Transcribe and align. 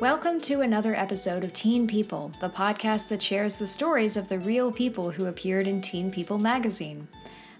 Welcome 0.00 0.40
to 0.42 0.62
another 0.62 0.92
episode 0.96 1.44
of 1.44 1.52
Teen 1.52 1.86
People, 1.86 2.32
the 2.40 2.50
podcast 2.50 3.08
that 3.08 3.22
shares 3.22 3.54
the 3.54 3.66
stories 3.66 4.16
of 4.16 4.26
the 4.26 4.40
real 4.40 4.72
people 4.72 5.12
who 5.12 5.26
appeared 5.26 5.68
in 5.68 5.80
Teen 5.80 6.10
People 6.10 6.36
magazine. 6.36 7.06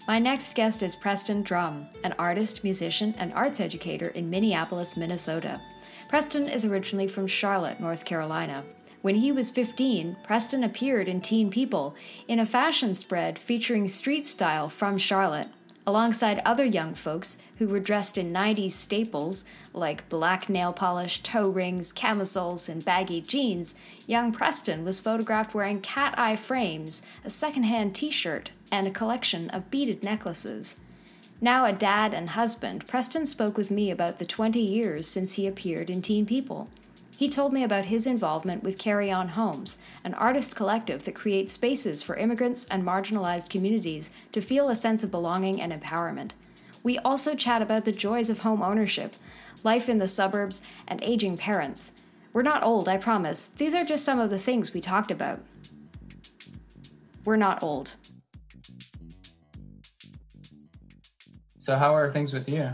My 0.05 0.19
next 0.19 0.53
guest 0.53 0.83
is 0.83 0.97
Preston 0.97 1.43
Drum, 1.43 1.87
an 2.03 2.13
artist, 2.19 2.65
musician, 2.65 3.15
and 3.17 3.31
arts 3.33 3.61
educator 3.61 4.09
in 4.09 4.29
Minneapolis, 4.29 4.97
Minnesota. 4.97 5.61
Preston 6.09 6.49
is 6.49 6.65
originally 6.65 7.07
from 7.07 7.25
Charlotte, 7.25 7.79
North 7.79 8.03
Carolina. 8.03 8.65
When 9.01 9.15
he 9.15 9.31
was 9.31 9.49
15, 9.49 10.17
Preston 10.21 10.65
appeared 10.65 11.07
in 11.07 11.21
Teen 11.21 11.49
People 11.49 11.95
in 12.27 12.39
a 12.39 12.45
fashion 12.45 12.95
spread 12.95 13.39
featuring 13.39 13.87
street 13.87 14.27
style 14.27 14.67
from 14.67 14.97
Charlotte 14.97 15.47
alongside 15.87 16.41
other 16.43 16.65
young 16.65 16.93
folks 16.93 17.37
who 17.57 17.67
were 17.67 17.79
dressed 17.79 18.17
in 18.17 18.33
90s 18.33 18.71
staples 18.71 19.45
like 19.75 20.07
black 20.09 20.47
nail 20.47 20.71
polish, 20.71 21.21
toe 21.21 21.49
rings, 21.49 21.91
camisoles, 21.91 22.69
and 22.69 22.85
baggy 22.85 23.21
jeans, 23.21 23.75
young 24.07 24.31
Preston 24.31 24.85
was 24.85 25.01
photographed 25.01 25.53
wearing 25.53 25.81
cat 25.81 26.15
eye 26.17 26.35
frames, 26.35 27.01
a 27.23 27.29
secondhand 27.29 27.93
t 27.93 28.09
shirt, 28.09 28.51
and 28.71 28.87
a 28.87 28.91
collection 28.91 29.49
of 29.49 29.69
beaded 29.69 30.03
necklaces. 30.03 30.79
Now 31.41 31.65
a 31.65 31.73
dad 31.73 32.13
and 32.13 32.29
husband, 32.29 32.87
Preston 32.87 33.25
spoke 33.25 33.57
with 33.57 33.69
me 33.69 33.91
about 33.91 34.19
the 34.19 34.25
20 34.25 34.59
years 34.59 35.05
since 35.05 35.35
he 35.35 35.45
appeared 35.45 35.89
in 35.89 36.01
Teen 36.01 36.25
People. 36.25 36.69
He 37.17 37.29
told 37.29 37.53
me 37.53 37.63
about 37.63 37.85
his 37.85 38.07
involvement 38.07 38.63
with 38.63 38.77
Carry 38.77 39.11
On 39.11 39.29
Homes, 39.29 39.81
an 40.03 40.13
artist 40.13 40.55
collective 40.55 41.05
that 41.05 41.15
creates 41.15 41.53
spaces 41.53 42.03
for 42.03 42.17
immigrants 42.17 42.65
and 42.65 42.83
marginalized 42.83 43.49
communities 43.49 44.11
to 44.31 44.41
feel 44.41 44.69
a 44.69 44.75
sense 44.75 45.03
of 45.03 45.11
belonging 45.11 45.61
and 45.61 45.71
empowerment. 45.71 46.31
We 46.83 46.99
also 46.99 47.35
chat 47.35 47.61
about 47.61 47.85
the 47.85 47.91
joys 47.91 48.29
of 48.29 48.39
home 48.39 48.61
ownership, 48.61 49.15
life 49.63 49.89
in 49.89 49.97
the 49.97 50.07
suburbs, 50.07 50.65
and 50.87 51.01
aging 51.03 51.37
parents. 51.37 51.93
We're 52.33 52.41
not 52.41 52.63
old, 52.63 52.89
I 52.89 52.97
promise. 52.97 53.45
These 53.47 53.73
are 53.73 53.85
just 53.85 54.03
some 54.03 54.19
of 54.19 54.29
the 54.29 54.37
things 54.37 54.73
we 54.73 54.81
talked 54.81 55.11
about. 55.11 55.39
We're 57.23 57.37
not 57.37 57.63
old. 57.63 57.95
So, 61.57 61.75
how 61.77 61.95
are 61.95 62.11
things 62.11 62.33
with 62.33 62.47
you? 62.47 62.69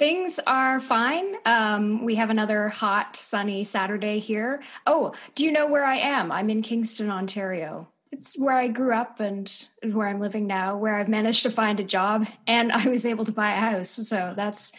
Things 0.00 0.40
are 0.46 0.80
fine. 0.80 1.34
Um, 1.44 2.06
we 2.06 2.14
have 2.14 2.30
another 2.30 2.68
hot, 2.68 3.16
sunny 3.16 3.62
Saturday 3.62 4.18
here. 4.18 4.62
Oh, 4.86 5.12
do 5.34 5.44
you 5.44 5.52
know 5.52 5.66
where 5.66 5.84
I 5.84 5.96
am? 5.96 6.32
I'm 6.32 6.48
in 6.48 6.62
Kingston, 6.62 7.10
Ontario. 7.10 7.86
It's 8.10 8.38
where 8.38 8.56
I 8.56 8.68
grew 8.68 8.94
up 8.94 9.20
and 9.20 9.54
where 9.92 10.08
I'm 10.08 10.18
living 10.18 10.46
now, 10.46 10.76
where 10.76 10.96
I've 10.96 11.08
managed 11.08 11.42
to 11.42 11.50
find 11.50 11.78
a 11.78 11.84
job 11.84 12.26
and 12.46 12.72
I 12.72 12.88
was 12.88 13.04
able 13.04 13.26
to 13.26 13.32
buy 13.32 13.52
a 13.52 13.60
house. 13.60 13.90
So 13.90 14.32
that's 14.34 14.72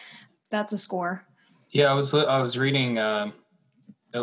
that's 0.52 0.72
a 0.74 0.78
score. 0.78 1.26
Yeah, 1.72 1.92
I 1.92 1.94
was 1.94 2.14
I 2.14 2.42
was 2.42 2.58
reading 2.58 2.98
uh, 2.98 3.32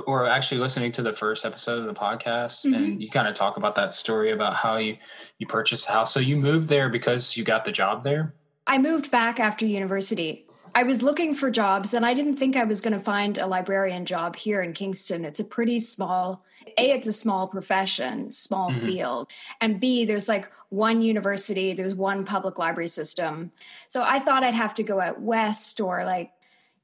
or 0.07 0.29
actually 0.29 0.61
listening 0.61 0.93
to 0.93 1.03
the 1.03 1.13
first 1.13 1.45
episode 1.45 1.79
of 1.79 1.87
the 1.87 1.95
podcast, 1.95 2.67
mm-hmm. 2.67 2.75
and 2.75 3.03
you 3.03 3.11
kind 3.11 3.27
of 3.27 3.35
talk 3.35 3.57
about 3.57 3.75
that 3.77 3.95
story 3.95 4.31
about 4.31 4.55
how 4.55 4.77
you 4.77 4.97
you 5.39 5.47
purchased 5.47 5.89
a 5.89 5.93
house. 5.93 6.13
So 6.13 6.21
you 6.21 6.37
moved 6.37 6.69
there 6.69 6.89
because 6.89 7.37
you 7.37 7.45
got 7.45 7.65
the 7.65 7.73
job 7.73 8.05
there. 8.05 8.35
I 8.67 8.79
moved 8.79 9.11
back 9.11 9.41
after 9.41 9.65
university. 9.65 10.47
I 10.79 10.85
was 10.85 11.03
looking 11.03 11.35
for 11.35 11.51
jobs 11.51 11.93
and 11.93 12.07
I 12.07 12.15
didn't 12.15 12.37
think 12.37 12.55
I 12.55 12.63
was 12.63 12.81
going 12.81 12.93
to 12.93 13.01
find 13.01 13.37
a 13.37 13.49
librarian 13.49 14.07
job 14.07 14.37
here 14.37 14.63
in 14.63 14.75
Kingston. 14.75 15.25
It's 15.25 15.41
a 15.41 15.45
pretty 15.45 15.81
small, 15.81 16.41
A, 16.79 16.93
it's 16.93 17.09
a 17.09 17.13
small 17.13 17.49
profession, 17.49 18.31
small 18.31 18.71
mm-hmm. 18.71 18.87
field. 18.87 19.29
And 19.61 19.81
B, 19.81 20.05
there's 20.05 20.29
like 20.29 20.49
one 20.69 21.03
university, 21.03 21.73
there's 21.73 21.95
one 21.95 22.25
public 22.25 22.61
library 22.61 22.87
system. 22.87 23.51
So 23.89 24.05
I 24.05 24.21
thought 24.21 24.45
I'd 24.45 24.55
have 24.55 24.73
to 24.75 24.85
go 24.85 25.01
out 25.01 25.21
west 25.21 25.81
or 25.81 26.05
like, 26.05 26.31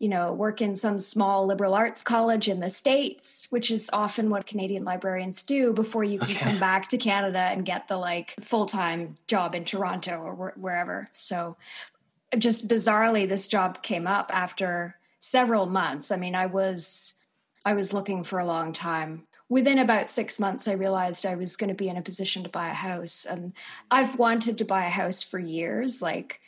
you 0.01 0.09
know, 0.09 0.33
work 0.33 0.61
in 0.61 0.75
some 0.75 0.99
small 0.99 1.47
liberal 1.47 1.73
arts 1.73 2.03
college 2.03 2.49
in 2.49 2.59
the 2.59 2.71
States, 2.71 3.47
which 3.51 3.71
is 3.71 3.89
often 3.93 4.29
what 4.29 4.45
Canadian 4.45 4.85
librarians 4.85 5.45
do 5.45 5.73
before 5.73 6.03
you 6.03 6.19
can 6.19 6.37
okay. 6.37 6.51
come 6.51 6.59
back 6.59 6.89
to 6.89 6.99
Canada 6.99 7.39
and 7.39 7.65
get 7.65 7.87
the 7.87 7.97
like 7.97 8.35
full 8.41 8.67
time 8.67 9.19
job 9.29 9.55
in 9.55 9.65
Toronto 9.65 10.21
or 10.21 10.35
wh- 10.35 10.61
wherever. 10.61 11.09
So 11.13 11.57
just 12.37 12.69
bizarrely 12.69 13.29
this 13.29 13.49
job 13.49 13.83
came 13.83 14.07
up 14.07 14.31
after 14.33 14.97
several 15.19 15.67
months. 15.67 16.11
I 16.11 16.17
mean 16.17 16.35
i 16.35 16.47
was 16.47 17.25
i 17.65 17.73
was 17.73 17.93
looking 17.93 18.23
for 18.25 18.39
a 18.39 18.47
long 18.47 18.73
time. 18.73 19.27
Within 19.49 19.79
about 19.79 20.09
six 20.09 20.41
months 20.41 20.69
i 20.69 20.73
realized 20.73 21.27
i 21.27 21.35
was 21.35 21.57
going 21.57 21.69
to 21.69 21.75
be 21.75 21.89
in 21.89 21.97
a 21.97 22.03
position 22.03 22.43
to 22.43 22.49
buy 22.49 22.69
a 22.69 22.75
house. 22.75 23.25
And 23.25 23.53
i've 23.91 24.19
wanted 24.19 24.59
to 24.59 24.65
buy 24.65 24.87
a 24.87 24.91
house 24.91 25.23
for 25.23 25.39
years. 25.39 26.03
Like 26.03 26.41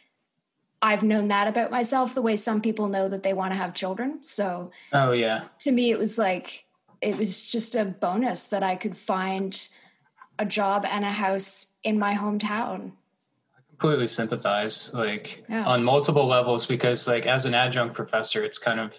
i've 0.82 1.02
known 1.02 1.28
that 1.28 1.48
about 1.48 1.70
myself 1.70 2.14
the 2.14 2.22
way 2.22 2.36
some 2.36 2.60
people 2.60 2.88
know 2.88 3.08
that 3.08 3.22
they 3.22 3.32
want 3.32 3.52
to 3.52 3.58
have 3.58 3.74
children. 3.74 4.22
So 4.22 4.70
oh 4.92 5.12
yeah. 5.12 5.44
to 5.60 5.72
me 5.72 5.90
it 5.90 5.98
was 5.98 6.18
like 6.18 6.64
it 7.00 7.16
was 7.16 7.46
just 7.46 7.76
a 7.76 7.84
bonus 7.84 8.48
that 8.48 8.62
i 8.62 8.74
could 8.74 8.96
find 8.96 9.68
a 10.38 10.44
job 10.44 10.84
and 10.88 11.04
a 11.04 11.10
house 11.10 11.78
in 11.82 11.98
my 11.98 12.14
hometown 12.14 12.92
completely 13.78 14.06
sympathize 14.06 14.90
like 14.94 15.44
yeah. 15.48 15.64
on 15.64 15.84
multiple 15.84 16.26
levels 16.26 16.64
because 16.64 17.06
like 17.06 17.26
as 17.26 17.44
an 17.44 17.54
adjunct 17.54 17.94
professor 17.94 18.42
it's 18.42 18.58
kind 18.58 18.80
of 18.80 18.96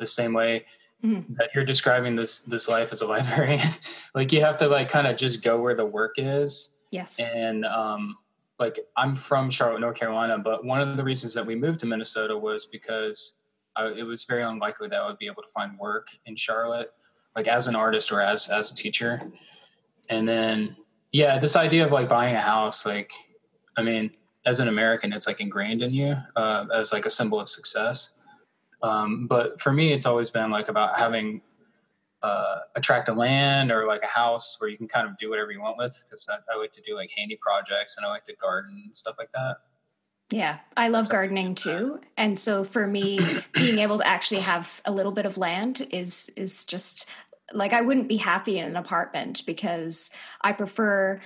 the 0.00 0.06
same 0.06 0.32
way 0.32 0.64
mm-hmm. 1.04 1.34
that 1.34 1.50
you're 1.54 1.64
describing 1.64 2.16
this 2.16 2.40
this 2.40 2.68
life 2.68 2.90
as 2.90 3.02
a 3.02 3.06
librarian 3.14 3.68
like 4.14 4.32
you 4.32 4.40
have 4.40 4.58
to 4.58 4.66
like 4.66 4.88
kind 4.88 5.06
of 5.06 5.16
just 5.16 5.44
go 5.44 5.60
where 5.60 5.74
the 5.74 5.86
work 5.86 6.14
is 6.16 6.70
yes 6.90 7.20
and 7.20 7.64
um 7.64 8.16
like 8.58 8.80
i'm 8.96 9.14
from 9.14 9.48
charlotte 9.48 9.80
north 9.80 9.96
carolina 9.96 10.38
but 10.38 10.64
one 10.64 10.80
of 10.80 10.96
the 10.96 11.04
reasons 11.04 11.32
that 11.32 11.46
we 11.46 11.54
moved 11.54 11.78
to 11.78 11.86
minnesota 11.86 12.36
was 12.36 12.66
because 12.66 13.36
I, 13.76 13.88
it 13.88 14.02
was 14.02 14.24
very 14.24 14.42
unlikely 14.42 14.88
that 14.88 15.00
i 15.00 15.06
would 15.06 15.18
be 15.18 15.26
able 15.26 15.42
to 15.42 15.48
find 15.54 15.78
work 15.78 16.08
in 16.24 16.34
charlotte 16.34 16.90
like 17.36 17.46
as 17.46 17.68
an 17.68 17.76
artist 17.76 18.10
or 18.10 18.20
as 18.20 18.48
as 18.48 18.72
a 18.72 18.74
teacher 18.74 19.20
and 20.08 20.28
then 20.28 20.76
yeah 21.12 21.38
this 21.38 21.54
idea 21.54 21.86
of 21.86 21.92
like 21.92 22.08
buying 22.08 22.34
a 22.34 22.40
house 22.40 22.84
like 22.84 23.12
I 23.76 23.82
mean, 23.82 24.12
as 24.46 24.60
an 24.60 24.68
American, 24.68 25.12
it's 25.12 25.26
like 25.26 25.40
ingrained 25.40 25.82
in 25.82 25.92
you 25.92 26.14
uh, 26.36 26.66
as 26.72 26.92
like 26.92 27.06
a 27.06 27.10
symbol 27.10 27.40
of 27.40 27.48
success. 27.48 28.14
Um, 28.82 29.26
but 29.26 29.60
for 29.60 29.72
me, 29.72 29.92
it's 29.92 30.06
always 30.06 30.30
been 30.30 30.50
like 30.50 30.68
about 30.68 30.98
having 30.98 31.42
uh, 32.22 32.58
a 32.74 32.80
tract 32.80 33.08
of 33.08 33.16
land 33.16 33.70
or 33.70 33.86
like 33.86 34.02
a 34.02 34.06
house 34.06 34.56
where 34.58 34.70
you 34.70 34.76
can 34.76 34.88
kind 34.88 35.08
of 35.08 35.16
do 35.18 35.30
whatever 35.30 35.50
you 35.50 35.60
want 35.60 35.76
with. 35.78 36.02
Because 36.04 36.28
I, 36.30 36.36
I 36.52 36.58
like 36.58 36.72
to 36.72 36.82
do 36.82 36.94
like 36.94 37.10
handy 37.16 37.38
projects 37.40 37.96
and 37.96 38.06
I 38.06 38.10
like 38.10 38.24
to 38.24 38.34
garden 38.36 38.82
and 38.84 38.94
stuff 38.94 39.16
like 39.18 39.30
that. 39.32 39.56
Yeah, 40.30 40.58
I 40.76 40.88
love 40.88 41.08
gardening 41.08 41.54
too. 41.54 42.00
And 42.16 42.36
so 42.36 42.64
for 42.64 42.86
me, 42.86 43.20
being 43.54 43.78
able 43.78 43.98
to 43.98 44.06
actually 44.06 44.40
have 44.40 44.80
a 44.84 44.92
little 44.92 45.12
bit 45.12 45.26
of 45.26 45.38
land 45.38 45.86
is 45.92 46.30
is 46.36 46.64
just 46.64 47.08
like 47.52 47.72
I 47.72 47.82
wouldn't 47.82 48.08
be 48.08 48.16
happy 48.16 48.58
in 48.58 48.66
an 48.66 48.76
apartment 48.76 49.44
because 49.46 50.10
I 50.40 50.52
prefer 50.52 51.20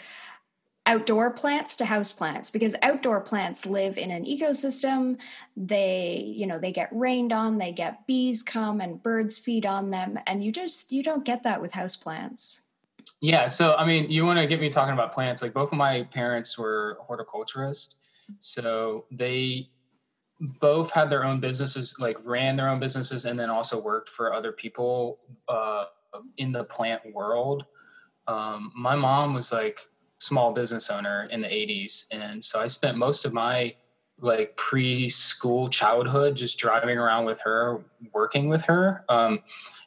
outdoor 0.91 1.31
plants 1.31 1.77
to 1.77 1.84
house 1.84 2.12
plants 2.12 2.51
because 2.51 2.75
outdoor 2.83 3.21
plants 3.21 3.65
live 3.65 3.97
in 3.97 4.11
an 4.11 4.25
ecosystem. 4.25 5.19
They 5.56 6.34
you 6.37 6.47
know 6.47 6.59
they 6.59 6.73
get 6.73 6.89
rained 6.91 7.33
on 7.33 7.59
they 7.59 7.73
get 7.73 8.06
bees 8.06 8.43
come 8.43 8.81
and 8.81 9.01
birds 9.03 9.39
feed 9.39 9.67
on 9.67 9.91
them 9.91 10.19
and 10.27 10.43
you 10.43 10.51
just 10.51 10.91
you 10.91 11.03
don't 11.03 11.25
get 11.25 11.45
that 11.45 11.61
with 11.61 11.73
house 11.73 11.97
plants. 11.97 12.62
Yeah 13.21 13.47
so 13.47 13.75
i 13.77 13.84
mean 13.84 14.11
you 14.11 14.25
want 14.25 14.39
to 14.39 14.47
get 14.47 14.61
me 14.61 14.71
talking 14.71 14.95
about 14.95 15.12
plants 15.12 15.43
like 15.43 15.53
both 15.53 15.73
of 15.73 15.78
my 15.78 16.05
parents 16.05 16.59
were 16.59 16.99
horticulturists 17.07 17.97
so 18.39 19.05
they 19.11 19.69
both 20.41 20.91
had 20.91 21.11
their 21.11 21.25
own 21.25 21.39
businesses 21.39 21.95
like 21.99 22.17
ran 22.25 22.57
their 22.57 22.69
own 22.69 22.81
businesses 22.81 23.27
and 23.27 23.39
then 23.39 23.51
also 23.51 23.81
worked 23.81 24.09
for 24.09 24.33
other 24.33 24.53
people 24.53 25.19
uh, 25.49 25.84
in 26.39 26.51
the 26.51 26.65
plant 26.65 27.03
world. 27.12 27.67
Um, 28.27 28.72
my 28.75 28.95
mom 28.95 29.34
was 29.34 29.53
like 29.53 29.78
small 30.20 30.53
business 30.53 30.91
owner 30.91 31.28
in 31.31 31.41
the 31.41 31.48
80s 31.48 32.06
and 32.12 32.45
so 32.45 32.60
i 32.60 32.66
spent 32.66 32.97
most 32.97 33.24
of 33.24 33.33
my 33.33 33.74
like 34.22 34.56
preschool 34.56 35.71
childhood 35.71 36.36
just 36.36 36.59
driving 36.59 36.98
around 36.98 37.24
with 37.24 37.41
her 37.41 37.83
working 38.12 38.48
with 38.48 38.62
her. 38.65 39.04
Um, 39.09 39.41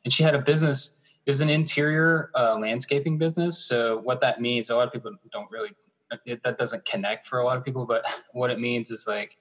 and 0.04 0.14
she 0.14 0.24
had 0.24 0.36
a 0.36 0.40
business 0.40 1.00
it 1.26 1.32
was 1.32 1.40
an 1.40 1.50
interior 1.50 2.32
uh, 2.36 2.58
landscaping 2.60 3.18
business. 3.18 3.58
So 3.58 4.00
what 4.00 4.20
that 4.20 4.42
means 4.42 4.70
a 4.70 4.76
lot 4.76 4.88
of 4.88 4.94
people 4.94 5.12
don't 5.32 5.50
really 5.52 5.70
it, 6.26 6.44
that 6.44 6.58
doesn't 6.58 6.86
connect 6.86 7.26
for 7.26 7.40
a 7.40 7.46
lot 7.46 7.58
of 7.58 7.64
people 7.64 7.86
but 7.86 8.06
what 8.34 8.50
it 8.50 8.60
means 8.60 8.92
is 8.92 9.08
like 9.08 9.38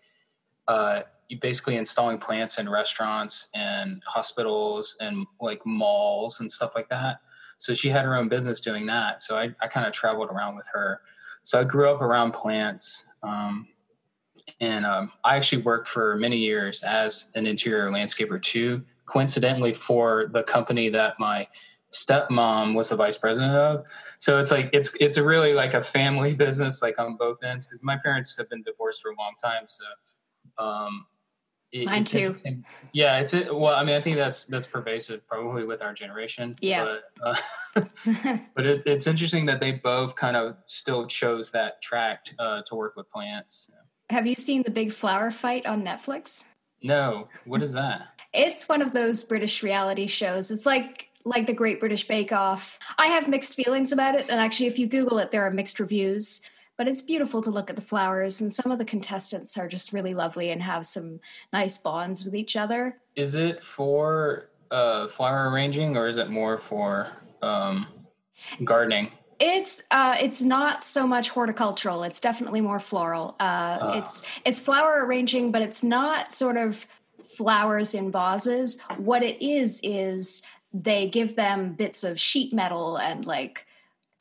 uh, 0.69 1.03
you 1.29 1.39
basically 1.41 1.77
installing 1.77 2.19
plants 2.19 2.59
in 2.59 2.69
restaurants 2.69 3.49
and 3.55 4.03
hospitals 4.07 4.97
and 5.01 5.27
like 5.41 5.65
malls 5.67 6.41
and 6.41 6.51
stuff 6.51 6.73
like 6.75 6.89
that 6.89 7.21
so 7.63 7.75
she 7.75 7.89
had 7.89 8.05
her 8.05 8.17
own 8.17 8.29
business 8.29 8.59
doing 8.59 8.87
that. 8.87 9.23
So 9.23 9.39
I, 9.39 9.55
I 9.63 9.69
kind 9.69 9.87
of 9.87 9.93
traveled 9.93 10.31
around 10.31 10.57
with 10.57 10.67
her. 10.73 11.01
So 11.45 11.61
I 11.61 11.65
grew 11.65 11.89
up 11.89 12.03
around 12.03 12.33
plants. 12.33 13.07
Um, 13.23 13.69
and 14.61 14.85
um, 14.85 15.13
I 15.23 15.37
actually 15.37 15.63
worked 15.63 15.87
for 15.87 16.17
many 16.17 16.39
years 16.39 16.83
as 16.83 17.31
an 17.37 17.47
interior 17.47 17.89
landscaper 17.89 18.43
too, 18.43 18.83
coincidentally 19.07 19.73
for 19.73 20.29
the 20.33 20.43
company 20.43 20.89
that 20.89 21.21
my 21.21 21.47
stepmom 21.93 22.75
was 22.75 22.89
the 22.89 22.97
vice 22.97 23.17
president 23.17 23.55
of. 23.55 23.85
So 24.19 24.41
it's 24.41 24.51
like 24.51 24.71
it's 24.73 24.97
it's 24.99 25.17
a 25.17 25.23
really 25.23 25.55
like 25.55 25.75
a 25.75 25.85
family 25.85 26.35
business, 26.47 26.83
like 26.83 26.99
on 26.99 27.17
both 27.17 27.45
ends, 27.45 27.69
because 27.69 27.85
my 27.85 27.97
parents 27.97 28.37
have 28.39 28.51
been 28.51 28.65
divorced 28.65 29.03
for 29.03 29.13
a 29.13 29.17
long 29.17 29.35
time. 29.41 29.67
So 29.69 29.85
um, 30.59 31.07
it, 31.73 31.87
Mine 31.87 32.05
too. 32.05 32.37
Yeah, 32.93 33.19
it's 33.19 33.33
it. 33.33 33.55
Well, 33.55 33.75
I 33.75 33.83
mean, 33.83 33.97
I 33.97 34.01
think 34.01 34.17
that's 34.17 34.45
that's 34.45 34.67
pervasive 34.67 35.27
probably 35.27 35.65
with 35.65 35.83
our 35.83 35.95
generation. 35.95 36.57
Yeah. 36.61 36.97
But, 37.23 37.37
uh, 37.77 37.85
but 38.55 38.67
it, 38.67 38.83
it's 38.87 39.07
interesting 39.07 39.47
that 39.47 39.61
they 39.61 39.73
both 39.73 40.15
kind 40.15 40.37
of 40.37 40.57
still 40.67 41.07
chose 41.07 41.51
that 41.53 41.81
track 41.81 42.27
uh, 42.39 42.63
to 42.63 42.75
work 42.75 42.95
with 42.97 43.11
plants. 43.11 43.71
Have 44.11 44.27
you 44.27 44.37
seen 44.37 44.63
the 44.63 44.71
Big 44.71 44.93
Flower 44.93 45.31
Fight 45.31 45.65
on 45.65 45.83
Netflix? 45.83 46.53
No. 46.83 47.29
What 47.47 47.63
is 47.63 47.73
that? 47.73 48.03
it's 48.33 48.69
one 48.69 48.83
of 48.83 48.93
those 48.93 49.25
British 49.25 49.63
reality 49.63 50.07
shows. 50.07 50.51
It's 50.51 50.67
like 50.67 51.09
like 51.25 51.47
the 51.47 51.55
Great 51.55 51.81
British 51.81 52.07
Bake 52.07 52.33
Off. 52.33 52.79
I 52.99 53.07
have 53.07 53.29
mixed 53.29 53.55
feelings 53.55 53.93
about 53.93 54.15
it, 54.15 54.29
and 54.29 54.41
actually, 54.41 54.67
if 54.67 54.79
you 54.79 54.87
Google 54.87 55.19
it, 55.19 55.31
there 55.31 55.47
are 55.47 55.51
mixed 55.51 55.79
reviews 55.81 56.43
but 56.83 56.89
it's 56.89 57.03
beautiful 57.03 57.41
to 57.41 57.49
look 57.49 57.71
at 57.71 57.77
the 57.77 57.83
flowers 57.83 58.41
and 58.41 58.53
some 58.53 58.73
of 58.73 58.79
the 58.79 58.85
contestants 58.85 59.57
are 59.57 59.69
just 59.69 59.93
really 59.93 60.15
lovely 60.15 60.51
and 60.51 60.61
have 60.61 60.85
some 60.85 61.21
nice 61.53 61.79
bonds 61.79 62.25
with 62.25 62.35
each 62.35 62.57
other 62.57 62.99
is 63.15 63.37
it 63.37 63.63
for 63.63 64.51
uh, 64.73 65.07
flower 65.07 65.49
arranging 65.49 65.97
or 65.97 66.09
is 66.09 66.17
it 66.17 66.29
more 66.29 66.59
for 66.59 67.07
um, 67.41 67.87
gardening 68.65 69.13
it's 69.39 69.85
uh, 69.93 70.17
it's 70.21 70.43
not 70.43 70.83
so 70.83 71.05
much 71.05 71.31
horticultural. 71.31 72.05
It's 72.05 72.21
definitely 72.21 72.61
more 72.61 72.79
floral. 72.79 73.35
Uh, 73.41 73.43
uh. 73.81 73.93
It's 73.97 74.25
it's 74.45 74.61
flower 74.61 75.05
arranging, 75.05 75.51
but 75.51 75.63
it's 75.63 75.83
not 75.83 76.33
sort 76.33 76.57
of 76.57 76.87
flowers 77.25 77.93
in 77.93 78.13
vases. 78.13 78.81
What 78.99 79.25
it 79.25 79.45
is 79.45 79.81
is 79.83 80.47
they 80.73 81.09
give 81.09 81.35
them 81.35 81.73
bits 81.73 82.05
of 82.05 82.21
sheet 82.21 82.53
metal 82.53 82.99
and 82.99 83.27
like 83.27 83.67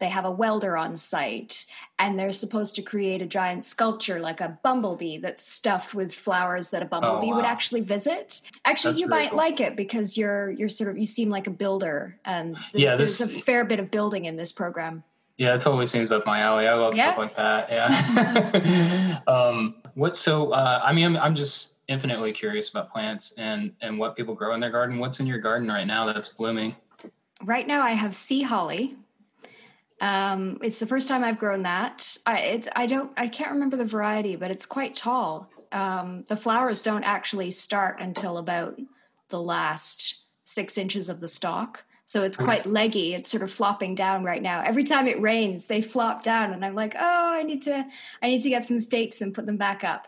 they 0.02 0.10
have 0.10 0.26
a 0.26 0.32
welder 0.32 0.76
on 0.76 0.98
site 0.98 1.66
and 2.00 2.20
they're 2.20 2.32
supposed 2.32 2.76
to 2.76 2.82
create 2.82 3.22
a 3.22 3.26
giant 3.26 3.64
sculpture 3.64 4.20
like 4.20 4.42
a 4.42 4.58
bumblebee 4.64 5.20
that's 5.20 5.46
stuffed 5.46 5.94
with 5.94 6.12
flowers 6.12 6.72
that 6.72 6.82
a 6.82 6.86
bumblebee 6.86 7.28
oh, 7.28 7.30
wow. 7.30 7.36
would 7.38 7.46
actually 7.46 7.82
visit. 7.82 8.42
Actually 8.66 8.94
that's 8.94 9.02
you 9.02 9.08
might 9.08 9.30
cool. 9.30 9.38
like 9.38 9.62
it 9.62 9.78
because 9.78 10.18
you're 10.18 10.50
you're 10.50 10.68
sort 10.68 10.90
of 10.90 10.98
you 10.98 11.06
seem 11.06 11.30
like 11.30 11.48
a 11.48 11.52
builder 11.52 12.18
and 12.26 12.56
there's, 12.56 12.76
yeah, 12.76 12.96
this, 12.96 13.20
there's 13.20 13.36
a 13.36 13.40
fair 13.42 13.64
bit 13.64 13.80
of 13.80 13.92
building 13.92 14.26
in 14.26 14.36
this 14.36 14.52
program. 14.52 15.04
Yeah 15.38 15.54
it 15.54 15.62
totally 15.62 15.86
seems 15.86 16.12
up 16.12 16.26
my 16.26 16.40
alley. 16.40 16.68
I 16.68 16.74
love 16.74 16.98
yeah. 16.98 17.14
stuff 17.14 17.18
like 17.20 17.36
that 17.36 17.70
yeah. 17.72 19.20
Um 19.28 19.76
what 19.94 20.18
so 20.18 20.52
uh, 20.52 20.82
i 20.84 20.92
mean 20.92 21.06
I'm, 21.06 21.18
I'm 21.18 21.36
just 21.36 21.76
infinitely 21.88 22.32
curious 22.32 22.70
about 22.70 22.92
plants 22.92 23.34
and 23.34 23.72
and 23.82 24.00
what 24.00 24.16
people 24.16 24.34
grow 24.34 24.56
in 24.56 24.60
their 24.60 24.72
garden. 24.72 24.98
What's 24.98 25.20
in 25.20 25.28
your 25.28 25.40
garden 25.40 25.68
right 25.68 25.86
now 25.86 26.12
that's 26.12 26.30
blooming? 26.30 26.76
Right 27.44 27.68
now 27.68 27.84
i 27.84 27.92
have 27.92 28.16
sea 28.16 28.42
holly 28.42 28.98
um, 30.02 30.58
it's 30.64 30.80
the 30.80 30.88
first 30.88 31.08
time 31.08 31.24
I've 31.24 31.38
grown 31.38 31.62
that. 31.62 32.18
I, 32.26 32.40
it's, 32.40 32.68
I 32.76 32.88
don't, 32.88 33.12
I 33.16 33.28
can't 33.28 33.52
remember 33.52 33.78
the 33.78 33.86
variety, 33.86 34.36
but 34.36 34.50
it's 34.50 34.66
quite 34.66 34.96
tall. 34.96 35.52
Um, 35.72 36.26
the 36.28 36.36
flowers 36.36 36.82
don't 36.82 37.04
actually 37.04 37.52
start 37.52 38.02
until 38.02 38.40
about 38.40 38.80
the 39.30 39.40
last 39.40 40.16
six 40.44 40.78
inches 40.78 41.08
of 41.08 41.20
the 41.20 41.28
stalk. 41.28 41.86
So 42.04 42.24
it's 42.24 42.36
quite 42.36 42.66
leggy. 42.66 43.14
It's 43.14 43.30
sort 43.30 43.44
of 43.44 43.52
flopping 43.52 43.96
down 43.96 44.24
right 44.24 44.42
now. 44.42 44.64
Every 44.66 44.84
time 44.84 45.08
it 45.08 45.22
rains, 45.22 45.68
they 45.68 45.82
flop 45.82 46.24
down, 46.24 46.52
and 46.52 46.66
I'm 46.66 46.76
like, 46.76 46.94
oh, 47.00 47.30
I 47.34 47.44
need 47.44 47.62
to, 47.62 47.86
I 48.22 48.28
need 48.28 48.42
to 48.42 48.50
get 48.50 48.66
some 48.66 48.80
stakes 48.80 49.22
and 49.22 49.34
put 49.34 49.46
them 49.46 49.56
back 49.56 49.86
up. 49.86 50.08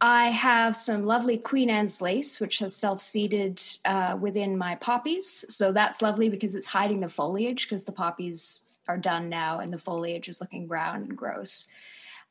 I 0.00 0.28
have 0.30 0.74
some 0.76 1.04
lovely 1.04 1.36
Queen 1.36 1.68
Anne's 1.68 2.00
lace, 2.00 2.40
which 2.40 2.60
has 2.60 2.74
self 2.74 3.00
seeded 3.00 3.60
uh, 3.84 4.16
within 4.18 4.56
my 4.56 4.76
poppies. 4.76 5.44
So 5.54 5.72
that's 5.72 6.00
lovely 6.00 6.30
because 6.30 6.54
it's 6.54 6.66
hiding 6.66 7.00
the 7.00 7.08
foliage 7.08 7.68
because 7.68 7.84
the 7.84 7.92
poppies 7.92 8.68
are 8.88 8.98
done 8.98 9.28
now 9.28 9.58
and 9.58 9.72
the 9.72 9.78
foliage 9.78 10.28
is 10.28 10.40
looking 10.40 10.66
brown 10.66 11.02
and 11.02 11.16
gross. 11.16 11.66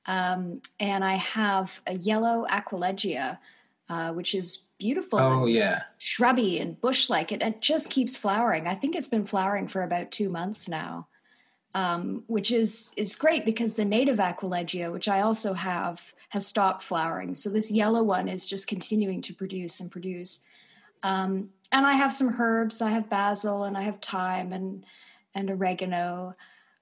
Um, 0.05 0.61
and 0.79 1.03
I 1.03 1.15
have 1.15 1.81
a 1.87 1.93
yellow 1.93 2.45
aquilegia, 2.49 3.39
uh, 3.89 4.11
which 4.13 4.35
is 4.35 4.67
beautiful. 4.77 5.19
Oh, 5.19 5.45
yeah. 5.45 5.83
Shrubby 5.97 6.59
and 6.59 6.79
bush 6.79 7.09
like. 7.09 7.31
It, 7.31 7.41
it 7.41 7.61
just 7.61 7.89
keeps 7.89 8.15
flowering. 8.15 8.67
I 8.67 8.75
think 8.75 8.95
it's 8.95 9.07
been 9.07 9.25
flowering 9.25 9.67
for 9.67 9.83
about 9.83 10.11
two 10.11 10.29
months 10.29 10.67
now. 10.67 11.07
Um, 11.73 12.23
which 12.27 12.53
is 12.53 12.93
is 12.95 13.17
great 13.17 13.43
because 13.43 13.73
the 13.73 13.83
native 13.83 14.15
aquilegia, 14.15 14.93
which 14.93 15.09
I 15.09 15.19
also 15.19 15.51
have, 15.51 16.13
has 16.29 16.47
stopped 16.47 16.83
flowering. 16.83 17.35
So 17.35 17.49
this 17.49 17.69
yellow 17.69 18.01
one 18.01 18.29
is 18.29 18.47
just 18.47 18.69
continuing 18.69 19.21
to 19.23 19.33
produce 19.33 19.81
and 19.81 19.91
produce. 19.91 20.45
Um, 21.03 21.49
and 21.73 21.85
I 21.85 21.95
have 21.95 22.13
some 22.13 22.33
herbs. 22.39 22.81
I 22.81 22.91
have 22.91 23.09
basil 23.09 23.65
and 23.65 23.77
I 23.77 23.81
have 23.81 23.99
thyme 23.99 24.53
and 24.53 24.85
and 25.35 25.51
oregano, 25.51 26.35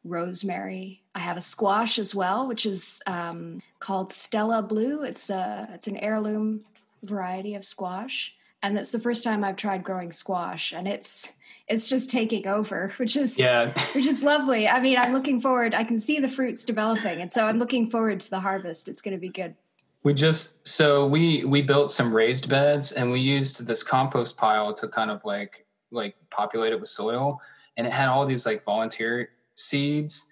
rosemary. 0.06 1.02
I 1.16 1.20
have 1.20 1.38
a 1.38 1.42
squash 1.42 2.00
as 2.00 2.14
well, 2.14 2.48
which 2.48 2.66
is 2.66 3.02
um, 3.08 3.62
called 3.80 4.12
Stella 4.12 4.62
Blue. 4.62 5.04
It's 5.04 5.30
a 5.30 5.70
it's 5.74 5.88
an 5.88 5.98
heirloom 5.98 6.62
variety 7.02 7.56
of 7.56 7.66
squash, 7.66 8.36
and 8.62 8.78
it's 8.78 8.92
the 8.92 9.00
first 9.00 9.24
time 9.24 9.44
I've 9.44 9.56
tried 9.56 9.84
growing 9.84 10.12
squash, 10.12 10.72
and 10.72 10.88
it's 10.88 11.34
it's 11.68 11.88
just 11.88 12.12
taking 12.12 12.48
over, 12.48 12.94
which 12.98 13.16
is 13.16 13.40
yeah, 13.40 13.74
which 13.94 14.06
is 14.06 14.24
lovely. 14.24 14.68
I 14.68 14.80
mean, 14.80 14.98
I'm 14.98 15.14
looking 15.14 15.42
forward. 15.42 15.74
I 15.74 15.84
can 15.84 16.00
see 16.00 16.20
the 16.20 16.30
fruits 16.30 16.64
developing, 16.64 17.22
and 17.22 17.32
so 17.32 17.46
I'm 17.46 17.60
looking 17.60 17.90
forward 17.90 18.20
to 18.22 18.30
the 18.30 18.40
harvest. 18.40 18.88
It's 18.88 19.02
going 19.02 19.16
to 19.16 19.22
be 19.22 19.30
good. 19.30 19.56
We 20.04 20.14
just 20.14 20.68
so 20.68 21.08
we 21.08 21.46
we 21.46 21.62
built 21.62 21.92
some 21.92 22.14
raised 22.14 22.50
beds, 22.50 22.92
and 22.92 23.12
we 23.12 23.22
used 23.22 23.66
this 23.66 23.84
compost 23.84 24.38
pile 24.38 24.74
to 24.74 24.88
kind 24.88 25.10
of 25.10 25.24
like 25.24 25.66
like 25.92 26.16
populate 26.30 26.74
it 26.74 26.80
with 26.80 26.90
soil 26.90 27.40
and 27.78 27.88
it 27.88 27.94
had 27.94 28.10
all 28.10 28.26
these 28.26 28.46
like 28.46 28.64
volunteer 28.64 29.30
seeds. 29.56 30.26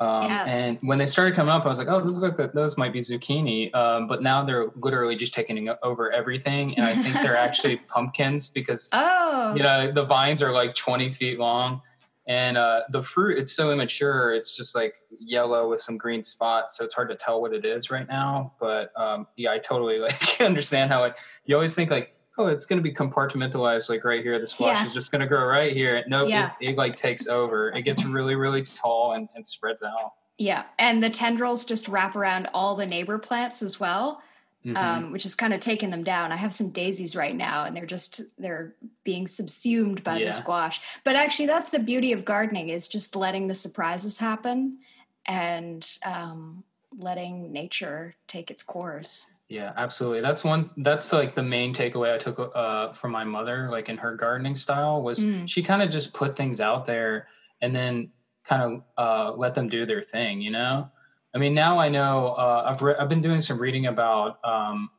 Um, 0.00 0.30
yes. 0.30 0.80
And 0.80 0.88
when 0.88 0.98
they 0.98 1.06
started 1.06 1.34
coming 1.34 1.50
up, 1.50 1.66
I 1.66 1.68
was 1.68 1.78
like, 1.78 1.88
"Oh, 1.88 2.00
those 2.00 2.18
look 2.18 2.38
like 2.38 2.52
those 2.52 2.78
might 2.78 2.92
be 2.92 3.00
zucchini," 3.00 3.74
um, 3.74 4.06
but 4.06 4.22
now 4.22 4.44
they're 4.44 4.68
literally 4.76 5.16
just 5.16 5.34
taking 5.34 5.68
over 5.82 6.12
everything, 6.12 6.76
and 6.76 6.84
I 6.84 6.94
think 6.94 7.14
they're 7.14 7.36
actually 7.48 7.76
pumpkins 7.88 8.48
because 8.48 8.88
oh, 8.92 9.54
you 9.56 9.62
know 9.62 9.90
the 9.90 10.04
vines 10.04 10.40
are 10.40 10.52
like 10.52 10.76
twenty 10.76 11.10
feet 11.10 11.40
long, 11.40 11.82
and 12.28 12.56
uh, 12.56 12.82
the 12.90 13.02
fruit 13.02 13.38
it's 13.38 13.50
so 13.50 13.72
immature, 13.72 14.32
it's 14.32 14.56
just 14.56 14.76
like 14.76 14.94
yellow 15.18 15.68
with 15.68 15.80
some 15.80 15.96
green 15.96 16.22
spots, 16.22 16.78
so 16.78 16.84
it's 16.84 16.94
hard 16.94 17.08
to 17.08 17.16
tell 17.16 17.40
what 17.40 17.52
it 17.52 17.64
is 17.64 17.90
right 17.90 18.06
now. 18.06 18.52
But 18.60 18.92
um, 18.94 19.26
yeah, 19.36 19.50
I 19.50 19.58
totally 19.58 19.98
like 19.98 20.40
understand 20.40 20.92
how 20.92 21.02
it. 21.04 21.16
You 21.44 21.56
always 21.56 21.74
think 21.74 21.90
like 21.90 22.14
oh, 22.38 22.46
it's 22.46 22.64
going 22.64 22.78
to 22.78 22.82
be 22.82 22.92
compartmentalized 22.92 23.88
like 23.88 24.04
right 24.04 24.22
here. 24.22 24.38
The 24.38 24.46
squash 24.46 24.76
yeah. 24.76 24.86
is 24.86 24.94
just 24.94 25.10
going 25.10 25.20
to 25.20 25.26
grow 25.26 25.44
right 25.44 25.72
here. 25.72 26.04
Nope, 26.06 26.28
yeah. 26.30 26.52
it, 26.60 26.70
it, 26.70 26.76
like 26.76 26.94
takes 26.94 27.26
over. 27.26 27.70
It 27.70 27.82
gets 27.82 28.04
really, 28.04 28.36
really 28.36 28.62
tall 28.62 29.12
and, 29.12 29.28
and 29.34 29.44
spreads 29.44 29.82
out. 29.82 30.14
Yeah. 30.38 30.64
And 30.78 31.02
the 31.02 31.10
tendrils 31.10 31.64
just 31.64 31.88
wrap 31.88 32.14
around 32.14 32.48
all 32.54 32.76
the 32.76 32.86
neighbor 32.86 33.18
plants 33.18 33.62
as 33.62 33.78
well. 33.78 34.22
Mm-hmm. 34.66 34.76
Um, 34.76 35.12
which 35.12 35.24
is 35.24 35.36
kind 35.36 35.54
of 35.54 35.60
taking 35.60 35.90
them 35.90 36.02
down. 36.02 36.32
I 36.32 36.36
have 36.36 36.52
some 36.52 36.70
daisies 36.70 37.14
right 37.14 37.34
now, 37.34 37.64
and 37.64 37.76
they're 37.76 37.86
just 37.86 38.22
they're 38.38 38.74
being 39.04 39.28
subsumed 39.28 40.02
by 40.02 40.18
yeah. 40.18 40.26
the 40.26 40.32
squash. 40.32 40.80
But 41.04 41.14
actually, 41.14 41.46
that's 41.46 41.70
the 41.70 41.78
beauty 41.78 42.12
of 42.12 42.24
gardening 42.24 42.68
is 42.68 42.88
just 42.88 43.14
letting 43.14 43.46
the 43.46 43.54
surprises 43.54 44.18
happen 44.18 44.78
and 45.28 45.88
um, 46.04 46.64
letting 46.98 47.52
nature 47.52 48.14
take 48.26 48.50
its 48.50 48.62
course. 48.62 49.32
Yeah, 49.48 49.72
absolutely. 49.76 50.20
That's 50.20 50.44
one. 50.44 50.70
That's 50.76 51.12
like 51.12 51.34
the 51.34 51.42
main 51.42 51.74
takeaway 51.74 52.14
I 52.14 52.18
took 52.18 52.38
uh, 52.54 52.92
from 52.92 53.12
my 53.12 53.24
mother, 53.24 53.68
like 53.70 53.88
in 53.88 53.96
her 53.96 54.14
gardening 54.14 54.54
style, 54.54 55.02
was 55.02 55.24
mm. 55.24 55.48
she 55.48 55.62
kind 55.62 55.80
of 55.80 55.88
just 55.88 56.12
put 56.12 56.36
things 56.36 56.60
out 56.60 56.84
there 56.84 57.28
and 57.62 57.74
then 57.74 58.10
kind 58.44 58.62
of 58.62 58.82
uh, 58.98 59.32
let 59.36 59.54
them 59.54 59.68
do 59.68 59.86
their 59.86 60.02
thing. 60.02 60.42
You 60.42 60.50
know, 60.50 60.90
I 61.34 61.38
mean, 61.38 61.54
now 61.54 61.78
I 61.78 61.88
know. 61.88 62.28
Uh, 62.28 62.64
I've 62.66 62.82
re- 62.82 62.96
I've 62.98 63.08
been 63.08 63.22
doing 63.22 63.40
some 63.40 63.58
reading 63.58 63.86
about 63.86 64.38
um, 64.44 64.90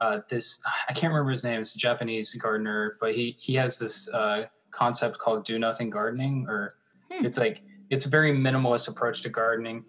uh, 0.00 0.20
this. 0.30 0.60
I 0.88 0.92
can't 0.92 1.12
remember 1.12 1.32
his 1.32 1.42
name. 1.42 1.60
It's 1.60 1.74
a 1.74 1.78
Japanese 1.78 2.32
gardener, 2.34 2.98
but 3.00 3.12
he 3.12 3.34
he 3.40 3.54
has 3.54 3.76
this 3.76 4.12
uh, 4.12 4.44
concept 4.70 5.18
called 5.18 5.44
do 5.44 5.58
nothing 5.58 5.90
gardening, 5.90 6.46
or 6.48 6.76
hmm. 7.10 7.24
it's 7.24 7.38
like 7.38 7.62
it's 7.90 8.06
a 8.06 8.08
very 8.08 8.32
minimalist 8.32 8.86
approach 8.86 9.22
to 9.22 9.30
gardening 9.30 9.84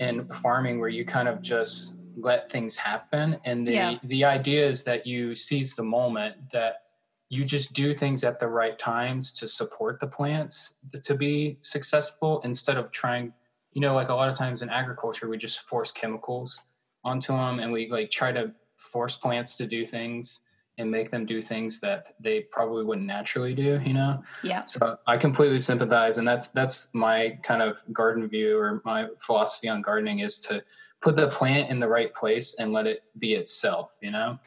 and 0.00 0.28
farming, 0.42 0.80
where 0.80 0.88
you 0.88 1.04
kind 1.04 1.28
of 1.28 1.40
just 1.40 2.00
let 2.16 2.50
things 2.50 2.76
happen 2.76 3.38
and 3.44 3.66
the 3.66 3.72
yeah. 3.72 3.98
the 4.04 4.24
idea 4.24 4.66
is 4.66 4.82
that 4.84 5.06
you 5.06 5.34
seize 5.34 5.74
the 5.74 5.82
moment 5.82 6.36
that 6.52 6.82
you 7.28 7.44
just 7.44 7.72
do 7.72 7.94
things 7.94 8.24
at 8.24 8.40
the 8.40 8.46
right 8.46 8.78
times 8.78 9.32
to 9.32 9.46
support 9.46 10.00
the 10.00 10.06
plants 10.06 10.74
to 11.04 11.14
be 11.14 11.56
successful 11.60 12.40
instead 12.44 12.76
of 12.76 12.90
trying 12.90 13.32
you 13.72 13.80
know 13.80 13.94
like 13.94 14.08
a 14.08 14.14
lot 14.14 14.28
of 14.28 14.36
times 14.36 14.62
in 14.62 14.68
agriculture 14.68 15.28
we 15.28 15.36
just 15.36 15.60
force 15.68 15.92
chemicals 15.92 16.60
onto 17.04 17.32
them 17.32 17.60
and 17.60 17.72
we 17.72 17.88
like 17.88 18.10
try 18.10 18.32
to 18.32 18.52
force 18.76 19.16
plants 19.16 19.56
to 19.56 19.66
do 19.66 19.86
things 19.86 20.40
and 20.80 20.90
make 20.90 21.10
them 21.10 21.24
do 21.24 21.40
things 21.40 21.80
that 21.80 22.14
they 22.18 22.40
probably 22.40 22.84
wouldn't 22.84 23.06
naturally 23.06 23.54
do 23.54 23.80
you 23.84 23.92
know 23.92 24.22
yeah 24.42 24.64
so 24.64 24.98
i 25.06 25.16
completely 25.16 25.60
sympathize 25.60 26.18
and 26.18 26.26
that's 26.26 26.48
that's 26.48 26.92
my 26.94 27.38
kind 27.42 27.62
of 27.62 27.78
garden 27.92 28.28
view 28.28 28.58
or 28.58 28.82
my 28.84 29.06
philosophy 29.18 29.68
on 29.68 29.80
gardening 29.82 30.18
is 30.20 30.38
to 30.38 30.62
put 31.00 31.16
the 31.16 31.28
plant 31.28 31.70
in 31.70 31.80
the 31.80 31.88
right 31.88 32.14
place 32.14 32.54
and 32.58 32.72
let 32.72 32.86
it 32.86 33.02
be 33.18 33.34
itself, 33.34 33.96
you 34.00 34.10
know? 34.10 34.38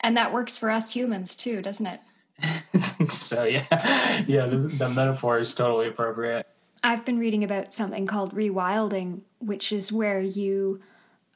And 0.00 0.16
that 0.16 0.32
works 0.32 0.58
for 0.58 0.70
us 0.70 0.92
humans 0.92 1.34
too, 1.34 1.62
doesn't 1.62 1.86
it? 1.86 2.00
so, 3.10 3.44
yeah, 3.44 4.24
yeah, 4.26 4.46
the, 4.46 4.56
the 4.56 4.88
metaphor 4.88 5.38
is 5.38 5.54
totally 5.54 5.88
appropriate. 5.88 6.46
I've 6.82 7.04
been 7.04 7.18
reading 7.18 7.44
about 7.44 7.72
something 7.72 8.06
called 8.06 8.34
rewilding, 8.34 9.22
which 9.38 9.72
is 9.72 9.90
where 9.90 10.20
you 10.20 10.80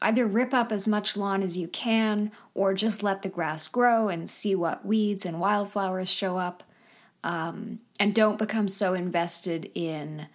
either 0.02 0.26
rip 0.26 0.54
up 0.54 0.70
as 0.70 0.86
much 0.86 1.16
lawn 1.16 1.42
as 1.42 1.56
you 1.56 1.68
can 1.68 2.30
or 2.54 2.74
just 2.74 3.02
let 3.02 3.22
the 3.22 3.28
grass 3.28 3.68
grow 3.68 4.08
and 4.08 4.28
see 4.28 4.54
what 4.54 4.86
weeds 4.86 5.24
and 5.24 5.40
wildflowers 5.40 6.10
show 6.10 6.38
up. 6.38 6.62
Um, 7.24 7.80
and 7.98 8.14
don't 8.14 8.38
become 8.38 8.68
so 8.68 8.94
invested 8.94 9.70
in 9.74 10.28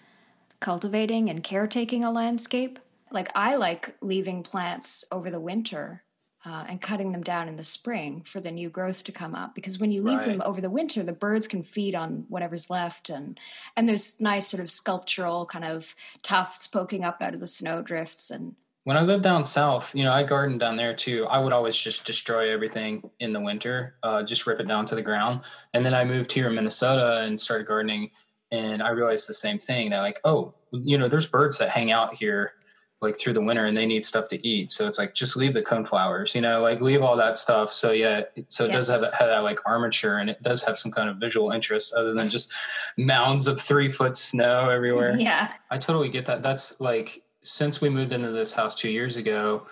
cultivating 0.60 1.30
and 1.30 1.44
caretaking 1.44 2.04
a 2.04 2.12
landscape. 2.12 2.80
Like, 3.12 3.30
I 3.36 3.56
like 3.56 3.96
leaving 4.02 4.44
plants 4.44 5.06
over 5.12 5.30
the 5.30 5.40
winter 5.40 6.04
uh, 6.46 6.66
and 6.68 6.82
cutting 6.82 7.12
them 7.12 7.24
down 7.24 7.48
in 7.48 7.56
the 7.56 7.64
spring 7.64 8.22
for 8.26 8.40
the 8.40 8.52
new 8.52 8.70
growth 8.70 9.04
to 9.06 9.12
come 9.12 9.34
up 9.34 9.56
because 9.56 9.80
when 9.80 9.92
you 9.92 10.04
leave 10.04 10.20
right. 10.20 10.28
them 10.28 10.42
over 10.44 10.60
the 10.60 10.70
winter 10.70 11.02
the 11.02 11.14
birds 11.14 11.48
can 11.48 11.64
feed 11.64 11.96
on 11.96 12.26
whatever's 12.28 12.70
left 12.70 13.10
and 13.10 13.40
and 13.78 13.88
there's 13.88 14.20
nice 14.20 14.48
sort 14.48 14.62
of 14.62 14.70
sculptural 14.70 15.46
kind 15.46 15.64
of 15.64 15.96
tufts 16.22 16.68
poking 16.68 17.04
up 17.04 17.22
out 17.22 17.34
of 17.34 17.40
the 17.40 17.48
snow 17.48 17.82
drifts 17.82 18.30
and 18.30 18.56
when 18.86 18.98
I 18.98 19.02
lived 19.02 19.24
down 19.24 19.46
south, 19.46 19.96
you 19.96 20.04
know, 20.04 20.12
I 20.12 20.24
gardened 20.24 20.60
down 20.60 20.76
there 20.76 20.94
too. 20.94 21.26
I 21.28 21.40
would 21.40 21.54
always 21.54 21.76
just 21.76 22.06
destroy 22.06 22.52
everything 22.52 23.10
in 23.20 23.32
the 23.32 23.40
winter, 23.40 23.96
uh, 24.04 24.24
just 24.24 24.46
rip 24.46 24.60
it 24.60 24.68
down 24.68 24.86
to 24.88 24.96
the 24.96 25.02
ground. 25.02 25.42
And 25.74 25.86
then 25.86 25.94
I 25.94 26.04
moved 26.04 26.32
here 26.32 26.48
in 26.48 26.56
Minnesota 26.56 27.22
and 27.22 27.40
started 27.40 27.66
gardening. 27.66 28.12
And 28.52 28.84
I 28.84 28.90
realized 28.90 29.28
the 29.28 29.34
same 29.34 29.58
thing 29.58 29.90
that, 29.90 30.00
like, 30.00 30.20
oh, 30.26 30.54
you 30.72 30.98
know, 30.98 31.08
there's 31.08 31.26
birds 31.26 31.58
that 31.60 31.70
hang 31.70 31.92
out 31.92 32.14
here 32.14 32.54
like 33.02 33.20
through 33.20 33.34
the 33.34 33.42
winter 33.42 33.66
and 33.66 33.76
they 33.76 33.86
need 33.86 34.06
stuff 34.06 34.28
to 34.30 34.48
eat. 34.48 34.72
So 34.72 34.88
it's 34.88 34.98
like, 34.98 35.14
just 35.14 35.36
leave 35.36 35.54
the 35.54 35.62
coneflowers, 35.62 36.34
you 36.34 36.42
know, 36.42 36.62
like 36.62 36.80
leave 36.80 37.02
all 37.02 37.18
that 37.18 37.38
stuff. 37.38 37.74
So 37.74 37.92
yeah, 37.92 38.22
so 38.48 38.66
it 38.66 38.72
yes. 38.72 38.88
does 38.88 39.02
have, 39.02 39.14
have 39.14 39.28
that 39.28 39.40
like 39.40 39.60
armature 39.66 40.18
and 40.18 40.30
it 40.30 40.42
does 40.42 40.64
have 40.64 40.78
some 40.78 40.92
kind 40.92 41.10
of 41.10 41.18
visual 41.18 41.52
interest 41.52 41.94
other 41.94 42.14
than 42.14 42.30
just 42.30 42.54
mounds 42.98 43.48
of 43.48 43.60
three 43.60 43.90
foot 43.90 44.16
snow 44.16 44.70
everywhere. 44.70 45.18
Yeah. 45.20 45.52
I 45.70 45.78
totally 45.78 46.10
get 46.10 46.26
that. 46.28 46.44
That's 46.44 46.80
like, 46.80 47.24
since 47.44 47.82
we 47.82 47.90
moved 47.90 48.14
into 48.14 48.32
this 48.32 48.54
house 48.54 48.76
two 48.76 48.90
years 48.90 49.18
ago, 49.18 49.68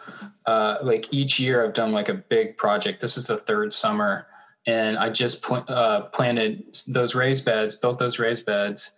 uh, 0.45 0.77
like 0.81 1.07
each 1.11 1.39
year 1.39 1.65
I've 1.65 1.73
done 1.73 1.91
like 1.91 2.09
a 2.09 2.13
big 2.13 2.57
project. 2.57 3.01
This 3.01 3.17
is 3.17 3.25
the 3.25 3.37
third 3.37 3.73
summer, 3.73 4.27
and 4.67 4.97
I 4.97 5.09
just 5.09 5.41
pl- 5.41 5.65
uh, 5.67 6.09
planted 6.09 6.77
those 6.87 7.15
raised 7.15 7.45
beds, 7.45 7.75
built 7.77 7.97
those 7.97 8.19
raised 8.19 8.45
beds, 8.45 8.95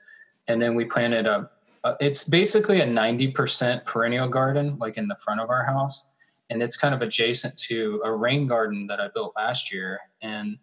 and 0.48 0.62
then 0.62 0.76
we 0.76 0.86
planted 0.86 1.28
a. 1.28 1.50
It's 2.00 2.24
basically 2.24 2.82
a 2.82 2.86
ninety 2.86 3.30
percent 3.30 3.86
perennial 3.86 4.28
garden, 4.28 4.78
like 4.80 4.98
in 4.98 5.08
the 5.08 5.18
front 5.18 5.40
of 5.40 5.50
our 5.50 5.64
house, 5.64 6.12
and 6.50 6.62
it's 6.62 6.76
kind 6.76 6.96
of 6.96 7.02
adjacent 7.02 7.58
to 7.58 8.02
a 8.04 8.12
rain 8.12 8.48
garden 8.48 8.88
that 8.88 9.00
I 9.00 9.10
built 9.14 9.34
last 9.36 9.72
year, 9.72 10.00
and 10.22 10.58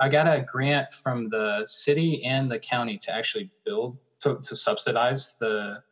I 0.00 0.08
got 0.08 0.26
a 0.26 0.40
grant 0.40 0.92
from 0.92 1.28
the 1.28 1.62
city 1.64 2.24
and 2.24 2.50
the 2.50 2.58
county 2.58 2.98
to 2.98 3.14
actually 3.14 3.50
build 3.64 3.98
to, 4.20 4.40
to 4.42 4.56
subsidize 4.56 5.36
the 5.38 5.82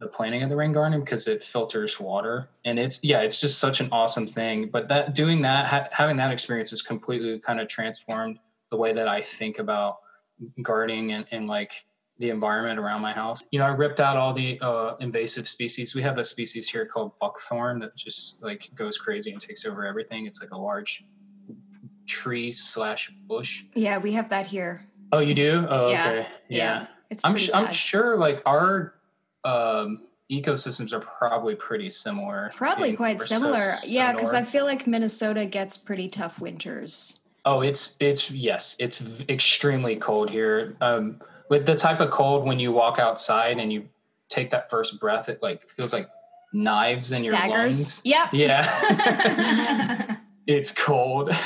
the 0.00 0.06
planting 0.06 0.42
of 0.42 0.48
the 0.48 0.56
rain 0.56 0.72
garden 0.72 1.00
because 1.00 1.26
it 1.26 1.42
filters 1.42 1.98
water. 1.98 2.48
And 2.64 2.78
it's 2.78 3.02
yeah 3.02 3.20
it's 3.20 3.40
just 3.40 3.58
such 3.58 3.80
an 3.80 3.88
awesome 3.90 4.26
thing. 4.26 4.68
But 4.68 4.88
that 4.88 5.14
doing 5.14 5.42
that 5.42 5.64
ha- 5.64 5.88
having 5.90 6.16
that 6.18 6.30
experience 6.32 6.70
has 6.70 6.82
completely 6.82 7.38
kind 7.40 7.60
of 7.60 7.68
transformed 7.68 8.38
the 8.70 8.76
way 8.76 8.92
that 8.92 9.08
i 9.08 9.22
think 9.22 9.58
about 9.58 10.00
gardening 10.62 11.12
and, 11.12 11.24
and 11.30 11.46
like 11.46 11.86
the 12.18 12.30
environment 12.30 12.78
around 12.78 13.00
my 13.00 13.12
house. 13.12 13.42
You 13.50 13.58
know 13.58 13.64
i 13.64 13.70
ripped 13.70 13.98
out 14.00 14.16
all 14.16 14.32
the 14.32 14.58
uh, 14.60 14.96
invasive 15.00 15.48
species. 15.48 15.94
We 15.94 16.02
have 16.02 16.18
a 16.18 16.24
species 16.24 16.68
here 16.68 16.86
called 16.86 17.12
buckthorn 17.18 17.80
that 17.80 17.96
just 17.96 18.42
like 18.42 18.70
goes 18.74 18.98
crazy 18.98 19.32
and 19.32 19.40
takes 19.40 19.64
over 19.64 19.86
everything. 19.86 20.26
It's 20.26 20.40
like 20.40 20.50
a 20.52 20.58
large 20.58 21.04
tree 22.06 22.52
slash 22.52 23.10
bush. 23.26 23.64
Yeah 23.74 23.98
we 23.98 24.12
have 24.12 24.28
that 24.28 24.46
here. 24.46 24.86
Oh 25.10 25.20
you 25.20 25.34
do? 25.34 25.66
Oh 25.68 25.90
yeah. 25.90 26.08
okay. 26.08 26.28
Yeah, 26.48 26.80
yeah. 26.80 26.86
It's 27.10 27.24
I'm, 27.24 27.36
sh- 27.36 27.50
I'm 27.54 27.72
sure 27.72 28.16
like 28.18 28.42
our 28.44 28.97
um, 29.48 30.02
ecosystems 30.30 30.92
are 30.92 31.00
probably 31.00 31.54
pretty 31.54 31.88
similar. 31.90 32.52
Probably 32.54 32.94
quite 32.94 33.22
similar. 33.22 33.72
So 33.72 33.88
yeah, 33.88 34.12
because 34.12 34.34
I 34.34 34.42
feel 34.42 34.64
like 34.64 34.86
Minnesota 34.86 35.46
gets 35.46 35.78
pretty 35.78 36.08
tough 36.08 36.40
winters. 36.40 37.20
Oh, 37.44 37.62
it's 37.62 37.96
it's 37.98 38.30
yes, 38.30 38.76
it's 38.78 39.08
extremely 39.28 39.96
cold 39.96 40.28
here. 40.28 40.76
Um, 40.80 41.20
with 41.48 41.64
the 41.64 41.76
type 41.76 42.00
of 42.00 42.10
cold 42.10 42.44
when 42.44 42.60
you 42.60 42.72
walk 42.72 42.98
outside 42.98 43.58
and 43.58 43.72
you 43.72 43.88
take 44.28 44.50
that 44.50 44.68
first 44.68 45.00
breath, 45.00 45.30
it 45.30 45.42
like 45.42 45.70
feels 45.70 45.94
like 45.94 46.10
knives 46.52 47.12
in 47.12 47.24
your 47.24 47.32
Daggers. 47.32 47.54
lungs. 47.54 48.02
Yeah. 48.04 48.28
Yeah. 48.32 50.16
it's 50.46 50.72
cold. 50.72 51.30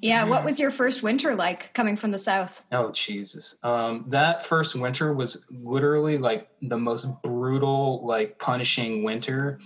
Yeah. 0.00 0.24
What 0.24 0.44
was 0.44 0.58
your 0.58 0.70
first 0.70 1.02
winter 1.02 1.34
like 1.34 1.72
coming 1.74 1.96
from 1.96 2.10
the 2.10 2.18
South? 2.18 2.64
Oh, 2.72 2.90
Jesus. 2.92 3.58
Um, 3.62 4.06
that 4.08 4.46
first 4.46 4.74
winter 4.74 5.12
was 5.12 5.46
literally 5.50 6.18
like 6.18 6.48
the 6.62 6.78
most 6.78 7.06
brutal, 7.22 8.04
like 8.06 8.38
punishing 8.38 9.04
winter. 9.04 9.60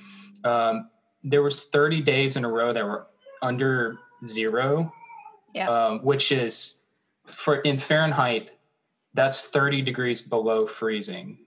Um, 0.44 0.90
there 1.22 1.42
was 1.42 1.64
30 1.66 2.02
days 2.02 2.36
in 2.36 2.44
a 2.44 2.50
row 2.50 2.72
that 2.72 2.84
were 2.84 3.06
under 3.42 3.98
zero, 4.26 4.92
yeah. 5.54 5.68
Um, 5.68 6.00
which 6.00 6.32
is 6.32 6.82
for 7.26 7.56
in 7.60 7.78
Fahrenheit, 7.78 8.50
that's 9.14 9.46
30 9.48 9.82
degrees 9.82 10.20
below 10.20 10.66
freezing. 10.66 11.38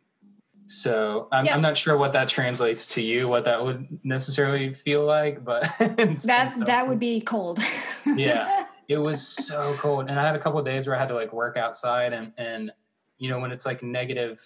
So 0.67 1.29
I'm, 1.31 1.47
I'm, 1.47 1.61
not 1.61 1.77
sure 1.77 1.97
what 1.97 2.11
that 2.13 2.27
translates 2.27 2.93
to 2.95 3.01
you, 3.01 3.29
what 3.29 3.45
that 3.45 3.63
would 3.63 3.87
necessarily 4.03 4.73
feel 4.73 5.05
like, 5.05 5.43
but 5.43 5.63
that 5.79 6.53
that 6.65 6.87
would 6.87 6.99
be 6.99 7.21
cold. 7.21 7.59
yeah, 8.05 8.65
it 8.87 8.97
was 8.97 9.21
so 9.21 9.73
cold 9.77 10.09
and 10.09 10.19
i 10.19 10.25
had 10.25 10.35
a 10.35 10.39
couple 10.39 10.61
days 10.63 10.87
where 10.87 10.95
i 10.95 10.99
had 10.99 11.09
to 11.09 11.15
like 11.15 11.33
work 11.33 11.57
outside 11.57 12.13
and 12.13 12.31
and 12.37 12.71
you 13.17 13.29
know 13.29 13.39
when 13.39 13.51
it's 13.51 13.65
like 13.65 13.83
negative 13.83 14.39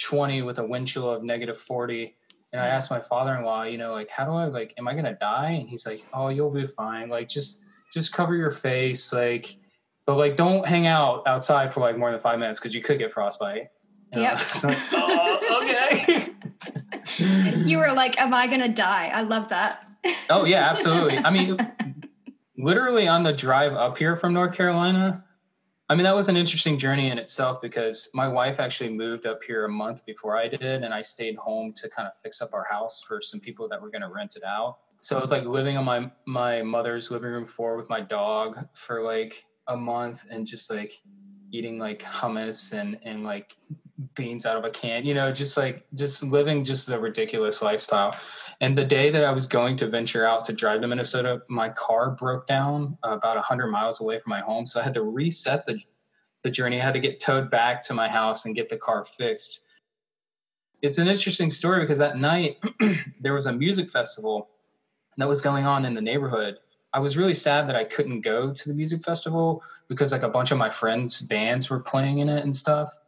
20 0.00 0.42
with 0.42 0.58
a 0.58 0.64
wind 0.64 0.88
chill 0.88 1.10
of 1.10 1.22
negative 1.22 1.58
40 1.58 2.14
and 2.52 2.60
i 2.60 2.66
mm. 2.66 2.70
asked 2.70 2.90
my 2.90 3.00
father-in-law 3.00 3.64
you 3.64 3.78
know 3.78 3.92
like 3.92 4.08
how 4.08 4.24
do 4.24 4.32
i 4.32 4.46
like 4.46 4.74
am 4.78 4.88
i 4.88 4.94
gonna 4.94 5.16
die? 5.20 5.50
And 5.50 5.68
he's 5.68 5.86
like 5.86 6.04
oh 6.12 6.28
you'll 6.28 6.50
be 6.50 6.66
fine. 6.66 7.08
Like 7.08 7.28
just 7.28 7.60
just 7.92 8.12
cover 8.12 8.34
your 8.34 8.50
face 8.50 9.12
like 9.12 9.56
but 10.06 10.16
like 10.16 10.36
don't 10.36 10.66
hang 10.66 10.86
out 10.86 11.22
outside 11.26 11.72
for 11.72 11.80
like 11.80 11.98
more 11.98 12.10
than 12.10 12.20
five 12.20 12.38
minutes 12.38 12.58
because 12.58 12.74
you 12.74 12.82
could 12.82 12.98
get 12.98 13.12
frostbite. 13.12 13.70
Yeah 14.12 14.40
like, 14.64 14.78
oh, 14.92 15.62
okay. 15.62 16.26
You 17.66 17.78
were 17.78 17.92
like 17.92 18.20
am 18.20 18.32
i 18.32 18.46
gonna 18.46 18.68
die? 18.68 19.10
I 19.12 19.22
love 19.22 19.48
that. 19.48 19.86
Oh 20.30 20.44
yeah 20.44 20.70
absolutely. 20.70 21.18
I 21.18 21.30
mean 21.30 21.58
literally 22.62 23.08
on 23.08 23.22
the 23.22 23.32
drive 23.32 23.72
up 23.72 23.96
here 23.96 24.16
from 24.16 24.32
North 24.32 24.54
Carolina, 24.54 25.24
I 25.88 25.94
mean, 25.94 26.04
that 26.04 26.14
was 26.14 26.28
an 26.28 26.36
interesting 26.36 26.78
journey 26.78 27.10
in 27.10 27.18
itself 27.18 27.60
because 27.60 28.10
my 28.14 28.28
wife 28.28 28.60
actually 28.60 28.90
moved 28.90 29.26
up 29.26 29.40
here 29.44 29.64
a 29.64 29.68
month 29.68 30.06
before 30.06 30.36
I 30.36 30.46
did, 30.46 30.62
and 30.84 30.94
I 30.94 31.02
stayed 31.02 31.36
home 31.36 31.72
to 31.72 31.88
kind 31.88 32.06
of 32.06 32.12
fix 32.22 32.40
up 32.40 32.50
our 32.52 32.64
house 32.70 33.02
for 33.02 33.20
some 33.20 33.40
people 33.40 33.68
that 33.68 33.82
were 33.82 33.90
going 33.90 34.02
to 34.02 34.08
rent 34.08 34.36
it 34.36 34.44
out. 34.44 34.78
So 35.00 35.16
it 35.16 35.20
was 35.20 35.32
like 35.32 35.44
living 35.44 35.76
on 35.76 35.84
my 35.84 36.10
my 36.26 36.62
mother's 36.62 37.10
living 37.10 37.30
room 37.30 37.46
floor 37.46 37.76
with 37.76 37.88
my 37.88 38.00
dog 38.00 38.68
for 38.74 39.02
like 39.02 39.44
a 39.66 39.76
month, 39.76 40.20
and 40.30 40.46
just 40.46 40.70
like 40.70 40.92
eating 41.50 41.78
like 41.78 42.02
hummus 42.02 42.72
and 42.72 42.98
and 43.02 43.24
like 43.24 43.56
beans 44.14 44.46
out 44.46 44.56
of 44.56 44.64
a 44.64 44.70
can, 44.70 45.04
you 45.04 45.14
know, 45.14 45.32
just 45.32 45.56
like 45.56 45.86
just 45.94 46.22
living 46.22 46.64
just 46.64 46.88
a 46.88 46.98
ridiculous 46.98 47.62
lifestyle. 47.62 48.16
And 48.60 48.76
the 48.76 48.84
day 48.84 49.10
that 49.10 49.24
I 49.24 49.32
was 49.32 49.46
going 49.46 49.76
to 49.78 49.88
venture 49.88 50.26
out 50.26 50.44
to 50.46 50.52
drive 50.52 50.80
to 50.82 50.88
Minnesota, 50.88 51.42
my 51.48 51.70
car 51.70 52.10
broke 52.10 52.46
down 52.46 52.98
about 53.02 53.36
100 53.36 53.68
miles 53.68 54.00
away 54.00 54.18
from 54.18 54.30
my 54.30 54.40
home. 54.40 54.66
So 54.66 54.80
I 54.80 54.84
had 54.84 54.94
to 54.94 55.02
reset 55.02 55.66
the, 55.66 55.80
the 56.42 56.50
journey. 56.50 56.80
I 56.80 56.84
had 56.84 56.94
to 56.94 57.00
get 57.00 57.20
towed 57.20 57.50
back 57.50 57.82
to 57.84 57.94
my 57.94 58.08
house 58.08 58.44
and 58.44 58.54
get 58.54 58.68
the 58.68 58.76
car 58.76 59.06
fixed. 59.16 59.60
It's 60.82 60.98
an 60.98 61.08
interesting 61.08 61.50
story 61.50 61.80
because 61.80 61.98
that 61.98 62.16
night 62.16 62.58
there 63.20 63.34
was 63.34 63.46
a 63.46 63.52
music 63.52 63.90
festival 63.90 64.48
that 65.18 65.28
was 65.28 65.40
going 65.40 65.66
on 65.66 65.84
in 65.84 65.94
the 65.94 66.00
neighborhood. 66.00 66.58
I 66.92 66.98
was 66.98 67.16
really 67.16 67.34
sad 67.34 67.68
that 67.68 67.76
I 67.76 67.84
couldn't 67.84 68.22
go 68.22 68.52
to 68.52 68.68
the 68.68 68.74
music 68.74 69.04
festival 69.04 69.62
because 69.88 70.12
like 70.12 70.22
a 70.22 70.28
bunch 70.28 70.50
of 70.50 70.58
my 70.58 70.70
friends' 70.70 71.20
bands 71.20 71.70
were 71.70 71.80
playing 71.80 72.18
in 72.18 72.28
it 72.28 72.44
and 72.44 72.56
stuff. 72.56 72.99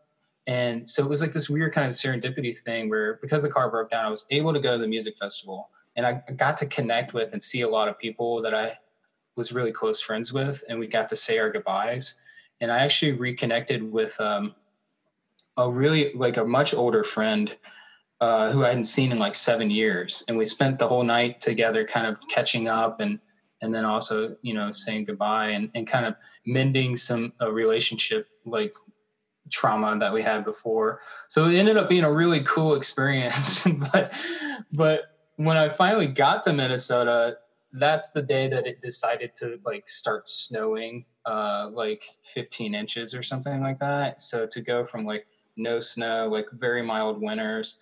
And 0.47 0.89
so 0.89 1.05
it 1.05 1.09
was 1.09 1.21
like 1.21 1.33
this 1.33 1.49
weird 1.49 1.73
kind 1.73 1.89
of 1.89 1.95
serendipity 1.95 2.59
thing 2.59 2.91
where 2.91 3.19
because 3.23 3.43
the 3.43 3.51
car 3.51 3.71
broke 3.71 3.91
down, 3.91 4.05
I 4.05 4.11
was 4.11 4.27
able 4.31 4.53
to 4.53 4.61
go 4.61 4.73
to 4.73 4.79
the 4.79 4.89
music 4.89 5.17
festival 5.17 5.71
and 5.97 6.07
I 6.07 6.23
got 6.37 6.57
to 6.59 6.67
connect 6.67 7.15
with 7.15 7.33
and 7.33 7.43
see 7.43 7.61
a 7.61 7.69
lot 7.69 7.89
of 7.89 7.99
people 7.99 8.43
that 8.43 8.55
I 8.55 8.77
was 9.37 9.53
really 9.53 9.73
close 9.73 10.01
friends 10.01 10.33
with. 10.33 10.63
And 10.69 10.79
we 10.79 10.87
got 10.87 11.09
to 11.11 11.17
say 11.17 11.39
our 11.39 11.51
goodbyes. 11.51 12.17
And 12.61 12.73
I 12.73 12.79
actually 12.79 13.13
reconnected 13.13 13.83
with 13.83 14.19
um, 14.21 14.55
a 15.57 15.71
really 15.71 16.13
like 16.15 16.37
a 16.37 16.45
much 16.45 16.75
older 16.75 17.05
friend 17.05 17.57
uh, 18.21 18.53
who 18.53 18.65
I 18.65 18.69
hadn't 18.69 18.85
seen 18.85 19.13
in 19.13 19.19
like 19.19 19.35
seven 19.35 19.71
years. 19.71 20.25
And 20.29 20.39
we 20.39 20.45
spent 20.45 20.79
the 20.79 20.89
whole 20.89 21.03
night 21.03 21.41
together 21.41 21.87
kind 21.87 22.07
of 22.07 22.19
catching 22.29 22.69
up 22.69 23.01
and 23.01 23.21
and 23.63 23.73
then 23.73 23.85
also, 23.85 24.37
you 24.43 24.55
know, 24.55 24.73
saying 24.73 25.05
goodbye 25.05 25.51
and, 25.51 25.71
and 25.77 25.87
kind 25.87 26.05
of 26.05 26.17
mending 26.47 26.97
some 26.97 27.33
a 27.39 27.51
relationship 27.51 28.29
like 28.45 28.73
trauma 29.53 29.97
that 29.99 30.13
we 30.13 30.23
had 30.23 30.45
before. 30.45 31.01
So 31.29 31.49
it 31.49 31.57
ended 31.57 31.77
up 31.77 31.89
being 31.89 32.05
a 32.05 32.13
really 32.13 32.43
cool 32.43 32.75
experience. 32.81 33.67
but 33.93 34.13
but 34.73 35.03
when 35.37 35.57
I 35.57 35.69
finally 35.69 36.07
got 36.07 36.43
to 36.45 36.53
Minnesota, 36.53 37.37
that's 37.73 38.11
the 38.11 38.23
day 38.23 38.49
that 38.49 38.67
it 38.67 38.83
decided 38.83 39.35
to 39.37 39.59
like 39.65 39.89
start 39.89 40.29
snowing 40.29 41.05
uh 41.25 41.71
like 41.73 42.03
15 42.35 42.75
inches 42.75 43.15
or 43.15 43.23
something 43.23 43.61
like 43.61 43.79
that. 43.79 44.21
So 44.21 44.47
to 44.47 44.61
go 44.61 44.85
from 44.85 45.05
like 45.05 45.27
no 45.57 45.81
snow, 45.81 46.29
like 46.29 46.47
very 46.53 46.83
mild 46.83 47.21
winters 47.21 47.79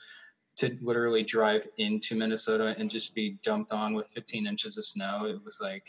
to 0.57 0.77
literally 0.83 1.23
drive 1.23 1.67
into 1.79 2.15
Minnesota 2.15 2.75
and 2.77 2.91
just 2.91 3.15
be 3.15 3.39
dumped 3.43 3.73
on 3.73 3.95
with 3.95 4.09
15 4.15 4.47
inches 4.47 4.77
of 4.77 4.85
snow, 4.85 5.25
it 5.25 5.43
was 5.45 5.59
like 5.63 5.85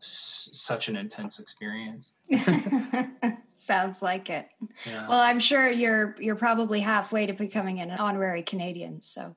s- 0.00 0.48
such 0.52 0.88
an 0.88 0.96
intense 0.96 1.38
experience. 1.40 2.16
Sounds 3.62 4.02
like 4.02 4.30
it. 4.30 4.48
Yeah. 4.86 5.08
Well, 5.08 5.18
I'm 5.18 5.40
sure 5.40 5.68
you're 5.68 6.14
you're 6.20 6.36
probably 6.36 6.78
halfway 6.80 7.26
to 7.26 7.32
becoming 7.32 7.80
an 7.80 7.90
honorary 7.90 8.42
Canadian. 8.42 9.00
So 9.00 9.34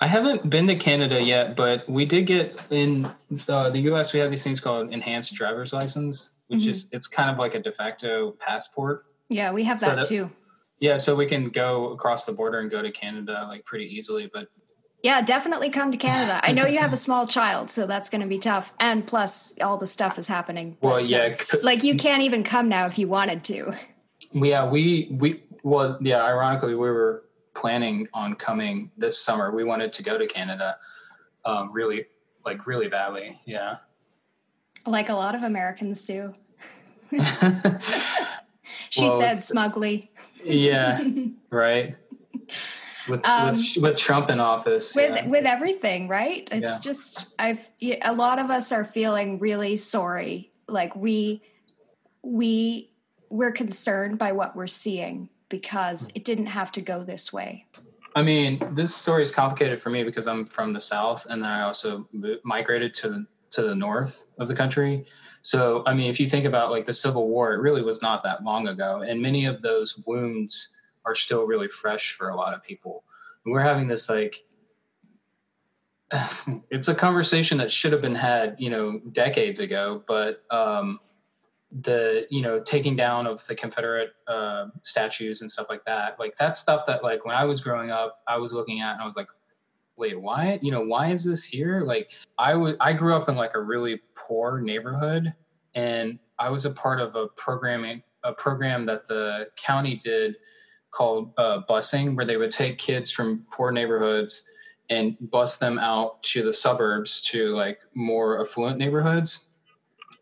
I 0.00 0.06
haven't 0.06 0.48
been 0.48 0.68
to 0.68 0.76
Canada 0.76 1.20
yet, 1.20 1.56
but 1.56 1.88
we 1.88 2.04
did 2.04 2.26
get 2.28 2.60
in 2.70 3.06
uh, 3.48 3.70
the 3.70 3.80
U.S. 3.90 4.12
We 4.12 4.20
have 4.20 4.30
these 4.30 4.44
things 4.44 4.60
called 4.60 4.92
enhanced 4.92 5.34
driver's 5.34 5.72
license, 5.72 6.32
which 6.46 6.62
Mhm. 6.62 6.68
is 6.70 6.88
it's 6.92 7.08
kind 7.08 7.28
of 7.28 7.38
like 7.38 7.54
a 7.56 7.60
de 7.60 7.72
facto 7.72 8.32
passport. 8.38 9.06
yeah, 9.28 9.50
we 9.52 9.64
have 9.64 9.78
So 9.80 9.86
that 9.86 9.96
that- 9.96 10.06
too. 10.08 10.30
Yeah, 10.78 10.96
so 10.96 11.14
we 11.14 11.26
can 11.26 11.50
go 11.50 11.90
across 11.90 12.24
the 12.24 12.32
border 12.32 12.60
and 12.60 12.70
go 12.70 12.80
to 12.80 12.90
Canada 12.90 13.44
like 13.48 13.64
pretty 13.66 13.84
easily. 13.84 14.30
But 14.32 14.48
Yeah, 15.02 15.22
definitely 15.22 15.70
come 15.70 15.92
to 15.92 15.98
Canada. 15.98 16.40
I 16.42 16.52
know 16.52 16.66
you 16.66 16.78
have 16.78 16.92
a 16.92 16.96
small 17.06 17.26
child, 17.26 17.70
so 17.70 17.86
that's 17.86 18.10
going 18.10 18.20
to 18.20 18.26
be 18.26 18.38
tough. 18.38 18.72
And 18.78 19.06
plus, 19.06 19.58
all 19.60 19.78
the 19.78 19.86
stuff 19.86 20.18
is 20.18 20.28
happening. 20.28 20.76
well, 20.82 20.94
But, 21.00 21.12
uh, 21.12 21.16
yeah, 21.16 21.36
c- 21.36 21.58
like 21.62 21.82
you 21.84 21.96
can't 21.96 22.22
even 22.22 22.42
come 22.44 22.68
now 22.68 22.86
if 22.86 22.98
you 22.98 23.08
wanted 23.08 23.42
to. 23.44 23.72
yeah, 24.32 24.68
we 24.68 25.08
we 25.18 25.42
well, 25.62 25.98
yeah. 26.00 26.22
Ironically, 26.22 26.74
we 26.74 26.90
were 26.90 27.22
planning 27.54 28.08
on 28.14 28.34
coming 28.34 28.90
this 28.98 29.18
summer. 29.18 29.50
We 29.54 29.64
wanted 29.64 29.92
to 29.94 30.02
go 30.02 30.18
to 30.18 30.26
Canada, 30.26 30.76
um, 31.44 31.72
really, 31.72 32.06
like 32.44 32.66
really 32.66 32.88
badly. 32.88 33.38
Yeah. 33.46 33.76
Like 34.86 35.08
a 35.08 35.14
lot 35.14 35.34
of 35.34 35.42
Americans 35.42 36.04
do. 36.04 36.32
She 38.88 39.02
Well, 39.02 39.18
said 39.18 39.42
smugly. 39.42 40.10
yeah. 40.44 41.00
Right. 41.50 41.96
With 43.08 43.24
Um, 43.26 43.48
with, 43.50 43.76
with 43.80 43.96
Trump 43.96 44.30
in 44.30 44.40
office. 44.40 44.94
with 44.94 45.14
yeah. 45.14 45.26
with 45.28 45.44
everything 45.46 46.08
right 46.08 46.48
it's 46.52 46.62
Yeah. 46.62 46.78
just 46.82 47.34
i've 47.38 47.68
a 47.80 48.12
lot 48.12 48.38
of 48.38 48.50
us 48.50 48.72
are 48.72 48.84
feeling 48.84 49.38
really 49.38 49.76
sorry 49.76 50.50
like 50.68 50.94
we 50.96 51.42
we 52.22 52.90
we're 53.30 53.52
concerned 53.52 54.18
by 54.18 54.32
what 54.32 54.54
we're 54.56 54.66
seeing 54.66 55.28
because 55.48 56.10
it 56.14 56.24
didn't 56.24 56.46
have 56.46 56.70
to 56.72 56.80
go 56.80 57.04
this 57.04 57.32
way 57.32 57.66
I 58.16 58.22
mean, 58.22 58.58
this 58.72 58.92
story 58.94 59.22
is 59.22 59.30
complicated 59.32 59.80
for 59.80 59.90
me 59.90 60.02
because 60.02 60.26
I'm 60.26 60.44
from 60.44 60.72
the 60.72 60.80
south, 60.80 61.26
and 61.30 61.42
then 61.42 61.48
I 61.50 61.62
also 61.62 62.08
migrated 62.42 62.92
to 62.94 63.24
to 63.50 63.62
the 63.62 63.74
north 63.74 64.26
of 64.38 64.48
the 64.48 64.54
country. 64.54 65.04
So, 65.42 65.82
I 65.86 65.94
mean, 65.94 66.10
if 66.10 66.18
you 66.20 66.28
think 66.28 66.44
about 66.44 66.70
like 66.72 66.86
the 66.86 66.92
Civil 66.92 67.28
War, 67.28 67.54
it 67.54 67.60
really 67.60 67.82
was 67.82 68.02
not 68.02 68.22
that 68.24 68.42
long 68.42 68.66
ago, 68.68 69.02
and 69.02 69.22
many 69.22 69.46
of 69.46 69.62
those 69.62 69.98
wounds 70.06 70.74
are 71.04 71.14
still 71.14 71.46
really 71.46 71.68
fresh 71.68 72.12
for 72.12 72.28
a 72.28 72.36
lot 72.36 72.54
of 72.54 72.62
people. 72.62 73.04
And 73.44 73.52
we're 73.52 73.60
having 73.60 73.88
this 73.88 74.08
like. 74.08 74.44
It's 76.70 76.88
a 76.88 76.94
conversation 76.94 77.58
that 77.58 77.70
should 77.70 77.92
have 77.92 78.02
been 78.02 78.14
had, 78.14 78.56
you 78.58 78.70
know, 78.70 79.00
decades 79.12 79.60
ago, 79.60 80.02
but 80.06 80.42
um, 80.50 81.00
the 81.82 82.26
you 82.30 82.42
know 82.42 82.60
taking 82.60 82.96
down 82.96 83.26
of 83.26 83.46
the 83.46 83.54
confederate 83.54 84.12
uh, 84.26 84.66
statues 84.82 85.40
and 85.40 85.50
stuff 85.50 85.68
like 85.68 85.84
that 85.84 86.18
like 86.18 86.34
that's 86.36 86.58
stuff 86.58 86.84
that 86.86 87.02
like 87.04 87.24
when 87.24 87.34
i 87.34 87.44
was 87.44 87.60
growing 87.60 87.90
up 87.90 88.22
i 88.26 88.36
was 88.36 88.52
looking 88.52 88.80
at 88.80 88.94
and 88.94 89.02
i 89.02 89.06
was 89.06 89.16
like 89.16 89.28
wait 89.96 90.20
why 90.20 90.58
you 90.62 90.72
know 90.72 90.80
why 90.80 91.10
is 91.10 91.22
this 91.22 91.44
here 91.44 91.82
like 91.82 92.10
i 92.38 92.54
was 92.54 92.74
i 92.80 92.92
grew 92.92 93.14
up 93.14 93.28
in 93.28 93.36
like 93.36 93.54
a 93.54 93.60
really 93.60 94.00
poor 94.16 94.60
neighborhood 94.60 95.32
and 95.76 96.18
i 96.40 96.50
was 96.50 96.64
a 96.64 96.70
part 96.70 97.00
of 97.00 97.14
a 97.14 97.28
programming 97.28 98.02
a 98.24 98.32
program 98.32 98.84
that 98.84 99.06
the 99.06 99.46
county 99.56 99.96
did 99.96 100.36
called 100.90 101.32
uh, 101.38 101.62
busing 101.68 102.16
where 102.16 102.24
they 102.24 102.36
would 102.36 102.50
take 102.50 102.78
kids 102.78 103.10
from 103.10 103.46
poor 103.50 103.70
neighborhoods 103.70 104.44
and 104.88 105.16
bus 105.30 105.58
them 105.58 105.78
out 105.78 106.22
to 106.22 106.42
the 106.42 106.52
suburbs 106.52 107.20
to 107.20 107.54
like 107.54 107.80
more 107.94 108.40
affluent 108.40 108.78
neighborhoods. 108.78 109.46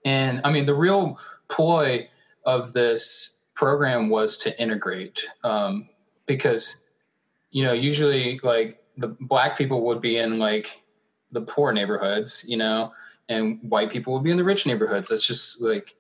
And 0.05 0.41
i 0.45 0.53
mean 0.53 0.67
the 0.67 0.75
real 0.75 1.19
ploy 1.49 2.09
of 2.45 2.73
this 2.73 3.39
program 3.55 4.09
was 4.09 4.37
to 4.39 4.63
integrate 4.63 5.27
um, 5.45 5.89
because 6.27 6.85
you 7.51 7.65
know 7.65 7.73
usually 7.73 8.39
like 8.43 8.83
the 8.97 9.09
black 9.21 9.57
people 9.57 9.85
would 9.87 10.01
be 10.01 10.19
in 10.19 10.39
like 10.39 10.83
the 11.33 11.41
poor 11.41 11.73
neighborhoods 11.73 12.45
you 12.49 12.57
know 12.57 12.93
and 13.29 13.59
white 13.63 13.91
people 13.91 14.15
would 14.15 14.25
be 14.25 14.31
in 14.31 14.37
the 14.37 14.45
rich 14.45 14.67
neighborhoods. 14.67 15.09
That's 15.09 15.27
just 15.27 15.61
like 15.61 15.95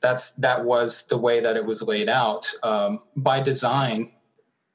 that's 0.00 0.32
that 0.36 0.64
was 0.64 1.06
the 1.08 1.16
way 1.18 1.40
that 1.40 1.56
it 1.56 1.64
was 1.64 1.82
laid 1.82 2.08
out 2.08 2.46
um, 2.62 3.02
by 3.16 3.40
design 3.40 4.12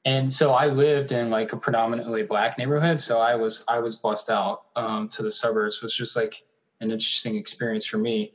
and 0.04 0.32
so 0.32 0.52
i 0.52 0.66
lived 0.66 1.12
in 1.12 1.30
like 1.30 1.52
a 1.52 1.56
predominantly 1.56 2.22
black 2.22 2.56
neighborhood 2.58 3.00
so 3.00 3.18
i 3.20 3.34
was 3.34 3.64
i 3.68 3.78
was 3.78 3.96
bussed 3.96 4.30
out 4.30 4.62
um, 4.76 5.08
to 5.08 5.22
the 5.22 5.30
suburbs 5.32 5.76
It 5.76 5.82
was 5.82 5.96
just 5.96 6.14
like 6.16 6.34
an 6.80 6.90
interesting 6.90 7.36
experience 7.36 7.86
for 7.86 7.98
me 7.98 8.32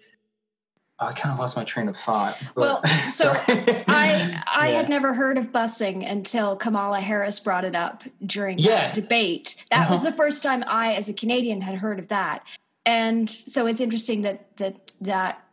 I 1.00 1.12
kind 1.12 1.34
of 1.34 1.40
lost 1.40 1.58
my 1.58 1.66
train 1.66 1.90
of 1.90 1.98
thought. 1.98 2.42
Well, 2.56 2.82
so 3.10 3.34
i 3.48 4.42
i 4.48 4.70
Yeah. 4.70 4.78
had 4.78 4.90
never 4.90 5.14
heard 5.14 5.38
of 5.38 5.52
busing 5.52 6.10
until 6.10 6.56
kamala 6.56 7.02
harris 7.02 7.40
brought 7.40 7.66
it 7.66 7.76
up 7.76 8.04
during 8.26 8.58
Yeah. 8.60 8.70
that 8.88 8.94
debate 8.94 9.64
that 9.72 9.90
was 9.90 10.02
Uh-huh. 10.02 10.12
the 10.12 10.18
first 10.18 10.44
time 10.44 10.64
i 10.68 10.94
as 10.94 11.10
a 11.10 11.14
canadian 11.14 11.62
had 11.62 11.76
heard 11.76 12.00
of 12.00 12.08
that 12.10 12.46
and 12.86 13.30
so 13.30 13.66
it's 13.66 13.82
interesting 13.82 14.22
that 14.22 14.56
that 14.58 14.92
that 15.02 15.44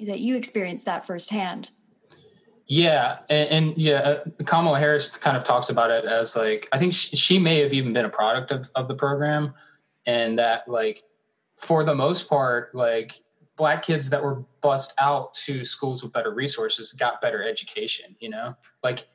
that 0.00 0.20
you 0.20 0.36
experienced 0.36 0.84
that 0.84 1.06
firsthand 1.06 1.70
Yeah, 2.66 3.18
and, 3.30 3.48
and 3.48 3.78
yeah, 3.78 3.98
uh, 4.00 4.24
Kamala 4.44 4.78
Harris 4.78 5.16
kind 5.16 5.36
of 5.36 5.42
talks 5.42 5.70
about 5.70 5.90
it 5.90 6.04
as 6.04 6.36
like 6.36 6.68
I 6.70 6.78
think 6.78 6.92
she, 6.92 7.16
she 7.16 7.38
may 7.38 7.60
have 7.60 7.72
even 7.72 7.92
been 7.94 8.04
a 8.04 8.10
product 8.10 8.50
of, 8.50 8.70
of 8.74 8.88
the 8.88 8.94
program, 8.94 9.54
and 10.06 10.38
that 10.38 10.68
like 10.68 11.02
for 11.56 11.82
the 11.82 11.94
most 11.94 12.28
part, 12.28 12.74
like 12.74 13.12
black 13.56 13.82
kids 13.82 14.10
that 14.10 14.22
were 14.22 14.44
bussed 14.60 14.94
out 14.98 15.34
to 15.34 15.64
schools 15.64 16.02
with 16.02 16.12
better 16.12 16.32
resources 16.32 16.92
got 16.92 17.20
better 17.22 17.42
education. 17.42 18.14
You 18.20 18.28
know, 18.30 18.54
like 18.82 19.06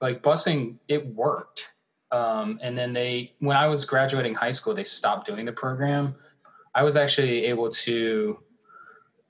like 0.00 0.22
busing 0.22 0.78
it 0.86 1.04
worked, 1.04 1.72
um, 2.12 2.60
and 2.62 2.78
then 2.78 2.92
they 2.92 3.34
when 3.40 3.56
I 3.56 3.66
was 3.66 3.84
graduating 3.84 4.34
high 4.34 4.52
school, 4.52 4.74
they 4.74 4.84
stopped 4.84 5.26
doing 5.26 5.44
the 5.44 5.52
program. 5.52 6.14
I 6.74 6.84
was 6.84 6.96
actually 6.96 7.46
able 7.46 7.68
to 7.68 8.38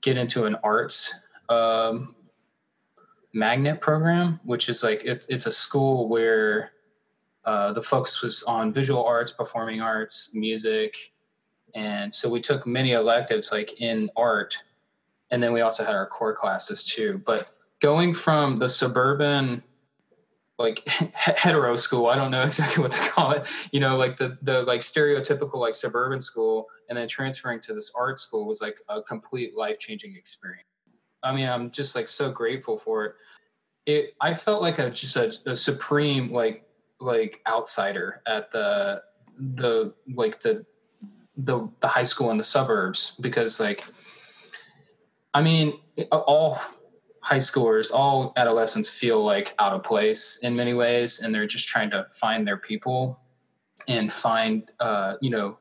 get 0.03 0.17
into 0.17 0.45
an 0.45 0.55
arts. 0.63 1.13
Um, 1.49 2.15
magnet 3.33 3.81
program 3.81 4.39
which 4.43 4.69
is 4.69 4.83
like 4.83 5.03
it, 5.03 5.25
it's 5.27 5.47
a 5.47 5.51
school 5.51 6.07
where 6.07 6.71
uh, 7.45 7.73
the 7.73 7.81
focus 7.81 8.21
was 8.21 8.43
on 8.43 8.71
visual 8.71 9.03
arts 9.03 9.31
performing 9.31 9.81
arts 9.81 10.31
music 10.33 11.11
and 11.73 12.13
so 12.13 12.29
we 12.29 12.39
took 12.39 12.67
many 12.67 12.91
electives 12.91 13.51
like 13.51 13.81
in 13.81 14.09
art 14.15 14.55
and 15.31 15.41
then 15.41 15.51
we 15.51 15.61
also 15.61 15.83
had 15.83 15.95
our 15.95 16.05
core 16.05 16.35
classes 16.35 16.83
too 16.83 17.21
but 17.25 17.49
going 17.81 18.13
from 18.13 18.59
the 18.59 18.69
suburban 18.69 19.63
like 20.59 20.87
hetero 21.15 21.75
school 21.75 22.05
i 22.05 22.15
don't 22.15 22.29
know 22.29 22.43
exactly 22.43 22.83
what 22.83 22.91
to 22.91 22.99
call 23.09 23.31
it 23.31 23.47
you 23.71 23.79
know 23.79 23.97
like 23.97 24.15
the 24.15 24.37
the 24.43 24.61
like 24.63 24.81
stereotypical 24.81 25.55
like 25.55 25.75
suburban 25.75 26.21
school 26.21 26.67
and 26.89 26.97
then 26.97 27.07
transferring 27.07 27.59
to 27.59 27.73
this 27.73 27.91
art 27.95 28.19
school 28.19 28.47
was 28.47 28.61
like 28.61 28.77
a 28.89 29.01
complete 29.01 29.55
life-changing 29.55 30.15
experience 30.15 30.65
I 31.23 31.33
mean, 31.33 31.47
I'm 31.47 31.71
just 31.71 31.95
like 31.95 32.07
so 32.07 32.31
grateful 32.31 32.77
for 32.77 33.05
it. 33.05 33.15
It 33.85 34.13
I 34.21 34.33
felt 34.33 34.61
like 34.61 34.79
a 34.79 34.89
just 34.89 35.15
a, 35.15 35.33
a 35.45 35.55
supreme 35.55 36.31
like 36.31 36.65
like 36.99 37.41
outsider 37.47 38.21
at 38.27 38.51
the 38.51 39.03
the 39.37 39.93
like 40.13 40.39
the 40.41 40.65
the 41.37 41.67
the 41.79 41.87
high 41.87 42.03
school 42.03 42.31
in 42.31 42.37
the 42.37 42.43
suburbs 42.43 43.17
because 43.19 43.59
like 43.59 43.83
I 45.33 45.41
mean 45.41 45.79
all 46.11 46.61
high 47.21 47.37
schoolers 47.37 47.91
all 47.93 48.31
adolescents 48.37 48.89
feel 48.89 49.23
like 49.23 49.53
out 49.59 49.73
of 49.73 49.83
place 49.83 50.39
in 50.43 50.55
many 50.55 50.73
ways 50.73 51.21
and 51.21 51.33
they're 51.33 51.47
just 51.47 51.67
trying 51.67 51.89
to 51.89 52.07
find 52.19 52.47
their 52.47 52.57
people 52.57 53.19
and 53.87 54.13
find 54.13 54.71
uh 54.79 55.15
you 55.19 55.29
know 55.29 55.57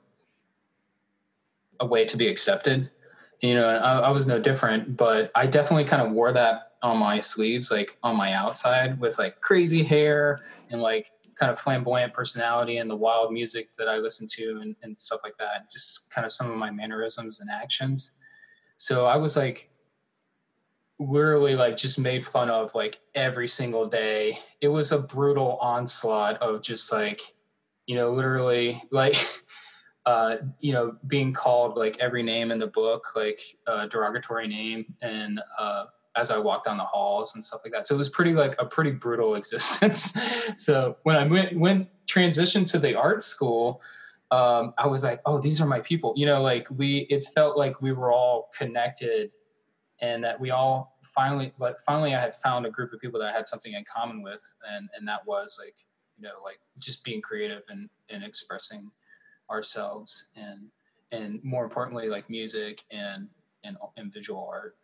a 1.80 1.86
way 1.86 2.04
to 2.04 2.16
be 2.16 2.28
accepted 2.28 2.90
you 3.42 3.54
know, 3.54 3.66
I, 3.66 3.98
I 3.98 4.10
was 4.10 4.26
no 4.26 4.38
different, 4.38 4.96
but 4.96 5.30
I 5.34 5.46
definitely 5.46 5.84
kind 5.84 6.00
of 6.00 6.12
wore 6.12 6.32
that 6.32 6.72
on 6.82 6.98
my 6.98 7.20
sleeves, 7.20 7.70
like 7.70 7.98
on 8.02 8.16
my 8.16 8.32
outside 8.32 8.98
with 9.00 9.18
like 9.18 9.40
crazy 9.40 9.82
hair 9.82 10.40
and 10.70 10.80
like 10.80 11.10
kind 11.34 11.50
of 11.50 11.58
flamboyant 11.58 12.14
personality 12.14 12.78
and 12.78 12.88
the 12.88 12.96
wild 12.96 13.32
music 13.32 13.70
that 13.78 13.88
I 13.88 13.96
listened 13.96 14.30
to 14.30 14.60
and, 14.60 14.76
and 14.82 14.96
stuff 14.96 15.20
like 15.24 15.36
that. 15.38 15.68
Just 15.70 16.10
kind 16.12 16.24
of 16.24 16.30
some 16.30 16.50
of 16.50 16.56
my 16.56 16.70
mannerisms 16.70 17.40
and 17.40 17.50
actions. 17.50 18.12
So 18.76 19.06
I 19.06 19.16
was 19.16 19.36
like 19.36 19.70
literally 21.00 21.56
like 21.56 21.76
just 21.76 21.98
made 21.98 22.24
fun 22.24 22.48
of 22.48 22.72
like 22.76 23.00
every 23.16 23.48
single 23.48 23.88
day. 23.88 24.38
It 24.60 24.68
was 24.68 24.92
a 24.92 25.00
brutal 25.00 25.56
onslaught 25.60 26.40
of 26.40 26.62
just 26.62 26.92
like, 26.92 27.20
you 27.86 27.96
know, 27.96 28.12
literally 28.12 28.80
like 28.92 29.16
uh, 30.06 30.36
you 30.60 30.72
know, 30.72 30.96
being 31.06 31.32
called 31.32 31.76
like 31.76 31.98
every 31.98 32.22
name 32.22 32.50
in 32.50 32.58
the 32.58 32.66
book, 32.66 33.14
like 33.14 33.40
uh, 33.66 33.86
derogatory 33.86 34.48
name, 34.48 34.94
and 35.00 35.40
uh, 35.58 35.86
as 36.16 36.30
I 36.30 36.38
walked 36.38 36.66
down 36.66 36.76
the 36.76 36.84
halls 36.84 37.34
and 37.34 37.44
stuff 37.44 37.60
like 37.64 37.72
that. 37.72 37.86
So 37.86 37.94
it 37.94 37.98
was 37.98 38.08
pretty 38.08 38.32
like 38.32 38.54
a 38.58 38.66
pretty 38.66 38.90
brutal 38.92 39.34
existence. 39.36 40.14
so 40.56 40.96
when 41.04 41.16
I 41.16 41.26
went 41.26 41.56
went 41.58 41.88
transitioned 42.06 42.70
to 42.72 42.78
the 42.78 42.94
art 42.94 43.22
school, 43.22 43.80
um, 44.30 44.74
I 44.78 44.86
was 44.86 45.04
like, 45.04 45.20
oh, 45.26 45.38
these 45.38 45.60
are 45.60 45.66
my 45.66 45.80
people. 45.80 46.14
You 46.16 46.26
know, 46.26 46.42
like 46.42 46.66
we 46.70 47.06
it 47.10 47.24
felt 47.34 47.56
like 47.56 47.80
we 47.80 47.92
were 47.92 48.12
all 48.12 48.50
connected, 48.56 49.32
and 50.00 50.24
that 50.24 50.40
we 50.40 50.50
all 50.50 50.98
finally 51.14 51.52
like 51.58 51.76
finally 51.86 52.14
I 52.14 52.20
had 52.20 52.34
found 52.36 52.66
a 52.66 52.70
group 52.70 52.92
of 52.92 53.00
people 53.00 53.20
that 53.20 53.28
I 53.28 53.32
had 53.32 53.46
something 53.46 53.74
in 53.74 53.84
common 53.84 54.20
with, 54.22 54.42
and 54.68 54.88
and 54.96 55.06
that 55.06 55.24
was 55.26 55.58
like 55.62 55.74
you 56.16 56.24
know 56.24 56.42
like 56.42 56.58
just 56.78 57.04
being 57.04 57.22
creative 57.22 57.62
and 57.68 57.88
and 58.10 58.24
expressing 58.24 58.90
ourselves 59.50 60.30
and 60.36 60.70
and 61.10 61.42
more 61.44 61.64
importantly 61.64 62.08
like 62.08 62.28
music 62.30 62.82
and 62.90 63.28
and, 63.64 63.76
and 63.96 64.12
visual 64.12 64.48
art 64.50 64.76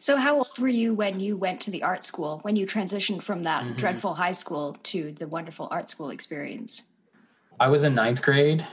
so, 0.00 0.16
how 0.16 0.36
old 0.36 0.58
were 0.58 0.68
you 0.68 0.94
when 0.94 1.20
you 1.20 1.36
went 1.36 1.60
to 1.62 1.70
the 1.70 1.82
art 1.82 2.04
school, 2.04 2.38
when 2.42 2.56
you 2.56 2.66
transitioned 2.66 3.22
from 3.22 3.42
that 3.42 3.64
mm-hmm. 3.64 3.76
dreadful 3.76 4.14
high 4.14 4.32
school 4.32 4.76
to 4.84 5.12
the 5.12 5.26
wonderful 5.26 5.68
art 5.70 5.88
school 5.88 6.10
experience? 6.10 6.90
I 7.58 7.68
was 7.68 7.84
in 7.84 7.94
ninth 7.94 8.22
grade 8.22 8.66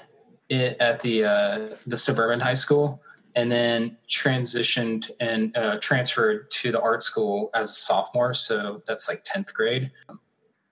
at 0.51 0.99
the 0.99 1.25
uh, 1.25 1.75
the 1.87 1.97
suburban 1.97 2.39
high 2.39 2.53
school, 2.53 3.01
and 3.35 3.51
then 3.51 3.97
transitioned 4.07 5.09
and 5.19 5.55
uh, 5.57 5.77
transferred 5.79 6.51
to 6.51 6.71
the 6.71 6.81
art 6.81 7.01
school 7.01 7.49
as 7.53 7.71
a 7.71 7.75
sophomore. 7.75 8.33
So 8.33 8.83
that's 8.85 9.09
like 9.09 9.21
tenth 9.23 9.53
grade. 9.53 9.91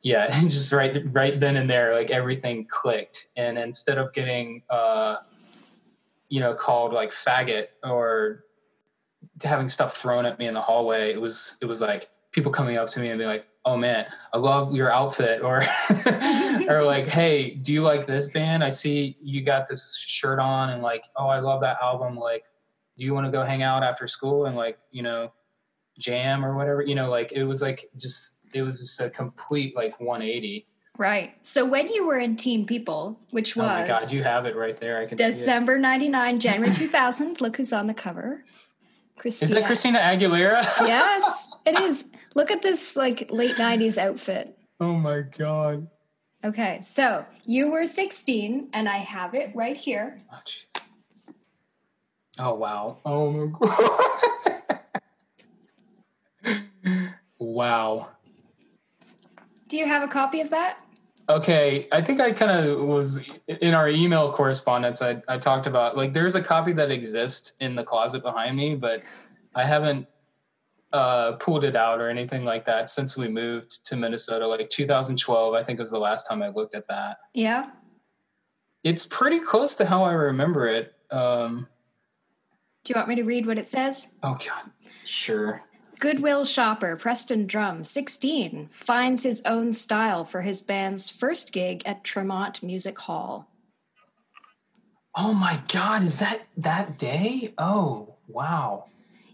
Yeah, 0.03 0.27
and 0.31 0.51
just 0.51 0.71
right 0.71 1.01
right 1.11 1.39
then 1.39 1.57
and 1.57 1.69
there, 1.69 1.95
like 1.95 2.11
everything 2.11 2.65
clicked. 2.65 3.27
And 3.35 3.57
instead 3.57 3.97
of 3.97 4.13
getting, 4.13 4.61
uh, 4.69 5.17
you 6.29 6.39
know, 6.39 6.53
called 6.53 6.93
like 6.93 7.11
faggot 7.11 7.67
or 7.83 8.43
having 9.41 9.69
stuff 9.69 9.97
thrown 9.97 10.25
at 10.25 10.37
me 10.37 10.47
in 10.47 10.53
the 10.53 10.61
hallway, 10.61 11.11
it 11.11 11.19
was 11.19 11.57
it 11.61 11.65
was 11.65 11.81
like 11.81 12.09
people 12.31 12.51
coming 12.51 12.77
up 12.77 12.89
to 12.89 12.99
me 12.99 13.09
and 13.09 13.17
be 13.17 13.25
like, 13.25 13.47
"Oh 13.63 13.77
man, 13.77 14.05
I 14.33 14.37
love 14.37 14.75
your 14.75 14.91
outfit," 14.91 15.41
or 15.41 15.61
or 16.69 16.83
like, 16.83 17.07
"Hey, 17.07 17.51
do 17.55 17.71
you 17.71 17.81
like 17.81 18.05
this 18.05 18.27
band? 18.27 18.63
I 18.63 18.69
see 18.69 19.17
you 19.21 19.41
got 19.41 19.67
this 19.67 19.97
shirt 19.97 20.39
on, 20.39 20.71
and 20.71 20.83
like, 20.83 21.05
oh, 21.15 21.27
I 21.27 21.39
love 21.39 21.61
that 21.61 21.77
album. 21.81 22.17
Like, 22.17 22.45
do 22.97 23.05
you 23.05 23.13
want 23.13 23.25
to 23.25 23.31
go 23.31 23.43
hang 23.43 23.63
out 23.63 23.83
after 23.83 24.07
school 24.07 24.47
and 24.47 24.57
like, 24.57 24.77
you 24.91 25.01
know, 25.01 25.31
jam 25.97 26.43
or 26.43 26.57
whatever? 26.57 26.81
You 26.81 26.95
know, 26.95 27.09
like 27.09 27.31
it 27.31 27.45
was 27.45 27.61
like 27.61 27.89
just 27.95 28.39
it 28.53 28.61
was 28.61 28.79
just 28.79 29.01
a 29.01 29.09
complete 29.09 29.75
like 29.75 29.99
180." 29.99 30.67
Right. 30.97 31.33
So 31.41 31.65
when 31.65 31.87
you 31.87 32.05
were 32.05 32.19
in 32.19 32.35
Teen 32.35 32.65
People, 32.65 33.19
which 33.31 33.55
was 33.55 33.65
oh 33.65 33.67
my 33.67 33.87
god, 33.87 34.11
you 34.11 34.23
have 34.23 34.45
it 34.45 34.55
right 34.55 34.77
there. 34.77 34.99
I 34.99 35.05
can 35.05 35.17
December 35.17 35.79
'99, 35.79 36.39
January 36.39 36.73
2000. 36.73 37.41
Look 37.41 37.57
who's 37.57 37.73
on 37.73 37.87
the 37.87 37.93
cover. 37.93 38.43
Christina. 39.17 39.47
Is 39.47 39.53
that 39.53 39.65
Christina 39.65 39.99
Aguilera? 39.99 40.63
yes, 40.81 41.53
it 41.65 41.79
is. 41.79 42.11
Look 42.35 42.51
at 42.51 42.61
this 42.61 42.95
like 42.95 43.31
late 43.31 43.55
90s 43.55 43.97
outfit. 43.97 44.57
Oh 44.79 44.93
my 44.93 45.21
god. 45.21 45.87
Okay, 46.43 46.81
so 46.81 47.25
you 47.45 47.71
were 47.71 47.85
16 47.85 48.69
and 48.73 48.89
I 48.89 48.97
have 48.97 49.33
it 49.33 49.55
right 49.55 49.77
here. 49.77 50.19
Oh, 50.31 50.41
oh 52.39 52.53
wow. 52.55 52.97
Oh 53.05 53.31
my 53.31 53.47
god. 56.43 56.59
wow. 57.39 58.09
Do 59.73 59.79
you 59.79 59.87
have 59.87 60.03
a 60.03 60.07
copy 60.07 60.39
of 60.39 60.51
that? 60.51 60.77
Okay, 61.29 61.87
I 61.91 61.99
think 61.99 62.21
I 62.21 62.31
kind 62.31 62.51
of 62.51 62.81
was 62.81 63.27
in 63.47 63.73
our 63.73 63.89
email 63.89 64.31
correspondence. 64.31 65.01
I, 65.01 65.19
I 65.27 65.39
talked 65.39 65.65
about 65.65 65.97
like 65.97 66.13
there's 66.13 66.35
a 66.35 66.43
copy 66.43 66.73
that 66.73 66.91
exists 66.91 67.53
in 67.59 67.73
the 67.73 67.83
closet 67.83 68.21
behind 68.21 68.55
me, 68.55 68.75
but 68.75 69.01
I 69.55 69.65
haven't 69.65 70.05
uh, 70.91 71.31
pulled 71.37 71.63
it 71.63 71.75
out 71.75 71.99
or 71.99 72.07
anything 72.07 72.45
like 72.45 72.65
that 72.65 72.91
since 72.91 73.17
we 73.17 73.27
moved 73.27 73.83
to 73.85 73.95
Minnesota. 73.95 74.45
Like 74.45 74.69
2012, 74.69 75.55
I 75.55 75.63
think 75.63 75.79
was 75.79 75.89
the 75.89 75.97
last 75.97 76.27
time 76.27 76.43
I 76.43 76.49
looked 76.49 76.75
at 76.75 76.87
that. 76.89 77.17
Yeah, 77.33 77.71
it's 78.83 79.07
pretty 79.07 79.39
close 79.39 79.73
to 79.73 79.87
how 79.87 80.03
I 80.03 80.13
remember 80.13 80.67
it. 80.67 80.93
Um, 81.09 81.67
Do 82.83 82.93
you 82.93 82.95
want 82.95 83.09
me 83.09 83.15
to 83.15 83.23
read 83.23 83.47
what 83.47 83.57
it 83.57 83.67
says? 83.67 84.09
Oh 84.21 84.37
God, 84.45 84.69
sure. 85.03 85.63
Goodwill 86.03 86.43
shopper 86.43 86.97
Preston 86.97 87.47
Drum, 87.47 87.85
16, 87.85 88.67
finds 88.73 89.23
his 89.23 89.41
own 89.45 89.71
style 89.71 90.25
for 90.25 90.41
his 90.41 90.61
band's 90.61 91.09
first 91.09 91.53
gig 91.53 91.81
at 91.85 92.03
Tremont 92.03 92.61
Music 92.61 92.99
Hall. 92.99 93.47
Oh 95.15 95.33
my 95.33 95.61
God, 95.69 96.03
is 96.03 96.19
that 96.19 96.41
that 96.57 96.97
day? 96.97 97.53
Oh, 97.57 98.15
wow. 98.27 98.87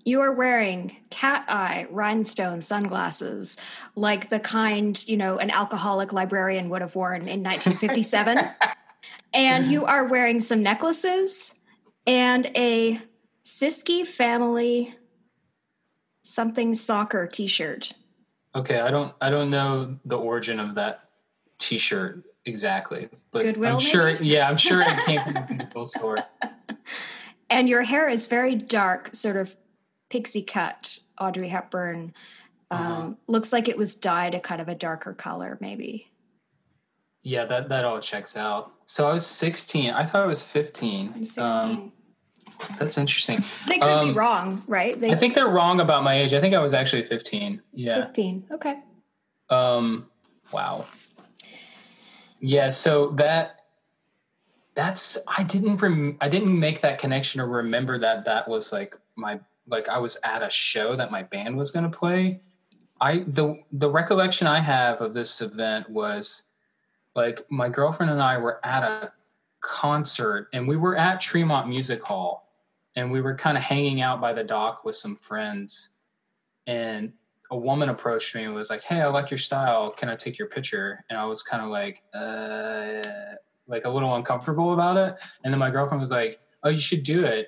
You 0.05 0.21
are 0.21 0.31
wearing 0.31 0.95
cat 1.09 1.43
eye 1.47 1.87
rhinestone 1.89 2.61
sunglasses, 2.61 3.57
like 3.95 4.29
the 4.29 4.39
kind, 4.39 5.03
you 5.07 5.17
know, 5.17 5.39
an 5.39 5.49
alcoholic 5.49 6.13
librarian 6.13 6.69
would 6.69 6.83
have 6.83 6.95
worn 6.95 7.21
in 7.21 7.41
1957. 7.41 8.47
and 9.33 9.65
you 9.65 9.85
are 9.85 10.05
wearing 10.05 10.39
some 10.39 10.61
necklaces 10.61 11.59
and 12.05 12.45
a 12.55 13.01
Siskey 13.43 14.05
family 14.05 14.93
something 16.29 16.75
soccer 16.75 17.27
T-shirt. 17.27 17.93
Okay, 18.55 18.79
I 18.79 18.91
don't 18.91 19.13
I 19.21 19.29
don't 19.29 19.49
know 19.49 19.97
the 20.05 20.17
origin 20.17 20.59
of 20.59 20.75
that 20.75 21.01
T-shirt 21.57 22.19
exactly, 22.45 23.09
but 23.31 23.43
Goodwill, 23.43 23.73
I'm 23.73 23.79
sure. 23.79 24.05
Maybe? 24.05 24.27
Yeah, 24.27 24.49
I'm 24.49 24.57
sure 24.57 24.81
it 24.81 25.05
came 25.05 25.23
from 25.23 25.33
the 25.33 25.41
Goodwill 25.57 25.85
store. 25.85 26.19
And 27.49 27.67
your 27.67 27.81
hair 27.81 28.07
is 28.07 28.27
very 28.27 28.55
dark, 28.55 29.09
sort 29.13 29.35
of 29.35 29.55
pixie 30.09 30.43
cut, 30.43 30.99
Audrey 31.19 31.49
Hepburn. 31.49 32.13
Um, 32.71 32.79
uh-huh. 32.79 33.09
Looks 33.27 33.51
like 33.51 33.67
it 33.67 33.77
was 33.77 33.95
dyed 33.95 34.35
a 34.35 34.39
kind 34.39 34.61
of 34.61 34.67
a 34.67 34.75
darker 34.75 35.13
color, 35.13 35.57
maybe. 35.59 36.07
Yeah, 37.23 37.45
that 37.45 37.69
that 37.69 37.85
all 37.85 37.99
checks 37.99 38.37
out. 38.37 38.71
So 38.85 39.09
I 39.09 39.13
was 39.13 39.25
16. 39.25 39.91
I 39.91 40.05
thought 40.05 40.23
I 40.23 40.27
was 40.27 40.41
15. 40.41 41.23
16. 41.23 41.43
Um, 41.43 41.91
that's 42.77 42.97
interesting. 42.97 43.43
They 43.67 43.79
could 43.79 43.89
um, 43.89 44.09
be 44.09 44.13
wrong, 44.13 44.63
right? 44.67 44.99
They, 44.99 45.11
I 45.11 45.15
think 45.15 45.33
they're 45.33 45.49
wrong 45.49 45.79
about 45.79 46.03
my 46.03 46.15
age. 46.15 46.33
I 46.33 46.39
think 46.39 46.53
I 46.53 46.59
was 46.59 46.73
actually 46.73 47.03
15. 47.03 47.61
Yeah. 47.73 48.05
15. 48.05 48.47
Okay. 48.51 48.79
Um 49.49 50.09
wow. 50.51 50.85
Yeah, 52.39 52.69
so 52.69 53.11
that 53.11 53.59
that's 54.75 55.17
I 55.27 55.43
didn't 55.43 55.77
rem- 55.77 56.17
I 56.21 56.29
didn't 56.29 56.57
make 56.57 56.81
that 56.81 56.99
connection 56.99 57.41
or 57.41 57.47
remember 57.47 57.99
that 57.99 58.25
that 58.25 58.47
was 58.47 58.71
like 58.71 58.95
my 59.15 59.39
like 59.67 59.89
I 59.89 59.99
was 59.99 60.17
at 60.23 60.41
a 60.41 60.49
show 60.49 60.95
that 60.95 61.11
my 61.11 61.23
band 61.23 61.57
was 61.57 61.71
going 61.71 61.89
to 61.89 61.97
play. 61.97 62.41
I 63.01 63.25
the 63.27 63.61
the 63.71 63.89
recollection 63.89 64.47
I 64.47 64.59
have 64.59 65.01
of 65.01 65.13
this 65.13 65.41
event 65.41 65.89
was 65.89 66.43
like 67.15 67.45
my 67.49 67.69
girlfriend 67.69 68.11
and 68.11 68.21
I 68.21 68.37
were 68.37 68.59
at 68.65 68.83
a 68.83 69.11
concert 69.61 70.47
and 70.53 70.67
we 70.67 70.77
were 70.77 70.95
at 70.95 71.19
Tremont 71.19 71.67
Music 71.67 72.01
Hall 72.01 72.48
and 72.99 73.09
we 73.09 73.21
were 73.21 73.33
kind 73.33 73.57
of 73.57 73.63
hanging 73.63 74.01
out 74.01 74.19
by 74.19 74.33
the 74.33 74.43
dock 74.43 74.83
with 74.83 74.95
some 74.95 75.15
friends. 75.15 75.91
And 76.67 77.13
a 77.49 77.57
woman 77.57 77.89
approached 77.89 78.35
me 78.35 78.43
and 78.43 78.53
was 78.53 78.69
like 78.69 78.83
hey 78.83 79.01
i 79.01 79.07
like 79.07 79.31
your 79.31 79.37
style. 79.37 79.91
Can 79.91 80.09
i 80.09 80.15
take 80.15 80.37
your 80.37 80.49
picture? 80.49 81.03
And 81.09 81.17
i 81.17 81.25
was 81.25 81.41
kind 81.41 81.63
of 81.63 81.69
like 81.69 82.03
uh 82.13 83.01
like 83.67 83.85
a 83.85 83.89
little 83.89 84.15
uncomfortable 84.15 84.73
about 84.73 84.97
it. 84.97 85.19
And 85.43 85.53
then 85.53 85.59
my 85.59 85.71
girlfriend 85.71 86.01
was 86.01 86.11
like 86.11 86.39
oh 86.63 86.69
you 86.69 86.79
should 86.79 87.03
do 87.03 87.23
it. 87.23 87.47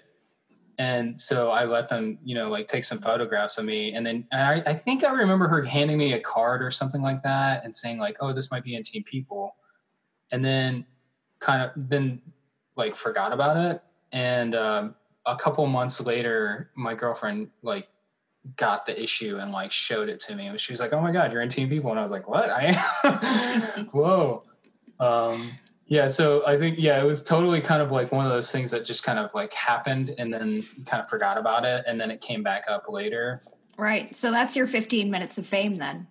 And 0.80 1.20
so 1.20 1.52
i 1.52 1.66
let 1.66 1.90
them 1.90 2.18
you 2.24 2.34
know 2.34 2.50
like 2.50 2.68
take 2.68 2.86
some 2.86 3.00
photographs 3.00 3.58
of 3.58 3.66
me. 3.66 3.94
And 3.94 4.06
then 4.06 4.28
and 4.32 4.42
I, 4.42 4.72
I 4.72 4.74
think 4.74 5.04
i 5.04 5.12
remember 5.12 5.48
her 5.50 5.62
handing 5.62 5.98
me 5.98 6.14
a 6.14 6.22
card 6.22 6.64
or 6.64 6.72
something 6.72 7.02
like 7.02 7.22
that 7.24 7.66
and 7.66 7.76
saying 7.76 7.98
like 8.00 8.16
oh 8.22 8.32
this 8.32 8.50
might 8.52 8.64
be 8.64 8.76
in 8.76 8.84
Teen 8.84 9.04
People. 9.04 9.56
And 10.32 10.44
then 10.46 10.88
kind 11.40 11.62
of 11.62 11.72
then 11.90 12.22
like 12.78 12.96
forgot 12.96 13.34
about 13.34 13.58
it. 13.58 13.84
And 14.14 14.56
um, 14.56 14.96
a 15.26 15.36
couple 15.36 15.66
months 15.68 16.02
later, 16.02 16.72
my 16.76 16.96
girlfriend 16.96 17.50
like 17.62 17.88
got 18.58 18.86
the 18.86 19.02
issue 19.02 19.38
and 19.38 19.52
like 19.52 19.72
showed 19.72 20.10
it 20.10 20.20
to 20.22 20.36
me. 20.36 20.48
And 20.48 20.60
she 20.60 20.74
was 20.74 20.80
like, 20.80 20.94
"Oh 20.94 21.02
my 21.02 21.12
god, 21.12 21.32
you're 21.32 21.42
in 21.42 21.50
Teen 21.50 21.70
People," 21.70 21.92
and 21.92 22.00
I 22.00 22.04
was 22.04 22.12
like, 22.12 22.28
"What? 22.28 22.50
I? 22.50 23.86
Whoa." 23.92 24.44
Um, 25.00 25.52
yeah, 25.88 26.08
so 26.08 26.46
I 26.48 26.58
think 26.58 26.78
yeah, 26.80 27.02
it 27.02 27.06
was 27.06 27.24
totally 27.24 27.62
kind 27.62 27.82
of 27.82 27.92
like 27.92 28.12
one 28.12 28.26
of 28.26 28.32
those 28.32 28.52
things 28.52 28.72
that 28.72 28.86
just 28.86 29.04
kind 29.04 29.20
of 29.20 29.30
like 29.34 29.54
happened 29.54 30.16
and 30.18 30.34
then 30.34 30.66
kind 30.86 31.04
of 31.04 31.10
forgot 31.10 31.38
about 31.38 31.66
it, 31.66 31.84
and 31.88 32.00
then 32.00 32.12
it 32.12 32.22
came 32.22 32.44
back 32.44 32.66
up 32.68 32.86
later. 32.88 33.42
Right. 33.78 34.14
So 34.14 34.32
that's 34.32 34.56
your 34.56 34.68
15 34.68 35.10
minutes 35.10 35.38
of 35.38 35.46
fame 35.46 35.78
then. 35.78 36.08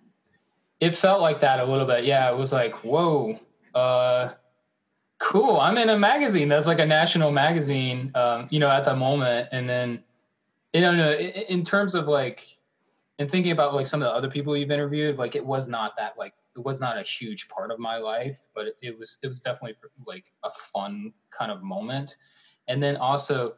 It 0.79 0.95
felt 0.95 1.21
like 1.21 1.39
that 1.39 1.59
a 1.59 1.65
little 1.65 1.87
bit. 1.87 2.05
Yeah, 2.05 2.29
it 2.29 2.37
was 2.37 2.51
like, 2.51 2.83
whoa. 2.83 3.39
Uh, 3.73 4.33
cool 5.21 5.59
i'm 5.59 5.77
in 5.77 5.89
a 5.89 5.97
magazine 5.97 6.49
that's 6.49 6.67
like 6.67 6.79
a 6.79 6.85
national 6.85 7.31
magazine 7.31 8.11
um, 8.15 8.47
you 8.49 8.59
know 8.59 8.69
at 8.69 8.83
the 8.85 8.95
moment 8.95 9.47
and 9.51 9.69
then 9.69 10.03
you 10.73 10.81
know 10.81 11.13
in 11.13 11.63
terms 11.63 11.95
of 11.95 12.07
like 12.07 12.43
and 13.19 13.29
thinking 13.29 13.51
about 13.51 13.73
like 13.75 13.85
some 13.85 14.01
of 14.01 14.07
the 14.07 14.11
other 14.11 14.29
people 14.29 14.57
you've 14.57 14.71
interviewed 14.71 15.17
like 15.17 15.35
it 15.35 15.45
was 15.45 15.67
not 15.67 15.93
that 15.97 16.17
like 16.17 16.33
it 16.55 16.63
was 16.63 16.81
not 16.81 16.97
a 16.97 17.03
huge 17.03 17.47
part 17.49 17.71
of 17.71 17.79
my 17.79 17.97
life 17.97 18.37
but 18.55 18.67
it, 18.67 18.75
it 18.81 18.97
was 18.97 19.17
it 19.23 19.27
was 19.27 19.39
definitely 19.39 19.75
like 20.07 20.25
a 20.43 20.49
fun 20.73 21.13
kind 21.29 21.51
of 21.51 21.61
moment 21.61 22.15
and 22.67 22.81
then 22.81 22.97
also 22.97 23.53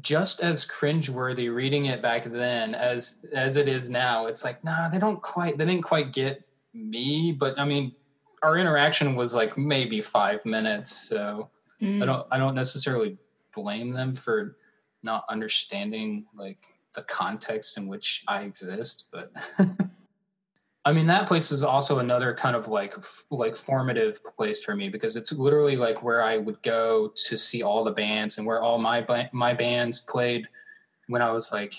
just 0.00 0.40
as 0.40 0.66
cringeworthy 0.66 1.54
reading 1.54 1.86
it 1.86 2.00
back 2.00 2.24
then 2.24 2.74
as 2.74 3.26
as 3.34 3.56
it 3.56 3.68
is 3.68 3.90
now. 3.90 4.26
It's 4.26 4.44
like, 4.44 4.64
nah, 4.64 4.88
they 4.88 4.98
don't 4.98 5.20
quite 5.20 5.58
they 5.58 5.66
didn't 5.66 5.84
quite 5.84 6.12
get 6.12 6.42
me, 6.72 7.36
but 7.38 7.58
I 7.58 7.64
mean, 7.64 7.94
our 8.42 8.58
interaction 8.58 9.14
was 9.14 9.34
like 9.34 9.56
maybe 9.56 10.00
five 10.00 10.44
minutes, 10.44 11.08
so 11.08 11.50
mm. 11.80 12.02
I 12.02 12.06
don't 12.06 12.26
I 12.30 12.38
don't 12.38 12.54
necessarily 12.54 13.16
blame 13.54 13.92
them 13.92 14.14
for 14.14 14.56
not 15.02 15.24
understanding 15.28 16.26
like 16.34 16.58
the 16.94 17.02
context 17.02 17.78
in 17.78 17.86
which 17.86 18.24
I 18.28 18.42
exist, 18.42 19.08
but 19.12 19.32
I 20.84 20.92
mean 20.92 21.06
that 21.06 21.28
place 21.28 21.50
was 21.50 21.62
also 21.62 22.00
another 22.00 22.34
kind 22.34 22.56
of 22.56 22.68
like 22.68 22.94
like 23.30 23.56
formative 23.56 24.20
place 24.36 24.62
for 24.64 24.74
me 24.74 24.88
because 24.88 25.14
it's 25.14 25.32
literally 25.32 25.76
like 25.76 26.02
where 26.02 26.22
I 26.22 26.38
would 26.38 26.60
go 26.62 27.12
to 27.28 27.38
see 27.38 27.62
all 27.62 27.84
the 27.84 27.92
bands 27.92 28.38
and 28.38 28.46
where 28.46 28.60
all 28.60 28.78
my 28.78 29.28
my 29.32 29.54
bands 29.54 30.00
played 30.00 30.48
when 31.06 31.22
I 31.22 31.30
was 31.30 31.52
like 31.52 31.74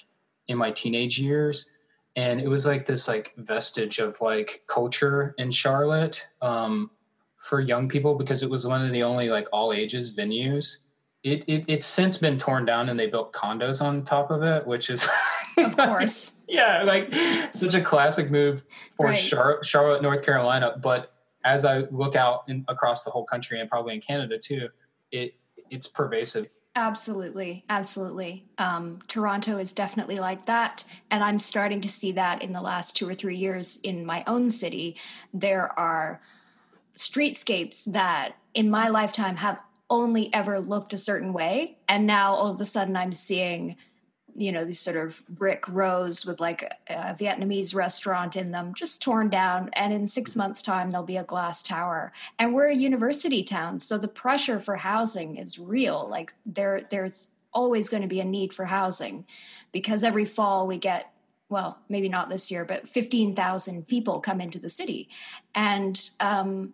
in 0.47 0.58
my 0.58 0.71
teenage 0.71 1.19
years 1.19 1.73
and 2.15 2.39
it 2.39 2.47
was 2.47 2.65
like 2.65 2.86
this 2.86 3.08
like 3.08 3.34
vestige 3.38 3.99
of 3.99 4.19
like 4.21 4.63
culture 4.67 5.34
in 5.38 5.52
Charlotte 5.52 6.28
um, 6.41 6.91
for 7.38 7.60
young 7.60 7.89
people 7.89 8.15
because 8.15 8.43
it 8.43 8.49
was 8.49 8.67
one 8.67 8.86
of 8.86 8.91
the 8.91 9.04
only 9.04 9.30
like 9.30 9.47
all 9.52 9.73
ages 9.73 10.15
venues 10.15 10.78
it, 11.23 11.45
it 11.47 11.65
it's 11.67 11.86
since 11.86 12.17
been 12.17 12.38
torn 12.38 12.65
down 12.65 12.89
and 12.89 12.99
they 12.99 13.08
built 13.08 13.34
condos 13.34 13.82
on 13.82 14.04
top 14.04 14.30
of 14.30 14.43
it, 14.43 14.67
which 14.67 14.89
is 14.89 15.08
of 15.58 15.76
course 15.78 16.43
yeah 16.47 16.84
like 16.84 17.13
such 17.52 17.73
a 17.73 17.82
classic 17.82 18.30
move 18.30 18.63
for 18.95 19.08
right. 19.08 19.17
Char- 19.17 19.63
Charlotte, 19.63 20.02
North 20.02 20.23
Carolina. 20.23 20.76
But 20.82 21.13
as 21.45 21.65
I 21.65 21.80
look 21.91 22.15
out 22.15 22.43
in, 22.47 22.65
across 22.67 23.04
the 23.04 23.10
whole 23.10 23.26
country 23.26 23.60
and 23.60 23.69
probably 23.69 23.95
in 23.95 24.02
Canada 24.02 24.38
too, 24.38 24.67
it 25.12 25.36
it's 25.69 25.88
pervasive. 25.88 26.47
Absolutely, 26.76 27.64
absolutely. 27.70 28.46
Um, 28.58 29.00
Toronto 29.08 29.58
is 29.58 29.74
definitely 29.74 30.18
like 30.18 30.48
that, 30.48 30.84
and 31.12 31.24
I'm 31.24 31.38
starting 31.38 31.82
to 31.82 31.88
see 31.88 32.14
that 32.14 32.42
in 32.42 32.52
the 32.52 32.62
last 32.62 32.98
two 32.98 33.08
or 33.08 33.14
three 33.14 33.38
years 33.38 33.78
in 33.84 34.06
my 34.06 34.24
own 34.26 34.50
city. 34.50 34.96
There 35.32 35.78
are 35.80 36.20
streetscapes 36.96 37.92
that 37.92 38.34
in 38.56 38.72
my 38.72 38.88
lifetime 38.88 39.38
have 39.38 39.60
only 39.90 40.34
ever 40.34 40.60
looked 40.60 40.94
a 40.94 40.98
certain 40.98 41.34
way 41.34 41.78
and 41.88 42.08
now 42.08 42.34
all 42.34 42.52
of 42.52 42.62
a 42.62 42.66
sudden 42.66 42.96
i'm 42.96 43.14
seeing 43.14 43.76
you 44.36 44.52
know 44.52 44.65
these 44.65 44.80
sort 44.80 44.98
of 44.98 45.24
brick 45.28 45.67
rows 45.67 46.26
with 46.26 46.39
like 46.39 46.63
a 46.88 47.15
vietnamese 47.15 47.76
restaurant 47.76 48.36
in 48.36 48.52
them 48.52 48.74
just 48.74 49.02
torn 49.02 49.30
down 49.30 49.69
and 49.74 49.93
in 49.93 50.06
six 50.06 50.36
months 50.36 50.62
time 50.62 50.89
there'll 50.89 51.06
be 51.06 51.17
a 51.17 51.24
glass 51.24 51.63
tower. 51.63 52.12
And 52.39 52.54
we're 52.54 52.67
a 52.67 52.76
university 52.76 53.43
town 53.43 53.80
so 53.80 53.98
the 53.98 54.08
pressure 54.08 54.60
for 54.60 54.78
housing 54.78 55.38
is 55.38 55.60
real. 55.60 56.08
Like 56.10 56.34
there 56.46 56.82
there's 56.89 57.32
always 57.54 57.89
going 57.89 58.02
to 58.02 58.10
be 58.10 58.19
a 58.19 58.26
need 58.26 58.54
for 58.54 58.65
housing 58.65 59.26
because 59.72 60.04
every 60.04 60.26
fall 60.26 60.65
we 60.67 60.78
get 60.78 61.13
well 61.50 61.78
maybe 61.88 62.10
not 62.10 62.30
this 62.30 62.50
year 62.50 62.65
but 62.65 62.88
15,000 62.88 63.88
people 63.88 64.19
come 64.19 64.41
into 64.41 64.60
the 64.60 64.69
city. 64.69 65.10
And 65.54 66.00
um, 66.19 66.74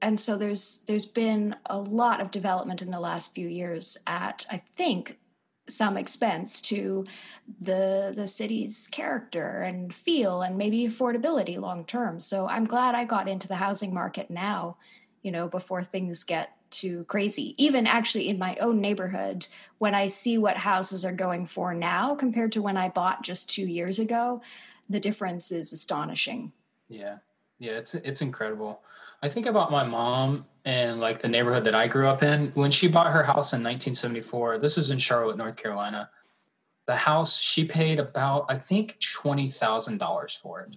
and 0.00 0.20
so 0.20 0.36
there's 0.36 0.84
there's 0.86 1.06
been 1.06 1.56
a 1.66 1.78
lot 1.78 2.20
of 2.20 2.30
development 2.30 2.82
in 2.82 2.90
the 2.90 3.00
last 3.00 3.34
few 3.34 3.48
years 3.48 3.96
at 4.06 4.46
I 4.50 4.62
think 4.76 5.18
some 5.66 5.96
expense 5.96 6.60
to 6.60 7.04
the 7.60 8.12
the 8.14 8.26
city's 8.26 8.88
character 8.88 9.62
and 9.62 9.94
feel 9.94 10.42
and 10.42 10.58
maybe 10.58 10.86
affordability 10.86 11.58
long 11.58 11.84
term. 11.84 12.20
So 12.20 12.48
I'm 12.48 12.64
glad 12.64 12.94
I 12.94 13.04
got 13.04 13.28
into 13.28 13.48
the 13.48 13.56
housing 13.56 13.94
market 13.94 14.30
now, 14.30 14.76
you 15.22 15.30
know, 15.30 15.48
before 15.48 15.82
things 15.82 16.24
get 16.24 16.50
too 16.70 17.04
crazy. 17.04 17.54
Even 17.62 17.86
actually 17.86 18.28
in 18.28 18.38
my 18.38 18.56
own 18.56 18.80
neighborhood, 18.80 19.46
when 19.78 19.94
I 19.94 20.06
see 20.06 20.38
what 20.38 20.58
houses 20.58 21.04
are 21.04 21.12
going 21.12 21.46
for 21.46 21.72
now 21.72 22.14
compared 22.14 22.52
to 22.52 22.62
when 22.62 22.76
I 22.76 22.88
bought 22.88 23.22
just 23.22 23.48
2 23.50 23.62
years 23.62 23.98
ago, 23.98 24.42
the 24.88 25.00
difference 25.00 25.52
is 25.52 25.72
astonishing. 25.72 26.52
Yeah. 26.88 27.18
Yeah, 27.58 27.72
it's 27.72 27.94
it's 27.94 28.20
incredible. 28.20 28.82
I 29.22 29.28
think 29.28 29.46
about 29.46 29.70
my 29.70 29.84
mom 29.84 30.44
and 30.64 30.98
like 31.00 31.20
the 31.20 31.28
neighborhood 31.28 31.64
that 31.64 31.74
I 31.74 31.86
grew 31.88 32.08
up 32.08 32.22
in. 32.22 32.50
When 32.54 32.70
she 32.70 32.88
bought 32.88 33.12
her 33.12 33.22
house 33.22 33.52
in 33.52 33.62
1974, 33.62 34.58
this 34.58 34.78
is 34.78 34.90
in 34.90 34.98
Charlotte, 34.98 35.36
North 35.36 35.56
Carolina. 35.56 36.10
The 36.86 36.96
house 36.96 37.38
she 37.38 37.64
paid 37.64 37.98
about 37.98 38.46
I 38.48 38.58
think 38.58 38.96
twenty 39.00 39.48
thousand 39.48 39.98
dollars 39.98 40.38
for 40.42 40.60
it, 40.60 40.76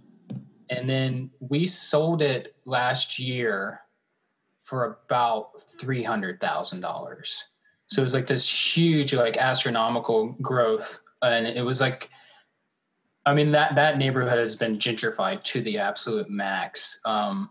and 0.69 0.89
then 0.89 1.31
we 1.39 1.65
sold 1.65 2.21
it 2.21 2.55
last 2.65 3.19
year 3.19 3.81
for 4.63 4.99
about 5.05 5.61
three 5.79 6.03
hundred 6.03 6.39
thousand 6.39 6.81
dollars. 6.81 7.45
So 7.87 8.01
it 8.01 8.03
was 8.03 8.13
like 8.13 8.27
this 8.27 8.49
huge, 8.49 9.13
like 9.13 9.35
astronomical 9.35 10.35
growth, 10.41 10.99
and 11.21 11.45
it 11.45 11.63
was 11.63 11.81
like 11.81 12.09
I 13.25 13.33
mean 13.33 13.51
that 13.51 13.75
that 13.75 13.97
neighborhood 13.97 14.37
has 14.37 14.55
been 14.55 14.77
gentrified 14.77 15.43
to 15.43 15.61
the 15.61 15.79
absolute 15.79 16.29
max. 16.29 17.01
Um, 17.03 17.49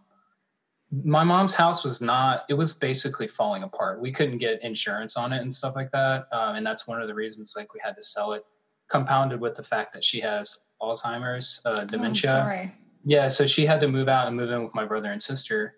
my 0.91 1.25
mom's 1.25 1.55
house 1.55 1.83
was 1.83 2.01
not 2.01 2.45
it 2.49 2.55
was 2.55 2.73
basically 2.73 3.27
falling 3.27 3.63
apart. 3.63 4.01
We 4.01 4.13
couldn't 4.13 4.39
get 4.39 4.63
insurance 4.63 5.17
on 5.17 5.33
it 5.33 5.43
and 5.43 5.53
stuff 5.53 5.75
like 5.75 5.91
that 5.93 6.29
um, 6.33 6.57
and 6.57 6.67
that's 6.67 6.87
one 6.87 7.01
of 7.01 7.09
the 7.09 7.15
reasons 7.15 7.55
like 7.57 7.75
we 7.75 7.81
had 7.83 7.97
to 7.97 8.03
sell 8.03 8.33
it 8.33 8.45
compounded 8.89 9.41
with 9.41 9.57
the 9.57 9.63
fact 9.63 9.93
that 9.93 10.05
she 10.05 10.21
has 10.21 10.61
alzheimer's 10.81 11.61
uh, 11.65 11.79
oh, 11.81 11.85
dementia. 11.85 12.31
oh, 12.31 12.35
sorry. 12.35 12.73
yeah 13.05 13.27
so 13.27 13.47
she 13.47 13.67
had 13.67 13.81
to 13.81 13.89
move 13.89 14.09
out 14.09 14.29
and 14.29 14.37
move 14.37 14.51
in 14.51 14.63
with 14.63 14.75
my 14.75 14.85
brother 14.85 15.11
and 15.11 15.21
sister 15.21 15.75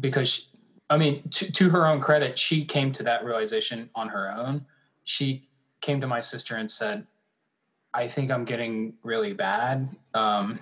because 0.00 0.28
she, 0.28 0.42
i 0.90 0.96
mean 0.96 1.22
to, 1.30 1.52
to 1.52 1.70
her 1.70 1.86
own 1.86 2.00
credit 2.00 2.36
she 2.36 2.64
came 2.64 2.90
to 2.90 3.02
that 3.02 3.24
realization 3.24 3.90
on 3.94 4.08
her 4.08 4.32
own. 4.36 4.64
She 5.04 5.48
came 5.80 6.00
to 6.00 6.06
my 6.06 6.20
sister 6.20 6.56
and 6.56 6.70
said 6.70 7.06
i 7.94 8.08
think 8.08 8.30
i'm 8.30 8.44
getting 8.44 8.94
really 9.02 9.34
bad 9.34 9.88
um, 10.14 10.58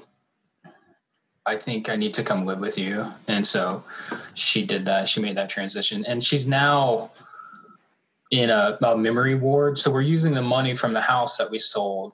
I 1.50 1.56
think 1.56 1.88
I 1.88 1.96
need 1.96 2.14
to 2.14 2.22
come 2.22 2.46
live 2.46 2.60
with 2.60 2.78
you. 2.78 3.04
And 3.26 3.44
so 3.44 3.82
she 4.34 4.64
did 4.64 4.84
that. 4.86 5.08
She 5.08 5.20
made 5.20 5.36
that 5.36 5.50
transition. 5.50 6.04
And 6.06 6.22
she's 6.22 6.46
now 6.46 7.10
in 8.30 8.50
a, 8.50 8.78
a 8.80 8.96
memory 8.96 9.34
ward. 9.34 9.76
So 9.76 9.90
we're 9.90 10.02
using 10.02 10.32
the 10.32 10.42
money 10.42 10.76
from 10.76 10.92
the 10.92 11.00
house 11.00 11.38
that 11.38 11.50
we 11.50 11.58
sold 11.58 12.12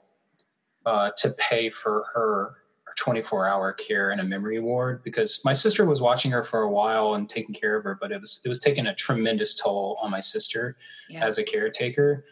uh, 0.87 1.11
to 1.17 1.29
pay 1.37 1.69
for 1.69 2.05
her 2.15 2.55
24 2.95 3.47
hour 3.47 3.73
care 3.73 4.09
in 4.09 4.21
a 4.21 4.23
memory 4.23 4.59
ward 4.59 5.03
because 5.03 5.39
my 5.45 5.53
sister 5.53 5.85
was 5.85 6.01
watching 6.01 6.31
her 6.31 6.43
for 6.43 6.63
a 6.63 6.69
while 6.69 7.13
and 7.13 7.29
taking 7.29 7.53
care 7.53 7.77
of 7.77 7.83
her, 7.83 7.95
but 8.01 8.11
it 8.11 8.19
was, 8.19 8.41
it 8.43 8.49
was 8.49 8.57
taking 8.57 8.87
a 8.87 8.95
tremendous 8.95 9.53
toll 9.53 9.99
on 10.01 10.09
my 10.09 10.19
sister 10.19 10.75
yeah. 11.09 11.23
as 11.23 11.37
a 11.37 11.43
caretaker. 11.43 12.25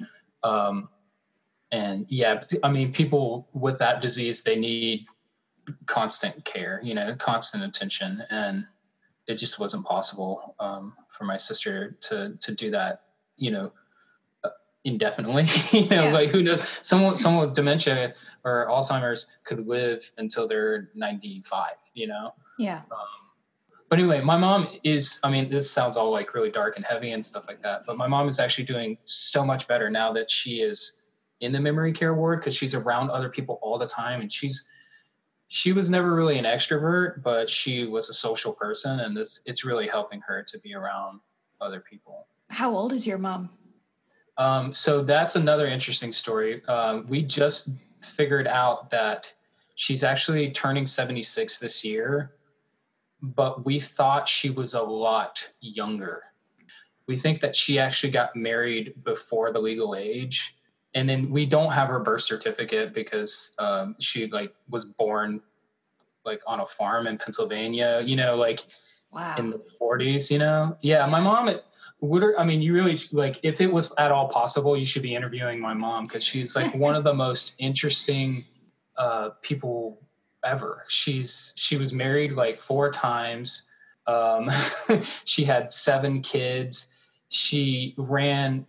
Um, 0.43 0.89
and 1.71 2.07
yeah, 2.09 2.41
I 2.63 2.71
mean, 2.71 2.91
people 2.91 3.47
with 3.53 3.77
that 3.77 4.01
disease, 4.01 4.41
they 4.41 4.55
need 4.55 5.05
constant 5.85 6.43
care, 6.45 6.79
you 6.83 6.93
know, 6.93 7.15
constant 7.15 7.63
attention, 7.63 8.23
and 8.29 8.65
it 9.27 9.35
just 9.35 9.59
wasn't 9.59 9.85
possible 9.85 10.55
um, 10.59 10.95
for 11.09 11.23
my 11.23 11.37
sister 11.37 11.97
to 12.01 12.37
to 12.41 12.55
do 12.55 12.71
that, 12.71 13.01
you 13.37 13.51
know, 13.51 13.71
uh, 14.43 14.49
indefinitely. 14.83 15.47
you 15.71 15.87
know, 15.89 16.05
yeah. 16.05 16.13
like 16.13 16.29
who 16.29 16.43
knows? 16.43 16.67
Someone 16.81 17.17
someone 17.17 17.47
with 17.47 17.55
dementia 17.55 18.13
or 18.43 18.67
Alzheimer's 18.69 19.27
could 19.43 19.67
live 19.67 20.09
until 20.17 20.47
they're 20.47 20.89
ninety 20.95 21.41
five. 21.45 21.75
You 21.93 22.07
know. 22.07 22.31
Yeah. 22.57 22.81
Um, 22.91 23.25
but 23.89 23.99
anyway, 23.99 24.21
my 24.21 24.37
mom 24.37 24.67
is. 24.83 25.19
I 25.23 25.29
mean, 25.29 25.49
this 25.49 25.69
sounds 25.69 25.97
all 25.97 26.11
like 26.11 26.33
really 26.33 26.51
dark 26.51 26.75
and 26.75 26.85
heavy 26.85 27.11
and 27.11 27.25
stuff 27.25 27.45
like 27.47 27.61
that. 27.63 27.85
But 27.85 27.97
my 27.97 28.07
mom 28.07 28.27
is 28.27 28.39
actually 28.39 28.65
doing 28.65 28.97
so 29.05 29.45
much 29.45 29.67
better 29.67 29.89
now 29.89 30.11
that 30.13 30.29
she 30.29 30.61
is 30.61 31.01
in 31.41 31.51
the 31.51 31.59
memory 31.59 31.91
care 31.91 32.13
ward 32.13 32.39
because 32.39 32.55
she's 32.55 32.73
around 32.73 33.09
other 33.09 33.29
people 33.29 33.59
all 33.61 33.77
the 33.77 33.87
time 33.87 34.21
and 34.21 34.31
she's 34.31 34.69
she 35.55 35.71
was 35.71 35.89
never 35.89 36.13
really 36.13 36.37
an 36.37 36.43
extrovert, 36.43 37.23
but 37.23 37.49
she 37.49 37.85
was 37.85 38.09
a 38.09 38.13
social 38.13 38.51
person, 38.51 38.99
and 38.99 39.15
this 39.15 39.39
it's 39.45 39.63
really 39.63 39.87
helping 39.87 40.19
her 40.27 40.43
to 40.49 40.59
be 40.59 40.75
around 40.75 41.21
other 41.61 41.79
people. 41.79 42.27
How 42.49 42.75
old 42.75 42.91
is 42.91 43.07
your 43.07 43.17
mom? 43.17 43.49
Um, 44.37 44.73
so 44.73 45.01
that's 45.01 45.37
another 45.37 45.65
interesting 45.65 46.11
story. 46.11 46.61
Um, 46.65 47.05
we 47.07 47.21
just 47.21 47.69
figured 48.03 48.47
out 48.47 48.89
that 48.91 49.33
she's 49.75 50.03
actually 50.03 50.51
turning 50.51 50.85
76 50.85 51.57
this 51.59 51.85
year, 51.85 52.33
but 53.21 53.65
we 53.65 53.79
thought 53.79 54.27
she 54.27 54.49
was 54.49 54.73
a 54.73 54.83
lot 54.83 55.49
younger. 55.61 56.21
We 57.07 57.15
think 57.15 57.39
that 57.39 57.55
she 57.55 57.79
actually 57.79 58.11
got 58.11 58.35
married 58.35 59.05
before 59.05 59.53
the 59.53 59.59
legal 59.59 59.95
age 59.95 60.54
and 60.95 61.07
then 61.07 61.29
we 61.29 61.45
don't 61.45 61.71
have 61.71 61.89
her 61.89 61.99
birth 61.99 62.21
certificate 62.21 62.93
because 62.93 63.53
um, 63.59 63.95
she 63.99 64.27
like 64.27 64.53
was 64.69 64.85
born 64.85 65.41
like 66.23 66.41
on 66.47 66.61
a 66.61 66.65
farm 66.65 67.05
in 67.05 67.17
Pennsylvania, 67.17 68.01
you 68.03 68.15
know, 68.15 68.35
like 68.35 68.61
wow. 69.11 69.35
in 69.37 69.51
the 69.51 69.63
40s, 69.79 70.31
you 70.31 70.39
know. 70.39 70.75
Yeah, 70.81 71.05
my 71.05 71.19
mom 71.19 71.53
would 72.01 72.23
I 72.37 72.43
mean, 72.43 72.61
you 72.61 72.73
really 72.73 72.99
like 73.11 73.39
if 73.43 73.61
it 73.61 73.71
was 73.71 73.93
at 73.97 74.11
all 74.11 74.29
possible, 74.29 74.77
you 74.77 74.85
should 74.85 75.03
be 75.03 75.13
interviewing 75.13 75.61
my 75.61 75.73
mom 75.73 76.05
because 76.05 76.23
she's 76.23 76.55
like 76.55 76.73
one 76.75 76.95
of 76.95 77.03
the 77.03 77.13
most 77.13 77.55
interesting 77.59 78.45
uh, 78.97 79.29
people 79.41 79.99
ever. 80.45 80.85
She's 80.87 81.53
she 81.57 81.75
was 81.75 81.91
married 81.91 82.31
like 82.31 82.59
four 82.59 82.89
times. 82.89 83.63
Um, 84.07 84.49
she 85.25 85.43
had 85.43 85.71
seven 85.71 86.21
kids. 86.21 86.87
She 87.29 87.95
ran 87.97 88.65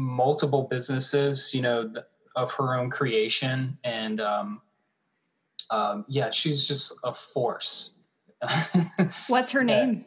multiple 0.00 0.66
businesses, 0.70 1.54
you 1.54 1.62
know, 1.62 1.92
of 2.36 2.52
her 2.52 2.74
own 2.74 2.90
creation. 2.90 3.78
And 3.84 4.20
um, 4.20 4.62
um, 5.70 6.04
yeah, 6.08 6.30
she's 6.30 6.66
just 6.66 6.98
a 7.04 7.14
force. 7.14 7.98
What's 9.28 9.50
her 9.52 9.64
name? 9.64 10.04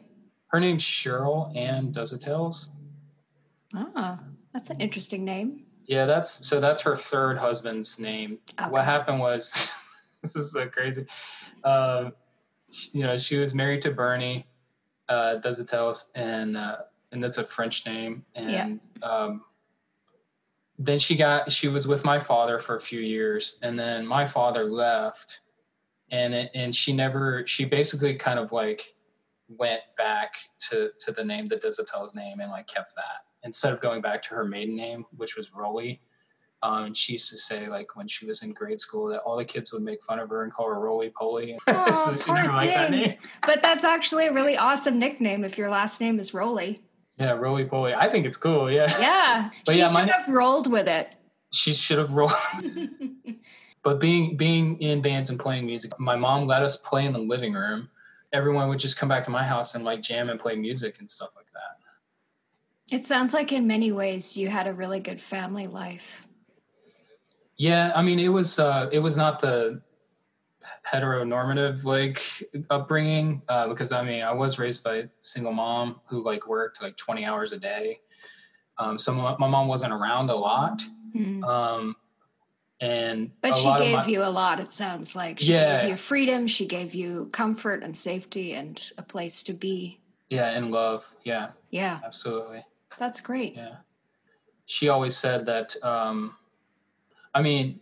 Her 0.48 0.60
name's 0.60 0.84
Cheryl 0.84 1.56
Ann 1.56 1.92
Dozatels. 1.92 2.68
Ah, 3.74 4.20
that's 4.52 4.70
an 4.70 4.80
interesting 4.80 5.24
name. 5.24 5.64
Yeah, 5.86 6.06
that's 6.06 6.46
so 6.46 6.60
that's 6.60 6.82
her 6.82 6.96
third 6.96 7.38
husband's 7.38 7.98
name. 7.98 8.38
Okay. 8.58 8.70
What 8.70 8.84
happened 8.84 9.20
was 9.20 9.74
this 10.22 10.36
is 10.36 10.52
so 10.52 10.68
crazy. 10.68 11.06
Um, 11.64 12.12
you 12.92 13.02
know, 13.02 13.18
she 13.18 13.38
was 13.38 13.54
married 13.54 13.82
to 13.82 13.90
Bernie 13.90 14.46
uh, 15.08 15.36
Dozatels, 15.42 16.10
and 16.14 16.56
uh, 16.56 16.78
and 17.12 17.22
that's 17.22 17.38
a 17.38 17.44
French 17.44 17.86
name. 17.86 18.24
And 18.34 18.80
yeah. 19.02 19.06
um, 19.06 19.44
then 20.78 20.98
she 20.98 21.16
got 21.16 21.52
she 21.52 21.68
was 21.68 21.86
with 21.86 22.04
my 22.04 22.18
father 22.18 22.58
for 22.58 22.76
a 22.76 22.80
few 22.80 23.00
years, 23.00 23.58
and 23.62 23.78
then 23.78 24.06
my 24.06 24.26
father 24.26 24.64
left, 24.64 25.40
and 26.10 26.34
it, 26.34 26.50
and 26.54 26.74
she 26.74 26.92
never 26.92 27.46
she 27.46 27.64
basically 27.64 28.14
kind 28.14 28.38
of 28.38 28.52
like 28.52 28.94
went 29.48 29.82
back 29.96 30.34
to 30.58 30.90
to 30.98 31.12
the 31.12 31.24
name 31.24 31.46
the 31.48 31.56
Dozatels 31.56 32.14
name 32.14 32.40
and 32.40 32.50
like 32.50 32.66
kept 32.66 32.94
that 32.96 33.24
instead 33.44 33.72
of 33.72 33.80
going 33.80 34.00
back 34.00 34.22
to 34.22 34.34
her 34.34 34.44
maiden 34.44 34.74
name, 34.74 35.04
which 35.16 35.36
was 35.36 35.52
Rolly. 35.52 36.00
Um, 36.62 36.84
and 36.84 36.96
she 36.96 37.12
used 37.12 37.30
to 37.30 37.36
say, 37.36 37.68
like, 37.68 37.94
when 37.94 38.08
she 38.08 38.24
was 38.24 38.42
in 38.42 38.54
grade 38.54 38.80
school, 38.80 39.06
that 39.08 39.20
all 39.20 39.36
the 39.36 39.44
kids 39.44 39.70
would 39.74 39.82
make 39.82 40.02
fun 40.02 40.18
of 40.18 40.30
her 40.30 40.44
and 40.44 40.52
call 40.52 40.66
her 40.66 40.80
Roly 40.80 41.10
Poly. 41.10 41.58
Oh, 41.66 42.16
so 42.18 42.32
poor 42.32 42.42
thing. 42.42 42.46
That 42.46 43.18
but 43.42 43.60
that's 43.60 43.84
actually 43.84 44.28
a 44.28 44.32
really 44.32 44.56
awesome 44.56 44.98
nickname 44.98 45.44
if 45.44 45.58
your 45.58 45.68
last 45.68 46.00
name 46.00 46.18
is 46.18 46.32
Roly. 46.32 46.82
Yeah, 47.18 47.32
Roly 47.32 47.64
Poly. 47.64 47.94
I 47.94 48.10
think 48.10 48.26
it's 48.26 48.36
cool. 48.36 48.70
Yeah. 48.70 48.86
Yeah. 48.98 49.50
but 49.66 49.72
she 49.72 49.78
yeah, 49.78 49.86
should 49.86 50.08
have 50.10 50.28
rolled 50.28 50.70
with 50.70 50.88
it. 50.88 51.14
She 51.52 51.72
should 51.72 51.98
have 51.98 52.10
rolled. 52.10 52.32
but 53.82 54.00
being 54.00 54.36
being 54.36 54.80
in 54.80 55.00
bands 55.00 55.30
and 55.30 55.38
playing 55.38 55.66
music, 55.66 55.98
my 56.00 56.16
mom 56.16 56.46
let 56.46 56.62
us 56.62 56.76
play 56.76 57.06
in 57.06 57.12
the 57.12 57.18
living 57.18 57.52
room. 57.52 57.88
Everyone 58.32 58.68
would 58.68 58.80
just 58.80 58.96
come 58.96 59.08
back 59.08 59.22
to 59.24 59.30
my 59.30 59.44
house 59.44 59.76
and 59.76 59.84
like 59.84 60.02
jam 60.02 60.28
and 60.28 60.40
play 60.40 60.56
music 60.56 60.96
and 60.98 61.08
stuff 61.08 61.30
like 61.36 61.46
that. 61.52 62.96
It 62.96 63.04
sounds 63.04 63.32
like 63.32 63.52
in 63.52 63.66
many 63.66 63.92
ways 63.92 64.36
you 64.36 64.48
had 64.48 64.66
a 64.66 64.72
really 64.72 65.00
good 65.00 65.20
family 65.20 65.66
life. 65.66 66.26
Yeah, 67.56 67.92
I 67.94 68.02
mean, 68.02 68.18
it 68.18 68.28
was 68.28 68.58
uh, 68.58 68.88
it 68.92 68.98
was 68.98 69.16
not 69.16 69.40
the 69.40 69.80
heteronormative 70.90 71.84
like 71.84 72.20
upbringing 72.70 73.42
uh, 73.48 73.68
because 73.68 73.90
I 73.90 74.04
mean 74.04 74.22
I 74.22 74.32
was 74.32 74.58
raised 74.58 74.84
by 74.84 74.96
a 74.96 75.08
single 75.20 75.52
mom 75.52 76.00
who 76.06 76.22
like 76.22 76.46
worked 76.46 76.82
like 76.82 76.96
20 76.96 77.24
hours 77.24 77.52
a 77.52 77.58
day. 77.58 78.00
Um, 78.76 78.98
so 78.98 79.12
my, 79.12 79.36
my, 79.38 79.48
mom 79.48 79.68
wasn't 79.68 79.92
around 79.92 80.30
a 80.30 80.34
lot. 80.34 80.82
Mm-hmm. 81.14 81.44
Um, 81.44 81.96
and 82.80 83.30
but 83.40 83.56
she 83.56 83.72
gave 83.78 83.98
my, 83.98 84.06
you 84.06 84.22
a 84.24 84.28
lot. 84.28 84.58
It 84.58 84.72
sounds 84.72 85.14
like 85.14 85.38
she 85.38 85.52
yeah, 85.52 85.82
gave 85.82 85.90
you 85.90 85.96
freedom. 85.96 86.46
She 86.48 86.66
gave 86.66 86.92
you 86.92 87.28
comfort 87.32 87.82
and 87.82 87.96
safety 87.96 88.54
and 88.54 88.90
a 88.98 89.02
place 89.02 89.44
to 89.44 89.52
be. 89.52 90.00
Yeah, 90.28 90.50
and 90.50 90.70
love. 90.72 91.06
Yeah. 91.22 91.50
Yeah. 91.70 92.00
Absolutely. 92.04 92.64
That's 92.98 93.20
great. 93.20 93.54
Yeah. 93.54 93.76
She 94.66 94.88
always 94.88 95.16
said 95.16 95.46
that. 95.46 95.76
Um, 95.84 96.36
I 97.32 97.42
mean, 97.42 97.80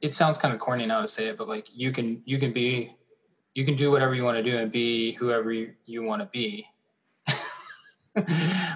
it 0.00 0.14
sounds 0.14 0.38
kind 0.38 0.54
of 0.54 0.60
corny 0.60 0.86
now 0.86 1.00
to 1.00 1.08
say 1.08 1.26
it, 1.26 1.36
but 1.36 1.48
like 1.48 1.66
you 1.72 1.92
can 1.92 2.22
you 2.24 2.38
can 2.38 2.52
be 2.52 2.96
you 3.54 3.64
can 3.64 3.74
do 3.74 3.90
whatever 3.90 4.14
you 4.14 4.24
want 4.24 4.36
to 4.36 4.42
do 4.42 4.56
and 4.56 4.70
be 4.70 5.12
whoever 5.14 5.52
you, 5.52 5.72
you 5.84 6.02
want 6.02 6.22
to 6.22 6.28
be. 6.32 6.66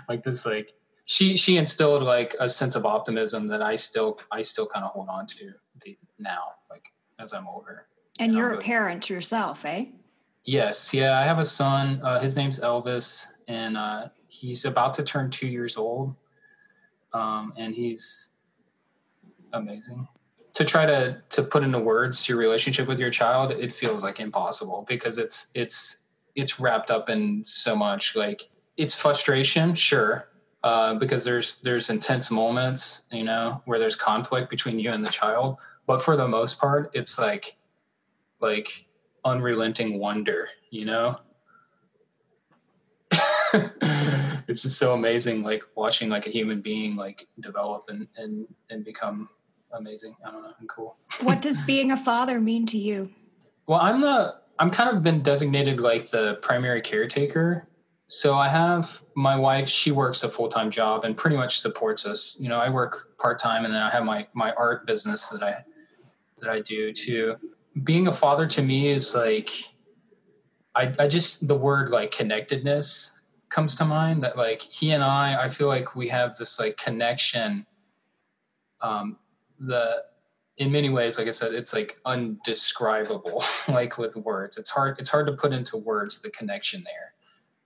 like 0.09 0.25
this 0.25 0.45
like 0.45 0.73
she 1.05 1.37
she 1.37 1.57
instilled 1.57 2.03
like 2.03 2.35
a 2.41 2.49
sense 2.49 2.75
of 2.75 2.87
optimism 2.87 3.47
that 3.49 3.63
I 3.63 3.77
still 3.77 4.19
I 4.31 4.43
still 4.43 4.67
kind 4.67 4.85
of 4.85 4.91
hold 4.93 5.09
on 5.09 5.27
to 5.27 5.53
the, 5.85 5.97
now 6.19 6.43
like 6.71 6.85
as 7.19 7.33
I'm 7.33 7.47
older. 7.47 7.87
And 8.19 8.35
you 8.35 8.41
are 8.41 8.53
a 8.53 8.59
parent 8.59 9.09
yourself, 9.09 9.65
eh? 9.65 9.87
Yes, 10.45 10.93
yeah. 10.93 11.19
I 11.19 11.25
have 11.25 11.39
a 11.39 11.45
son. 11.45 12.01
Uh, 12.03 12.21
his 12.21 12.37
name's 12.37 12.61
Elvis, 12.61 13.29
and 13.49 13.77
uh, 13.77 14.09
he's 14.29 14.65
about 14.65 14.93
to 14.95 15.03
turn 15.03 15.31
two 15.31 15.47
years 15.47 15.77
old. 15.77 16.15
Um, 17.13 17.53
and 17.57 17.75
he's 17.75 18.31
amazing. 19.53 20.07
To 20.55 20.65
try 20.65 20.85
to 20.85 21.23
to 21.31 21.43
put 21.43 21.63
into 21.63 21.79
words 21.79 22.29
your 22.29 22.37
relationship 22.39 22.87
with 22.87 22.99
your 22.99 23.11
child, 23.11 23.53
it 23.53 23.73
feels 23.73 24.05
like 24.05 24.21
impossible 24.21 24.85
because 24.87 25.19
it's 25.19 25.51
it's 25.55 26.03
it's 26.35 26.61
wrapped 26.61 26.91
up 26.91 27.09
in 27.09 27.43
so 27.45 27.75
much. 27.75 28.15
Like 28.17 28.49
it's 28.77 28.95
frustration, 28.95 29.75
sure, 29.75 30.29
uh, 30.63 30.95
because 30.95 31.25
there's 31.25 31.61
there's 31.63 31.91
intense 31.91 32.31
moments, 32.31 33.03
you 33.11 33.25
know, 33.25 33.63
where 33.65 33.79
there's 33.79 33.97
conflict 33.97 34.51
between 34.51 34.79
you 34.79 34.91
and 34.91 35.05
the 35.05 35.11
child. 35.11 35.59
But 35.87 36.03
for 36.03 36.17
the 36.17 36.29
most 36.29 36.61
part, 36.61 36.91
it's 36.95 37.19
like 37.19 37.57
like 38.41 38.87
unrelenting 39.25 39.99
wonder, 39.99 40.49
you 40.71 40.85
know. 40.85 41.17
it's 44.49 44.63
just 44.63 44.79
so 44.79 44.95
amazing, 44.95 45.43
like 45.43 45.63
watching 45.75 46.09
like 46.09 46.27
a 46.27 46.31
human 46.31 46.61
being 46.61 46.97
like 46.97 47.27
develop 47.41 47.85
and 47.89 48.09
and 48.17 48.49
and 48.71 48.85
become 48.85 49.29
amazing. 49.73 50.17
I 50.25 50.31
don't 50.31 50.43
know, 50.43 50.53
and 50.59 50.69
cool. 50.69 50.97
what 51.23 51.43
does 51.43 51.63
being 51.63 51.91
a 51.93 51.97
father 51.97 52.41
mean 52.41 52.67
to 52.67 52.79
you? 52.79 53.11
Well, 53.67 53.81
I'm 53.81 54.01
the 54.01 54.37
I'm 54.59 54.71
kind 54.71 54.95
of 54.95 55.03
been 55.03 55.23
designated 55.23 55.81
like 55.81 56.11
the 56.11 56.39
primary 56.43 56.81
caretaker. 56.81 57.69
So 58.07 58.35
I 58.35 58.49
have 58.49 59.03
my 59.17 59.37
wife, 59.37 59.69
she 59.69 59.91
works 59.91 60.23
a 60.23 60.29
full-time 60.29 60.71
job 60.71 61.05
and 61.05 61.17
pretty 61.17 61.37
much 61.37 61.61
supports 61.61 62.05
us. 62.05 62.37
You 62.39 62.49
know, 62.49 62.59
I 62.59 62.69
work 62.69 63.17
part-time 63.19 63.65
and 63.65 63.73
then 63.73 63.81
I 63.81 63.91
have 63.91 64.05
my 64.05 64.27
my 64.35 64.53
art 64.53 64.87
business 64.87 65.29
that 65.31 65.43
I 65.43 65.65
that 66.41 66.51
I 66.51 66.61
do 66.61 66.93
too. 66.93 67.37
Being 67.85 68.09
a 68.09 68.13
father 68.13 68.47
to 68.49 68.63
me 68.63 68.89
is 68.89 69.15
like 69.15 69.51
I 70.75 70.95
I 70.99 71.09
just 71.09 71.49
the 71.49 71.57
word 71.57 71.91
like 71.91 72.13
connectedness 72.13 73.13
comes 73.49 73.75
to 73.77 73.85
mind 73.85 74.23
that 74.25 74.37
like 74.37 74.61
he 74.61 74.91
and 74.91 75.03
I 75.03 75.45
I 75.45 75.49
feel 75.49 75.69
like 75.69 75.95
we 75.95 76.09
have 76.09 76.37
this 76.37 76.59
like 76.61 76.77
connection 76.77 77.67
um 78.81 79.17
the 79.63 80.05
in 80.59 80.71
many 80.71 80.91
ways 80.91 81.19
like 81.19 81.29
i 81.29 81.31
said 81.31 81.55
it's 81.55 81.73
like 81.73 81.99
undescribable 82.05 83.43
like 83.69 83.97
with 83.99 84.15
words. 84.17 84.59
It's 84.59 84.71
hard 84.71 84.99
it's 84.99 85.11
hard 85.11 85.27
to 85.27 85.33
put 85.33 85.53
into 85.53 85.77
words 85.77 86.21
the 86.21 86.31
connection 86.31 86.83
there. 86.85 87.15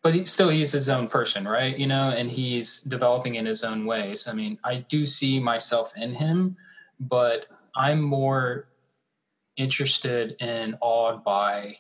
But 0.03 0.15
he 0.15 0.25
still 0.25 0.49
he's 0.51 0.73
his 0.73 0.89
own 0.89 1.09
person 1.09 1.47
right? 1.47 1.77
You 1.77 1.87
know 1.87 2.11
and 2.11 2.31
he's 2.31 2.81
developing 2.81 3.37
in 3.37 3.47
his 3.47 3.65
own 3.65 3.87
ways. 3.87 4.29
I 4.29 4.33
mean 4.33 4.59
i 4.65 4.85
do 4.89 5.05
see 5.07 5.41
myself 5.41 5.93
in 5.97 6.15
him 6.15 6.57
but 7.01 7.47
i'm 7.75 8.01
more 8.01 8.69
interested 9.57 10.37
and 10.41 10.77
awed 10.81 11.25
by 11.25 11.77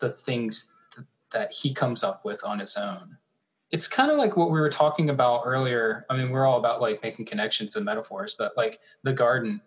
the 0.00 0.10
things 0.10 0.72
th- 0.94 1.06
that 1.32 1.52
he 1.52 1.72
comes 1.72 2.02
up 2.02 2.24
with 2.24 2.42
on 2.44 2.58
his 2.58 2.76
own 2.76 3.16
it's 3.74 3.88
kind 3.88 4.08
of 4.08 4.18
like 4.18 4.36
what 4.36 4.52
we 4.52 4.60
were 4.60 4.70
talking 4.70 5.10
about 5.10 5.42
earlier. 5.44 6.06
I 6.08 6.16
mean, 6.16 6.30
we're 6.30 6.46
all 6.46 6.58
about 6.58 6.80
like 6.80 7.02
making 7.02 7.24
connections 7.24 7.74
and 7.74 7.84
metaphors, 7.84 8.36
but 8.38 8.52
like 8.56 8.78
the 9.02 9.12
garden, 9.12 9.60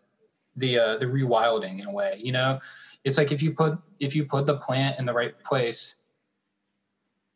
the 0.56 0.80
uh, 0.80 0.98
the 0.98 1.08
rewilding 1.08 1.82
in 1.82 1.88
a 1.88 1.93
way, 1.93 2.13
you 2.17 2.32
know, 2.32 2.58
it's 3.04 3.17
like 3.17 3.34
if 3.34 3.41
you 3.41 3.54
put 3.54 3.74
if 4.00 4.15
you 4.15 4.24
put 4.24 4.46
the 4.46 4.56
plant 4.56 4.98
in 4.98 5.06
the 5.06 5.12
right 5.12 5.34
place, 5.46 5.96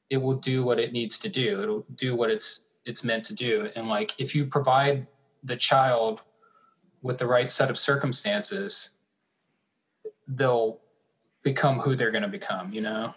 it 0.10 0.16
will 0.16 0.36
do 0.36 0.64
what 0.64 0.80
it 0.80 0.94
needs 0.94 1.20
to 1.20 1.28
do. 1.28 1.62
It'll 1.62 1.86
do 1.96 2.16
what 2.16 2.30
it's 2.30 2.68
it's 2.86 3.04
meant 3.04 3.26
to 3.26 3.36
do. 3.36 3.68
And 3.76 3.90
like 3.90 4.14
if 4.18 4.34
you 4.34 4.46
provide 4.46 5.06
the 5.44 5.58
child 5.58 6.22
with 7.02 7.20
the 7.20 7.28
right 7.28 7.52
set 7.52 7.70
of 7.70 7.78
circumstances, 7.78 8.92
they'll 10.26 10.80
become 11.44 11.80
who 11.80 11.98
they're 11.98 12.12
going 12.12 12.22
to 12.24 12.30
become, 12.30 12.72
you 12.72 12.80
know. 12.80 13.14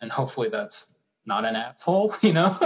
And 0.00 0.10
hopefully 0.10 0.48
that's 0.48 0.94
not 1.26 1.44
an 1.44 1.56
asshole, 1.56 2.14
you 2.22 2.32
know? 2.32 2.56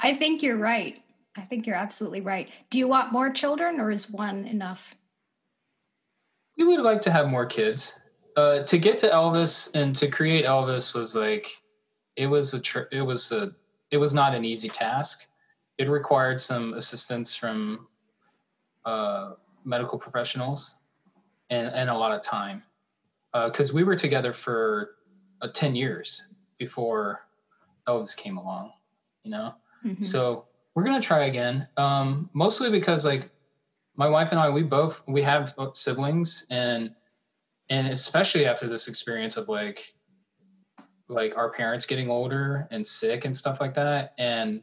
I 0.00 0.14
think 0.14 0.42
you're 0.42 0.56
right. 0.56 1.00
I 1.36 1.42
think 1.42 1.66
you're 1.66 1.76
absolutely 1.76 2.20
right. 2.20 2.48
Do 2.70 2.78
you 2.78 2.86
want 2.86 3.12
more 3.12 3.30
children 3.30 3.80
or 3.80 3.90
is 3.90 4.10
one 4.10 4.44
enough? 4.44 4.94
We 6.56 6.64
would 6.64 6.80
like 6.80 7.00
to 7.02 7.10
have 7.10 7.28
more 7.28 7.46
kids. 7.46 7.98
Uh, 8.36 8.62
to 8.64 8.78
get 8.78 8.98
to 8.98 9.08
Elvis 9.08 9.74
and 9.74 9.94
to 9.96 10.08
create 10.08 10.44
Elvis 10.44 10.94
was 10.94 11.16
like, 11.16 11.48
it 12.16 12.26
was 12.26 12.54
a, 12.54 12.60
tr- 12.60 12.90
it 12.92 13.02
was 13.02 13.32
a, 13.32 13.52
it 13.90 13.96
was 13.96 14.14
not 14.14 14.34
an 14.34 14.44
easy 14.44 14.68
task. 14.68 15.26
It 15.78 15.88
required 15.88 16.40
some 16.40 16.74
assistance 16.74 17.34
from 17.34 17.88
uh, 18.84 19.32
medical 19.64 19.98
professionals 19.98 20.76
and, 21.50 21.68
and 21.68 21.90
a 21.90 21.94
lot 21.96 22.12
of 22.12 22.22
time. 22.22 22.62
Because 23.32 23.70
uh, 23.70 23.74
we 23.74 23.82
were 23.82 23.96
together 23.96 24.32
for 24.32 24.90
uh, 25.42 25.48
10 25.52 25.74
years 25.74 26.22
before 26.58 27.20
Elvis 27.86 28.16
came 28.16 28.36
along, 28.36 28.72
you 29.22 29.30
know? 29.30 29.54
Mm-hmm. 29.84 30.02
So 30.02 30.46
we're 30.74 30.84
to 31.00 31.06
try 31.06 31.26
again. 31.26 31.68
Um, 31.76 32.30
mostly 32.32 32.70
because 32.70 33.04
like 33.04 33.30
my 33.96 34.08
wife 34.08 34.30
and 34.30 34.40
I, 34.40 34.50
we 34.50 34.62
both, 34.62 35.02
we 35.06 35.22
have 35.22 35.54
siblings 35.74 36.46
and, 36.50 36.94
and 37.70 37.88
especially 37.88 38.46
after 38.46 38.66
this 38.66 38.88
experience 38.88 39.36
of 39.36 39.48
like, 39.48 39.94
like 41.08 41.36
our 41.36 41.50
parents 41.50 41.86
getting 41.86 42.10
older 42.10 42.66
and 42.70 42.86
sick 42.86 43.24
and 43.24 43.36
stuff 43.36 43.60
like 43.60 43.74
that. 43.74 44.14
And 44.18 44.62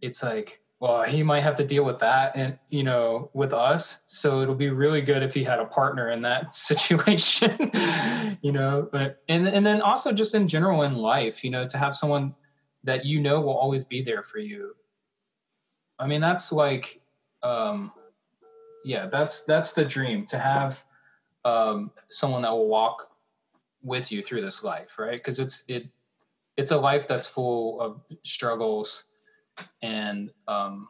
it's 0.00 0.22
like, 0.22 0.60
well, 0.80 1.02
he 1.02 1.22
might 1.22 1.40
have 1.40 1.54
to 1.54 1.64
deal 1.64 1.84
with 1.84 1.98
that 2.00 2.36
and, 2.36 2.58
you 2.68 2.82
know, 2.82 3.30
with 3.32 3.52
us. 3.52 4.02
So 4.06 4.42
it'll 4.42 4.54
be 4.54 4.70
really 4.70 5.00
good 5.00 5.22
if 5.22 5.32
he 5.32 5.44
had 5.44 5.60
a 5.60 5.64
partner 5.64 6.10
in 6.10 6.20
that 6.22 6.54
situation, 6.54 7.70
you 8.42 8.52
know, 8.52 8.88
but, 8.90 9.22
and, 9.28 9.46
and 9.48 9.64
then 9.64 9.80
also 9.80 10.12
just 10.12 10.34
in 10.34 10.48
general 10.48 10.82
in 10.82 10.96
life, 10.96 11.44
you 11.44 11.50
know, 11.50 11.66
to 11.66 11.78
have 11.78 11.94
someone 11.94 12.34
that 12.82 13.04
you 13.04 13.20
know 13.20 13.40
will 13.40 13.56
always 13.56 13.84
be 13.84 14.02
there 14.02 14.22
for 14.22 14.38
you. 14.38 14.74
I 15.98 16.06
mean, 16.06 16.20
that's 16.20 16.52
like, 16.52 17.00
um, 17.42 17.92
yeah, 18.84 19.06
that's, 19.06 19.44
that's 19.44 19.72
the 19.74 19.84
dream 19.84 20.26
to 20.26 20.38
have, 20.38 20.84
um, 21.44 21.92
someone 22.08 22.42
that 22.42 22.50
will 22.50 22.68
walk 22.68 23.10
with 23.82 24.10
you 24.10 24.22
through 24.22 24.42
this 24.42 24.64
life, 24.64 24.98
right? 24.98 25.22
Cause 25.22 25.38
it's, 25.38 25.64
it, 25.68 25.88
it's 26.56 26.72
a 26.72 26.76
life 26.76 27.06
that's 27.06 27.26
full 27.26 27.80
of 27.80 28.02
struggles 28.22 29.04
and 29.82 30.30
um 30.48 30.88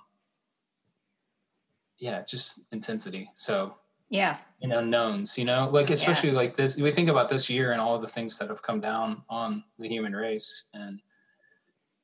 yeah 1.99 2.23
just 2.23 2.61
intensity 2.73 3.31
so 3.35 3.75
yeah 4.11 4.37
and 4.63 4.73
unknowns 4.73 5.37
you 5.39 5.45
know 5.45 5.69
like 5.73 5.91
especially 5.91 6.31
Yes. 6.31 6.37
like 6.37 6.57
this 6.57 6.77
we 6.77 6.91
think 6.93 7.09
about 7.09 7.29
this 7.29 7.49
year 7.49 7.73
and 7.73 7.81
all 7.81 7.99
the 7.99 8.09
things 8.09 8.39
that 8.39 8.49
have 8.49 8.63
come 8.63 8.81
down 8.81 9.23
on 9.29 9.65
the 9.79 9.89
human 9.89 10.15
race 10.15 10.67
and 10.75 11.01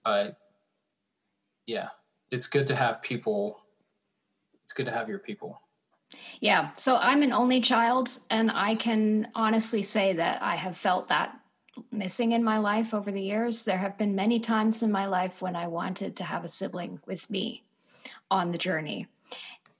uh 0.04 0.30
yeah 1.66 1.88
it's 2.30 2.46
good 2.46 2.66
to 2.66 2.74
have 2.74 3.02
people 3.02 3.64
it's 4.64 4.72
good 4.72 4.86
to 4.86 4.92
have 4.92 5.08
your 5.08 5.18
people 5.18 5.60
Yeah. 6.40 6.70
So 6.74 6.96
I'm 6.96 7.22
an 7.22 7.32
only 7.32 7.60
child, 7.60 8.08
and 8.30 8.50
I 8.50 8.74
can 8.74 9.28
honestly 9.36 9.82
say 9.82 10.12
that 10.14 10.42
I 10.42 10.56
have 10.56 10.76
felt 10.76 11.08
that 11.08 11.39
missing 11.90 12.32
in 12.32 12.42
my 12.44 12.58
life 12.58 12.92
over 12.94 13.10
the 13.10 13.22
years. 13.22 13.64
There 13.64 13.78
have 13.78 13.96
been 13.98 14.14
many 14.14 14.40
times 14.40 14.82
in 14.82 14.90
my 14.92 15.06
life 15.06 15.40
when 15.42 15.56
I 15.56 15.66
wanted 15.66 16.16
to 16.16 16.24
have 16.24 16.44
a 16.44 16.48
sibling 16.48 17.00
with 17.06 17.30
me 17.30 17.62
on 18.30 18.48
the 18.50 18.58
journey. 18.58 19.06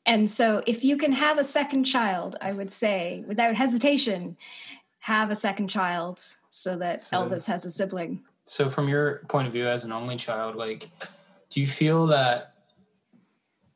And 0.07 0.30
so, 0.30 0.62
if 0.66 0.82
you 0.82 0.97
can 0.97 1.12
have 1.12 1.38
a 1.38 1.45
second 1.45 1.84
child, 1.84 2.36
I 2.41 2.53
would 2.53 2.70
say 2.72 3.22
without 3.26 3.55
hesitation, 3.55 4.36
have 5.01 5.30
a 5.30 5.36
second 5.36 5.68
child 5.68 6.20
so 6.49 6.76
that 6.78 7.03
So- 7.03 7.18
Elvis 7.28 7.47
has 7.47 7.64
a 7.64 7.70
sibling. 7.70 8.22
so 8.45 8.68
from 8.68 8.88
your 8.88 9.18
point 9.28 9.47
of 9.47 9.53
view 9.53 9.68
as 9.68 9.84
an 9.84 9.93
only 9.93 10.16
child 10.16 10.57
like 10.57 10.91
do 11.51 11.61
you 11.61 11.66
feel 11.66 12.07
that 12.09 12.55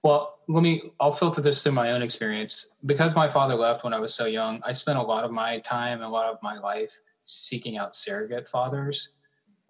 well 0.03 0.39
let 0.49 0.63
me 0.63 0.91
i'll 1.01 1.13
filter 1.13 1.41
this 1.41 1.63
through 1.63 1.73
my 1.73 1.93
own 1.93 2.03
experience 2.03 2.75
because 2.87 3.15
my 3.15 3.29
father 3.29 3.55
left 3.55 3.85
when 3.85 3.93
i 3.95 4.01
was 4.01 4.13
so 4.15 4.25
young 4.27 4.61
i 4.65 4.73
spent 4.73 4.99
a 4.99 5.03
lot 5.03 5.23
of 5.25 5.31
my 5.31 5.59
time 5.61 6.03
a 6.03 6.09
lot 6.09 6.27
of 6.33 6.39
my 6.43 6.59
life 6.59 6.99
seeking 7.25 7.77
out 7.77 7.95
surrogate 7.95 8.49
fathers. 8.49 9.11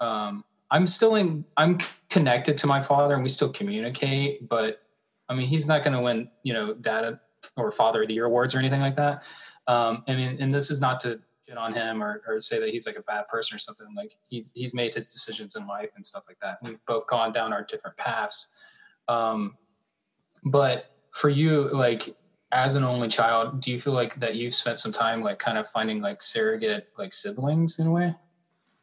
Um, 0.01 0.45
i'm 0.71 0.87
still 0.87 1.17
in 1.17 1.45
i'm 1.57 1.79
connected 2.11 2.57
to 2.59 2.67
my 2.67 2.81
father 2.81 3.15
and 3.15 3.23
we 3.23 3.29
still 3.29 3.53
communicate 3.53 4.49
but 4.49 4.83
i 5.29 5.35
mean 5.35 5.47
he's 5.47 5.69
not 5.69 5.85
going 5.85 5.93
to 5.95 6.01
win 6.01 6.29
you 6.43 6.53
know 6.53 6.75
dad 6.75 7.19
or 7.57 7.71
father 7.71 8.03
of 8.03 8.09
the 8.09 8.15
year 8.15 8.25
awards 8.25 8.55
or 8.55 8.59
anything 8.59 8.81
like 8.81 8.97
that. 8.97 9.23
Um, 9.67 10.03
i 10.09 10.15
mean 10.15 10.37
and 10.41 10.53
this 10.53 10.71
is 10.71 10.81
not 10.81 11.01
to 11.01 11.21
shit 11.47 11.57
on 11.57 11.73
him 11.73 12.03
or, 12.03 12.23
or 12.27 12.41
say 12.41 12.59
that 12.59 12.71
he's 12.71 12.87
like 12.87 12.97
a 12.97 13.03
bad 13.03 13.29
person 13.29 13.55
or 13.55 13.59
something 13.59 13.87
like 13.97 14.17
he's 14.29 14.51
he's 14.55 14.75
made 14.75 14.95
his 14.95 15.09
decisions 15.09 15.57
in 15.57 15.67
life 15.67 15.91
and 15.97 16.05
stuff 16.05 16.25
like 16.29 16.39
that. 16.41 16.59
We've 16.63 16.85
both 16.87 17.07
gone 17.07 17.33
down 17.33 17.53
our 17.53 17.65
different 17.65 17.97
paths. 17.97 18.51
Um, 19.09 19.57
but 20.45 20.91
for 21.13 21.29
you 21.29 21.71
like 21.73 22.17
as 22.55 22.77
an 22.77 22.85
only 22.85 23.09
child 23.09 23.61
do 23.61 23.71
you 23.71 23.81
feel 23.81 23.93
like 23.93 24.19
that 24.21 24.37
you've 24.37 24.55
spent 24.55 24.79
some 24.79 24.93
time 24.93 25.21
like 25.21 25.39
kind 25.39 25.59
of 25.59 25.69
finding 25.69 26.01
like 26.01 26.23
surrogate 26.23 26.89
like 26.97 27.13
siblings 27.13 27.79
in 27.79 27.89
a 27.89 27.91
way 27.91 28.15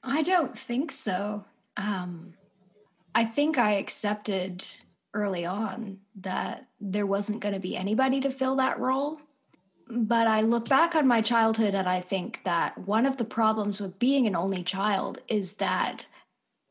I 0.03 0.21
don't 0.21 0.57
think 0.57 0.91
so. 0.91 1.45
Um, 1.77 2.33
I 3.13 3.25
think 3.25 3.57
I 3.57 3.73
accepted 3.73 4.65
early 5.13 5.45
on 5.45 5.99
that 6.15 6.67
there 6.79 7.05
wasn't 7.05 7.41
going 7.41 7.53
to 7.53 7.59
be 7.59 7.75
anybody 7.75 8.21
to 8.21 8.31
fill 8.31 8.55
that 8.57 8.79
role. 8.79 9.19
But 9.89 10.27
I 10.27 10.41
look 10.41 10.69
back 10.69 10.95
on 10.95 11.05
my 11.05 11.21
childhood 11.21 11.75
and 11.75 11.87
I 11.87 11.99
think 11.99 12.41
that 12.45 12.77
one 12.77 13.05
of 13.05 13.17
the 13.17 13.25
problems 13.25 13.81
with 13.81 13.99
being 13.99 14.25
an 14.25 14.37
only 14.37 14.63
child 14.63 15.19
is 15.27 15.55
that 15.55 16.05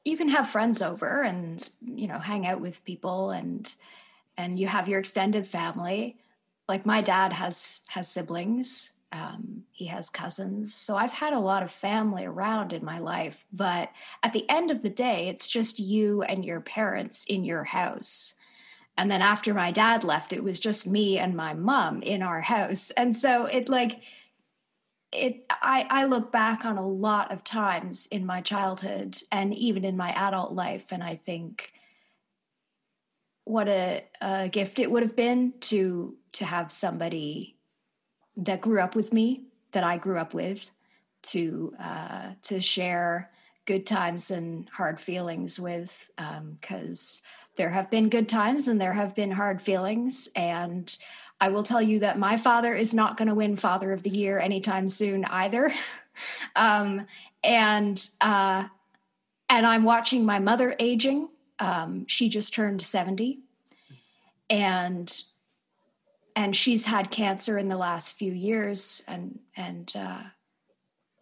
you 0.05 0.17
can 0.17 0.29
have 0.29 0.49
friends 0.49 0.81
over 0.81 1.23
and 1.23 1.69
you 1.83 2.07
know 2.07 2.19
hang 2.19 2.47
out 2.47 2.63
with 2.63 2.83
people 2.87 3.31
and 3.31 3.75
and 4.39 4.59
you 4.59 4.67
have 4.67 4.89
your 4.89 4.99
extended 4.99 5.47
family 5.47 6.17
like 6.71 6.87
my 6.87 7.03
dad 7.03 7.33
has 7.33 7.83
has 7.89 8.09
siblings 8.09 8.93
um, 9.13 9.65
he 9.73 9.87
has 9.87 10.09
cousins. 10.09 10.73
So 10.73 10.97
i've 10.97 11.13
had 11.13 11.33
a 11.33 11.47
lot 11.51 11.65
of 11.65 11.71
family 11.71 12.25
around 12.25 12.73
in 12.73 12.85
my 12.85 13.01
life 13.01 13.45
but 13.53 13.91
at 14.23 14.33
the 14.33 14.49
end 14.49 14.71
of 14.71 14.83
the 14.83 14.89
day 15.07 15.29
it's 15.29 15.49
just 15.49 15.81
you 15.81 16.23
and 16.23 16.45
your 16.45 16.61
parents 16.61 17.27
in 17.27 17.45
your 17.45 17.65
house. 17.65 18.35
And 18.97 19.11
then 19.11 19.23
after 19.23 19.53
my 19.53 19.73
dad 19.73 20.05
left 20.05 20.33
it 20.33 20.45
was 20.45 20.61
just 20.61 20.87
me 20.87 21.19
and 21.19 21.35
my 21.37 21.55
mom 21.55 22.03
in 22.03 22.23
our 22.23 22.41
house. 22.41 22.91
And 22.93 23.17
so 23.17 23.47
it 23.47 23.69
like 23.69 24.03
it 25.11 25.45
I, 25.51 25.87
I 25.91 26.05
look 26.05 26.31
back 26.31 26.65
on 26.65 26.79
a 26.79 26.87
lot 26.87 27.33
of 27.33 27.43
times 27.43 28.07
in 28.13 28.25
my 28.25 28.41
childhood 28.41 29.19
and 29.33 29.53
even 29.55 29.85
in 29.85 29.97
my 29.97 30.13
adult 30.13 30.53
life 30.53 30.93
and 30.93 31.03
i 31.03 31.17
think 31.17 31.73
what 33.51 33.69
a, 33.69 34.05
a 34.21 34.49
gift 34.49 34.79
it 34.79 34.91
would 34.91 35.03
have 35.03 35.17
been 35.17 35.53
to 35.61 36.17
to 36.33 36.45
have 36.45 36.71
somebody 36.71 37.57
that 38.37 38.61
grew 38.61 38.81
up 38.81 38.95
with 38.95 39.13
me 39.13 39.45
that 39.73 39.85
i 39.85 39.97
grew 39.97 40.19
up 40.19 40.35
with 40.35 40.71
to 41.23 41.75
uh, 41.79 42.31
to 42.43 42.61
share 42.61 43.31
good 43.67 43.85
times 43.85 44.31
and 44.31 44.69
hard 44.71 44.99
feelings 44.99 45.61
with 45.61 46.11
because 46.59 47.23
there 47.57 47.71
have 47.71 47.91
been 47.91 48.09
good 48.09 48.29
times 48.29 48.69
and 48.69 48.81
there 48.81 48.95
have 48.95 49.15
been 49.15 49.31
hard 49.31 49.61
feelings 49.61 50.29
and 50.35 50.97
I 51.41 51.49
will 51.49 51.63
tell 51.63 51.81
you 51.81 52.01
that 52.01 52.19
my 52.19 52.37
father 52.37 52.75
is 52.75 52.93
not 52.93 53.17
going 53.17 53.29
to 53.29 53.35
win 53.35 53.57
Father 53.57 53.93
of 53.93 54.03
the 54.03 54.11
Year 54.11 54.39
anytime 54.39 54.89
soon 54.89 55.25
either. 55.25 55.73
um, 56.57 57.07
and 57.43 58.09
uh, 58.21 58.65
and 59.49 59.67
I'm 59.67 59.85
watching 59.85 60.25
my 60.25 60.39
mother 60.39 60.75
aging. 60.79 61.29
Um, 61.61 62.07
she 62.09 62.29
just 62.29 62.55
turned 62.55 62.83
seventy, 62.83 63.41
and 64.49 65.23
and 66.35 66.57
she's 66.57 66.87
had 66.87 67.11
cancer 67.11 67.59
in 67.59 67.69
the 67.69 67.77
last 67.77 68.17
few 68.17 68.33
years, 68.33 69.05
and 69.07 69.39
and 69.57 69.93
uh, 69.97 70.23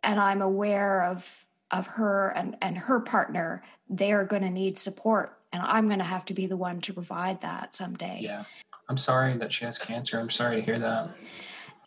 and 0.02 0.18
I'm 0.18 0.40
aware 0.40 1.02
of 1.04 1.46
of 1.70 1.86
her 1.88 2.30
and 2.30 2.56
and 2.62 2.78
her 2.78 3.00
partner. 3.00 3.62
They 3.90 4.12
are 4.12 4.24
going 4.24 4.42
to 4.42 4.50
need 4.50 4.78
support, 4.78 5.36
and 5.52 5.62
I'm 5.62 5.88
going 5.88 5.98
to 5.98 6.04
have 6.04 6.24
to 6.26 6.34
be 6.34 6.46
the 6.46 6.56
one 6.56 6.80
to 6.82 6.94
provide 6.94 7.40
that 7.42 7.74
someday. 7.74 8.20
yeah 8.22 8.44
i'm 8.90 8.96
sorry 8.96 9.36
that 9.36 9.52
she 9.52 9.66
has 9.66 9.76
cancer 9.76 10.18
i'm 10.18 10.30
sorry 10.30 10.56
to 10.56 10.62
hear 10.62 10.78
that 10.78 11.10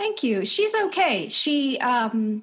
Thank 0.02 0.24
you. 0.24 0.45
She's 0.45 0.74
okay. 0.74 1.30
She 1.30 1.80
um 1.80 2.41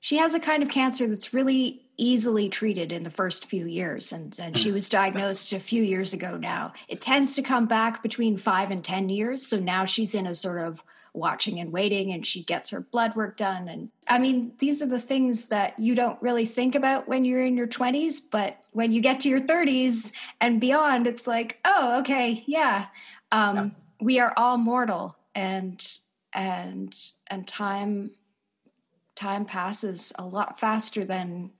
she 0.00 0.16
has 0.16 0.34
a 0.34 0.40
kind 0.40 0.64
of 0.64 0.68
cancer 0.68 1.06
that's 1.06 1.32
really 1.32 1.85
easily 1.96 2.48
treated 2.48 2.92
in 2.92 3.02
the 3.02 3.10
first 3.10 3.46
few 3.46 3.66
years 3.66 4.12
and, 4.12 4.38
and 4.40 4.56
she 4.56 4.70
was 4.70 4.88
diagnosed 4.88 5.52
a 5.52 5.60
few 5.60 5.82
years 5.82 6.12
ago 6.12 6.36
now. 6.36 6.72
It 6.88 7.00
tends 7.00 7.34
to 7.36 7.42
come 7.42 7.66
back 7.66 8.02
between 8.02 8.36
5 8.36 8.70
and 8.70 8.84
10 8.84 9.08
years, 9.08 9.46
so 9.46 9.58
now 9.58 9.84
she's 9.84 10.14
in 10.14 10.26
a 10.26 10.34
sort 10.34 10.60
of 10.60 10.82
watching 11.12 11.58
and 11.58 11.72
waiting 11.72 12.12
and 12.12 12.26
she 12.26 12.42
gets 12.44 12.68
her 12.70 12.80
blood 12.80 13.16
work 13.16 13.38
done 13.38 13.68
and 13.68 13.88
I 14.06 14.18
mean 14.18 14.52
these 14.58 14.82
are 14.82 14.86
the 14.86 15.00
things 15.00 15.48
that 15.48 15.78
you 15.78 15.94
don't 15.94 16.20
really 16.20 16.44
think 16.44 16.74
about 16.74 17.08
when 17.08 17.24
you're 17.24 17.42
in 17.42 17.56
your 17.56 17.66
20s, 17.66 18.20
but 18.30 18.58
when 18.72 18.92
you 18.92 19.00
get 19.00 19.20
to 19.20 19.30
your 19.30 19.40
30s 19.40 20.12
and 20.42 20.60
beyond 20.60 21.06
it's 21.06 21.26
like, 21.26 21.58
"Oh, 21.64 22.00
okay, 22.00 22.44
yeah. 22.46 22.88
Um 23.32 23.56
Yeah. 23.56 23.68
we 24.00 24.20
are 24.20 24.34
all 24.36 24.58
mortal 24.58 25.16
and 25.34 25.80
and 26.34 26.94
and 27.28 27.48
time 27.48 28.10
time 29.14 29.46
passes 29.46 30.12
a 30.18 30.26
lot 30.26 30.60
faster 30.60 31.02
than 31.04 31.50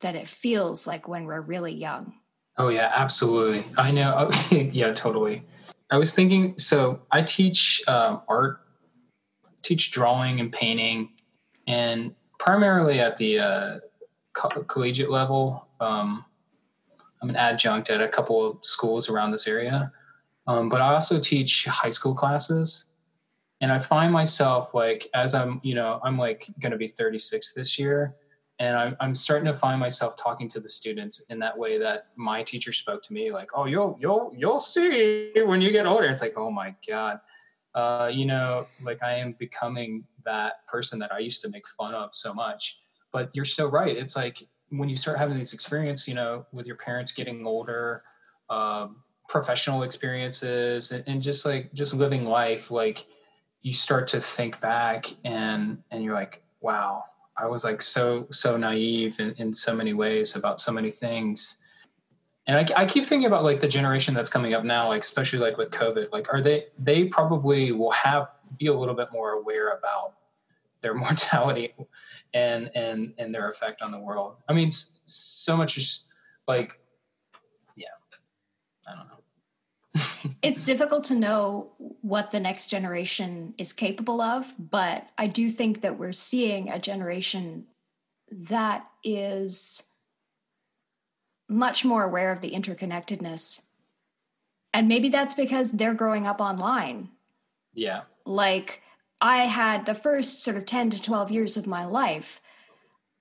than 0.00 0.16
it 0.16 0.28
feels 0.28 0.86
like 0.86 1.08
when 1.08 1.24
we're 1.24 1.40
really 1.40 1.74
young 1.74 2.12
Oh 2.58 2.68
yeah, 2.70 2.90
absolutely. 2.92 3.64
I 3.78 3.92
know. 3.92 4.14
Oh, 4.16 4.46
yeah, 4.56 4.92
totally. 4.92 5.44
I 5.90 5.96
was 5.96 6.12
thinking. 6.12 6.58
So 6.58 7.00
I 7.12 7.22
teach 7.22 7.80
um, 7.86 8.22
art, 8.28 8.60
teach 9.62 9.92
drawing 9.92 10.40
and 10.40 10.52
painting, 10.52 11.12
and 11.68 12.14
primarily 12.40 12.98
at 12.98 13.16
the 13.16 13.38
uh, 13.38 13.78
co- 14.32 14.64
collegiate 14.64 15.10
level. 15.10 15.68
Um, 15.80 16.24
I'm 17.22 17.30
an 17.30 17.36
adjunct 17.36 17.90
at 17.90 18.00
a 18.00 18.08
couple 18.08 18.44
of 18.44 18.58
schools 18.62 19.08
around 19.08 19.30
this 19.30 19.46
area, 19.46 19.92
um, 20.48 20.68
but 20.68 20.80
I 20.80 20.94
also 20.94 21.20
teach 21.20 21.64
high 21.64 21.88
school 21.88 22.14
classes. 22.14 22.86
And 23.60 23.72
I 23.72 23.78
find 23.80 24.12
myself 24.12 24.72
like, 24.72 25.08
as 25.14 25.34
I'm, 25.34 25.60
you 25.64 25.74
know, 25.74 26.00
I'm 26.04 26.16
like 26.16 26.46
going 26.60 26.70
to 26.70 26.78
be 26.78 26.86
36 26.86 27.54
this 27.54 27.76
year, 27.76 28.14
and 28.60 28.76
I'm, 28.76 28.96
I'm 29.00 29.14
starting 29.14 29.46
to 29.46 29.54
find 29.54 29.78
myself 29.78 30.16
talking 30.16 30.48
to 30.48 30.60
the 30.60 30.68
students 30.68 31.20
in 31.30 31.38
that 31.38 31.56
way 31.56 31.78
that 31.78 32.08
my 32.16 32.42
teacher 32.42 32.72
spoke 32.72 33.02
to 33.04 33.12
me 33.12 33.30
like 33.32 33.50
oh 33.54 33.66
you'll 33.66 33.96
you'll 34.00 34.32
you'll 34.36 34.58
see 34.58 35.32
when 35.44 35.60
you 35.60 35.70
get 35.70 35.86
older. 35.86 36.06
It's 36.06 36.22
like 36.22 36.34
oh 36.36 36.50
my 36.50 36.74
god. 36.86 37.20
Uh, 37.74 38.10
you 38.12 38.24
know 38.24 38.66
like 38.82 39.02
i 39.02 39.14
am 39.14 39.36
becoming 39.38 40.02
that 40.24 40.66
person 40.66 40.98
that 40.98 41.12
i 41.12 41.18
used 41.18 41.42
to 41.42 41.48
make 41.50 41.68
fun 41.68 41.94
of 41.94 42.10
so 42.12 42.34
much. 42.34 42.80
But 43.12 43.30
you're 43.32 43.44
so 43.44 43.66
right. 43.66 43.96
It's 43.96 44.16
like 44.16 44.42
when 44.70 44.88
you 44.88 44.96
start 44.96 45.18
having 45.18 45.36
these 45.36 45.52
experience 45.52 46.06
you 46.08 46.14
know 46.14 46.44
with 46.52 46.66
your 46.66 46.76
parents 46.76 47.12
getting 47.12 47.46
older 47.46 48.02
um, 48.50 48.96
professional 49.28 49.82
experiences 49.82 50.92
and, 50.92 51.04
and 51.06 51.22
just 51.22 51.44
like 51.46 51.72
just 51.72 51.94
living 51.94 52.24
life 52.24 52.70
like 52.70 53.04
you 53.62 53.72
start 53.72 54.08
to 54.08 54.20
think 54.20 54.60
back 54.60 55.06
and 55.24 55.82
and 55.90 56.02
you're 56.02 56.14
like 56.14 56.42
wow 56.60 57.02
i 57.38 57.46
was 57.46 57.64
like 57.64 57.82
so 57.82 58.26
so 58.30 58.56
naive 58.56 59.18
in, 59.20 59.32
in 59.38 59.52
so 59.52 59.74
many 59.74 59.94
ways 59.94 60.36
about 60.36 60.60
so 60.60 60.72
many 60.72 60.90
things. 60.90 61.62
And 62.46 62.56
I, 62.56 62.82
I 62.82 62.86
keep 62.86 63.04
thinking 63.04 63.26
about 63.26 63.44
like 63.44 63.60
the 63.60 63.68
generation 63.68 64.14
that's 64.14 64.30
coming 64.30 64.54
up 64.54 64.64
now 64.64 64.88
like 64.88 65.02
especially 65.02 65.38
like 65.38 65.58
with 65.58 65.70
covid 65.70 66.10
like 66.12 66.32
are 66.32 66.40
they 66.40 66.66
they 66.78 67.04
probably 67.04 67.72
will 67.72 67.90
have 67.92 68.28
be 68.58 68.68
a 68.68 68.74
little 68.74 68.94
bit 68.94 69.08
more 69.12 69.32
aware 69.32 69.68
about 69.68 70.14
their 70.80 70.94
mortality 71.04 71.74
and 72.34 72.70
and 72.74 73.14
and 73.18 73.34
their 73.34 73.48
effect 73.48 73.82
on 73.82 73.90
the 73.90 73.98
world. 73.98 74.36
I 74.48 74.52
mean 74.52 74.70
so 75.04 75.56
much 75.56 75.76
is 75.76 76.04
like 76.46 76.80
yeah 77.76 77.86
i 78.86 78.94
don't 78.94 79.08
know 79.08 79.17
it's 80.42 80.62
difficult 80.62 81.04
to 81.04 81.14
know 81.14 81.72
what 82.00 82.30
the 82.30 82.40
next 82.40 82.68
generation 82.68 83.54
is 83.58 83.72
capable 83.72 84.20
of, 84.20 84.54
but 84.58 85.10
I 85.18 85.26
do 85.26 85.48
think 85.50 85.80
that 85.82 85.98
we're 85.98 86.12
seeing 86.12 86.68
a 86.68 86.78
generation 86.78 87.66
that 88.30 88.86
is 89.02 89.94
much 91.48 91.84
more 91.84 92.04
aware 92.04 92.30
of 92.30 92.40
the 92.40 92.50
interconnectedness. 92.50 93.62
And 94.72 94.86
maybe 94.86 95.08
that's 95.08 95.34
because 95.34 95.72
they're 95.72 95.94
growing 95.94 96.26
up 96.26 96.40
online. 96.40 97.08
Yeah. 97.72 98.02
Like 98.24 98.82
I 99.20 99.46
had 99.46 99.86
the 99.86 99.94
first 99.94 100.42
sort 100.42 100.56
of 100.56 100.66
10 100.66 100.90
to 100.90 101.02
12 101.02 101.30
years 101.30 101.56
of 101.56 101.66
my 101.66 101.84
life. 101.84 102.40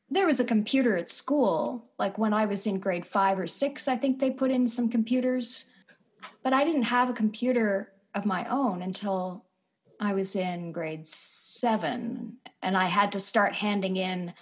There 0.09 0.25
was 0.25 0.39
a 0.39 0.45
computer 0.45 0.95
at 0.97 1.09
school. 1.09 1.89
Like 1.97 2.17
when 2.17 2.33
I 2.33 2.45
was 2.45 2.67
in 2.67 2.79
grade 2.79 3.05
five 3.05 3.39
or 3.39 3.47
six, 3.47 3.87
I 3.87 3.95
think 3.95 4.19
they 4.19 4.29
put 4.29 4.51
in 4.51 4.67
some 4.67 4.89
computers 4.89 5.71
but 6.43 6.53
I 6.53 6.63
didn't 6.63 6.83
have 6.83 7.09
a 7.09 7.13
computer 7.13 7.91
of 8.13 8.25
my 8.25 8.47
own 8.49 8.81
until 8.81 9.45
I 9.99 10.13
was 10.13 10.35
in 10.35 10.71
grade 10.71 11.07
seven, 11.07 12.37
and 12.61 12.77
I 12.77 12.85
had 12.85 13.11
to 13.13 13.19
start 13.19 13.55
handing 13.55 13.95
in 13.95 14.33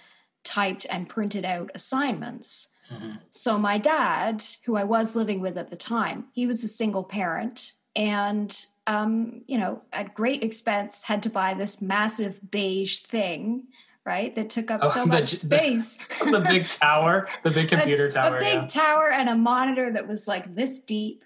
typed 0.44 0.86
and 0.88 1.08
printed 1.08 1.44
out 1.44 1.70
assignments. 1.74 2.68
Mm-hmm. 2.92 3.16
So, 3.30 3.58
my 3.58 3.78
dad, 3.78 4.44
who 4.64 4.76
I 4.76 4.84
was 4.84 5.16
living 5.16 5.40
with 5.40 5.58
at 5.58 5.70
the 5.70 5.76
time, 5.76 6.26
he 6.32 6.46
was 6.46 6.62
a 6.62 6.68
single 6.68 7.04
parent 7.04 7.72
and, 7.96 8.66
um, 8.86 9.42
you 9.46 9.58
know, 9.58 9.82
at 9.92 10.14
great 10.14 10.44
expense, 10.44 11.02
had 11.04 11.22
to 11.24 11.30
buy 11.30 11.54
this 11.54 11.82
massive 11.82 12.38
beige 12.50 12.98
thing 12.98 13.66
right? 14.06 14.36
That 14.36 14.48
took 14.48 14.70
up 14.70 14.80
oh, 14.84 14.88
so 14.88 15.00
the, 15.04 15.08
much 15.08 15.28
space. 15.28 15.98
The, 16.20 16.30
the, 16.30 16.40
big 16.40 16.68
tower, 16.68 17.28
the 17.42 17.50
big 17.50 17.68
computer 17.70 18.06
a, 18.06 18.10
tower. 18.10 18.36
A 18.36 18.40
big 18.40 18.54
yeah. 18.54 18.66
tower 18.66 19.10
and 19.10 19.28
a 19.28 19.34
monitor 19.34 19.92
that 19.92 20.06
was 20.06 20.26
like 20.26 20.54
this 20.54 20.80
deep. 20.80 21.24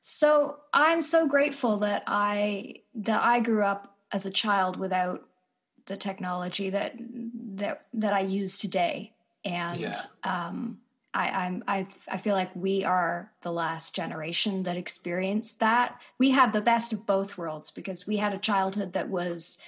So 0.00 0.56
I'm 0.72 1.00
so 1.00 1.28
grateful 1.28 1.78
that 1.78 2.04
I 2.06 2.76
that 2.94 3.22
I 3.22 3.40
grew 3.40 3.62
up 3.62 3.96
as 4.12 4.26
a 4.26 4.30
child 4.30 4.76
without 4.78 5.26
the 5.86 5.96
technology 5.96 6.70
that 6.70 6.94
that 7.56 7.86
that 7.94 8.12
I 8.12 8.20
use 8.20 8.58
today, 8.58 9.12
and 9.44 9.80
yeah. 9.80 9.92
um, 10.24 10.78
I, 11.12 11.30
I'm 11.30 11.64
I 11.66 11.86
I 12.08 12.16
feel 12.16 12.34
like 12.34 12.54
we 12.54 12.84
are 12.84 13.30
the 13.42 13.52
last 13.52 13.94
generation 13.94 14.62
that 14.62 14.76
experienced 14.76 15.60
that. 15.60 16.00
We 16.18 16.30
have 16.30 16.52
the 16.52 16.60
best 16.60 16.92
of 16.92 17.06
both 17.06 17.36
worlds 17.36 17.70
because 17.70 18.06
we 18.06 18.16
had 18.16 18.32
a 18.32 18.38
childhood 18.38 18.94
that 18.94 19.08
was 19.08 19.58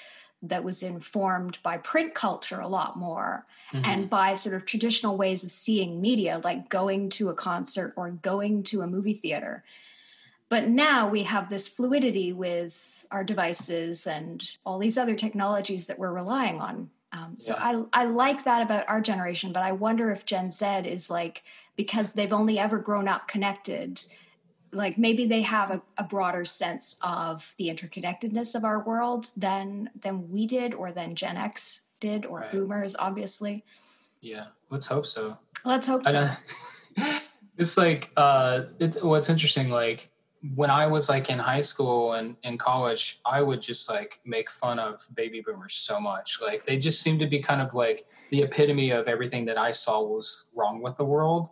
that 0.43 0.64
was 0.64 0.83
informed 0.83 1.59
by 1.62 1.78
print 1.78 2.14
culture 2.14 2.59
a 2.59 2.66
lot 2.66 2.99
more 2.99 3.45
mm-hmm. 3.72 3.85
and 3.85 4.11
by 4.11 4.35
sort 4.35 4.57
of 4.57 4.66
traditional 4.66 5.16
ways 5.16 5.45
of 5.45 5.51
seeing 5.51 6.01
media 6.01 6.41
like 6.43 6.68
going 6.68 7.09
to 7.09 7.28
a 7.28 7.35
concert 7.35 7.93
or 7.97 8.11
going 8.11 8.62
to 8.64 8.80
a 8.83 8.87
movie 8.87 9.14
theater 9.14 9.62
but 10.53 10.68
now 10.68 11.09
we 11.09 11.22
have 11.22 11.48
this 11.48 11.66
fluidity 11.66 12.30
with 12.30 13.07
our 13.11 13.24
devices 13.24 14.07
and 14.07 14.59
all 14.66 14.78
these 14.78 14.98
other 14.98 15.14
technologies 15.14 15.86
that 15.86 15.98
we're 15.98 16.12
relying 16.12 16.61
on. 16.61 16.90
Um, 17.11 17.36
so 17.38 17.55
yeah. 17.55 17.84
I, 17.94 18.03
I 18.03 18.05
like 18.05 18.44
that 18.44 18.61
about 18.61 18.86
our 18.86 19.00
generation, 19.00 19.55
but 19.55 19.62
I 19.62 19.72
wonder 19.72 20.11
if 20.11 20.26
Gen 20.26 20.50
Z 20.50 20.66
is 20.84 21.09
like, 21.09 21.42
because 21.74 22.12
they've 22.12 22.34
only 22.34 22.59
ever 22.59 22.76
grown 22.76 23.09
up 23.09 23.28
connected, 23.28 24.05
like 24.72 24.98
maybe 24.98 25.24
they 25.24 25.40
have 25.40 25.70
a, 25.70 25.80
a, 25.96 26.05
broader 26.05 26.44
sense 26.44 26.98
of 27.00 27.55
the 27.57 27.70
interconnectedness 27.70 28.55
of 28.55 28.62
our 28.62 28.84
world 28.84 29.28
than 29.34 29.88
than 29.98 30.30
we 30.30 30.46
did 30.46 30.74
or 30.74 30.92
than 30.92 31.14
gen 31.14 31.38
x 31.38 31.82
did 32.00 32.24
or 32.26 32.40
right. 32.40 32.50
boomers 32.50 32.96
obviously 32.98 33.64
yeah 34.22 34.46
let's 34.70 34.86
hope 34.86 35.05
so 35.05 35.36
let's 35.66 35.86
hope 35.86 36.05
so 36.07 36.30
it's 37.59 37.76
like 37.76 38.11
uh 38.16 38.62
it's 38.78 39.00
what's 39.03 39.28
interesting 39.28 39.68
like 39.68 40.09
when 40.55 40.70
I 40.70 40.86
was 40.86 41.09
like 41.09 41.30
in 41.30 41.38
high 41.38 41.61
school 41.61 42.14
and 42.14 42.36
in 42.43 42.59
college, 42.59 43.20
I 43.24 43.43
would 43.43 43.62
just 43.62 43.88
like 43.88 44.18
make 44.24 44.51
fun 44.51 44.78
of 44.78 45.01
baby 45.14 45.40
boomers 45.40 45.74
so 45.74 46.01
much. 46.01 46.40
Like 46.43 46.66
they 46.66 46.78
just 46.78 47.01
seemed 47.01 47.20
to 47.20 47.26
be 47.26 47.40
kind 47.40 47.62
of 47.62 47.74
like 47.74 48.07
the 48.30 48.43
epitome 48.43 48.90
of 48.90 49.07
everything 49.07 49.45
that 49.45 49.59
I 49.59 49.70
saw 49.70 50.03
was 50.03 50.47
wrong 50.55 50.82
with 50.82 50.97
the 50.97 51.05
world. 51.05 51.49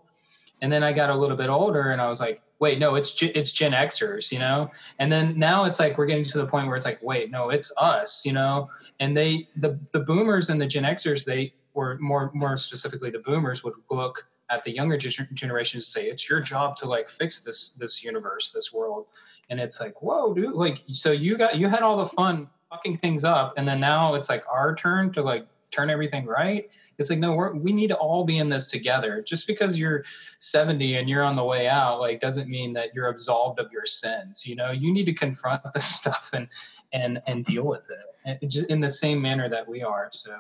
And 0.61 0.73
then 0.73 0.83
I 0.83 0.93
got 0.93 1.11
a 1.11 1.15
little 1.15 1.37
bit 1.37 1.49
older 1.49 1.91
and 1.91 2.01
I 2.01 2.09
was 2.09 2.21
like, 2.21 2.43
wait, 2.59 2.79
no, 2.79 2.97
it's 2.97 3.23
it's 3.23 3.53
Gen 3.53 3.73
Xers, 3.73 4.33
you 4.33 4.39
know. 4.39 4.71
And 4.99 5.11
then 5.11 5.39
now 5.39 5.65
it's 5.65 5.79
like 5.79 5.97
we're 5.97 6.07
getting 6.07 6.25
to 6.25 6.39
the 6.39 6.47
point 6.47 6.67
where 6.67 6.77
it's 6.77 6.85
like, 6.85 7.03
wait, 7.03 7.31
no, 7.31 7.51
it's 7.51 7.73
us, 7.79 8.27
you 8.27 8.33
know. 8.33 8.71
And 8.99 9.17
they 9.17 9.49
the 9.57 9.79
the 9.93 10.01
boomers 10.01 10.51
and 10.51 10.61
the 10.61 10.67
Gen 10.67 10.85
Xers, 10.85 11.25
they 11.25 11.55
were 11.75 11.97
more 11.99 12.31
more 12.35 12.57
specifically 12.57 13.11
the 13.11 13.21
boomers 13.21 13.63
would 13.63 13.75
look 13.91 14.27
at 14.51 14.65
the 14.65 14.71
younger 14.71 14.97
generations 14.99 15.87
say 15.87 16.07
it's 16.07 16.29
your 16.29 16.41
job 16.41 16.77
to 16.77 16.87
like 16.87 17.09
fix 17.09 17.41
this 17.41 17.69
this 17.79 18.03
universe 18.03 18.53
this 18.53 18.73
world. 18.73 19.07
And 19.49 19.59
it's 19.61 19.81
like 19.81 20.03
whoa 20.03 20.35
dude 20.35 20.55
like 20.55 20.83
so 20.93 21.13
you 21.13 21.39
got 21.39 21.57
you 21.59 21.69
had 21.69 21.83
all 21.83 21.97
the 21.97 22.07
fun 22.07 22.49
fucking 22.71 22.99
things 22.99 23.25
up 23.25 23.55
and 23.57 23.67
then 23.67 23.81
now 23.81 24.15
it's 24.15 24.29
like 24.29 24.45
our 24.51 24.75
turn 24.75 25.13
to 25.13 25.23
like 25.23 25.47
turn 25.71 25.89
everything 25.89 26.27
right? 26.27 26.69
It's 26.99 27.11
like 27.11 27.21
no 27.21 27.33
we're, 27.33 27.55
we 27.55 27.73
need 27.73 27.89
to 27.89 27.97
all 27.97 28.25
be 28.25 28.39
in 28.39 28.49
this 28.49 28.67
together. 28.67 29.23
Just 29.23 29.47
because 29.47 29.79
you're 29.79 30.05
70 30.41 30.97
and 30.97 31.09
you're 31.09 31.23
on 31.23 31.37
the 31.37 31.45
way 31.45 31.69
out 31.69 32.01
like 32.01 32.21
doesn't 32.21 32.49
mean 32.49 32.73
that 32.75 32.95
you're 32.95 33.09
absolved 33.09 33.61
of 33.61 33.73
your 33.73 33.87
sins 33.87 34.47
you 34.47 34.57
know? 34.57 34.73
You 34.73 34.93
need 34.93 35.05
to 35.05 35.15
confront 35.15 35.63
this 35.73 35.87
stuff 35.97 36.31
and 36.33 36.49
and 36.93 37.23
and 37.27 37.45
deal 37.45 37.65
with 37.65 37.89
it 37.91 38.67
in 38.69 38.81
the 38.81 38.91
same 38.91 39.23
manner 39.23 39.49
that 39.49 39.67
we 39.67 39.83
are 39.83 40.09
so 40.13 40.37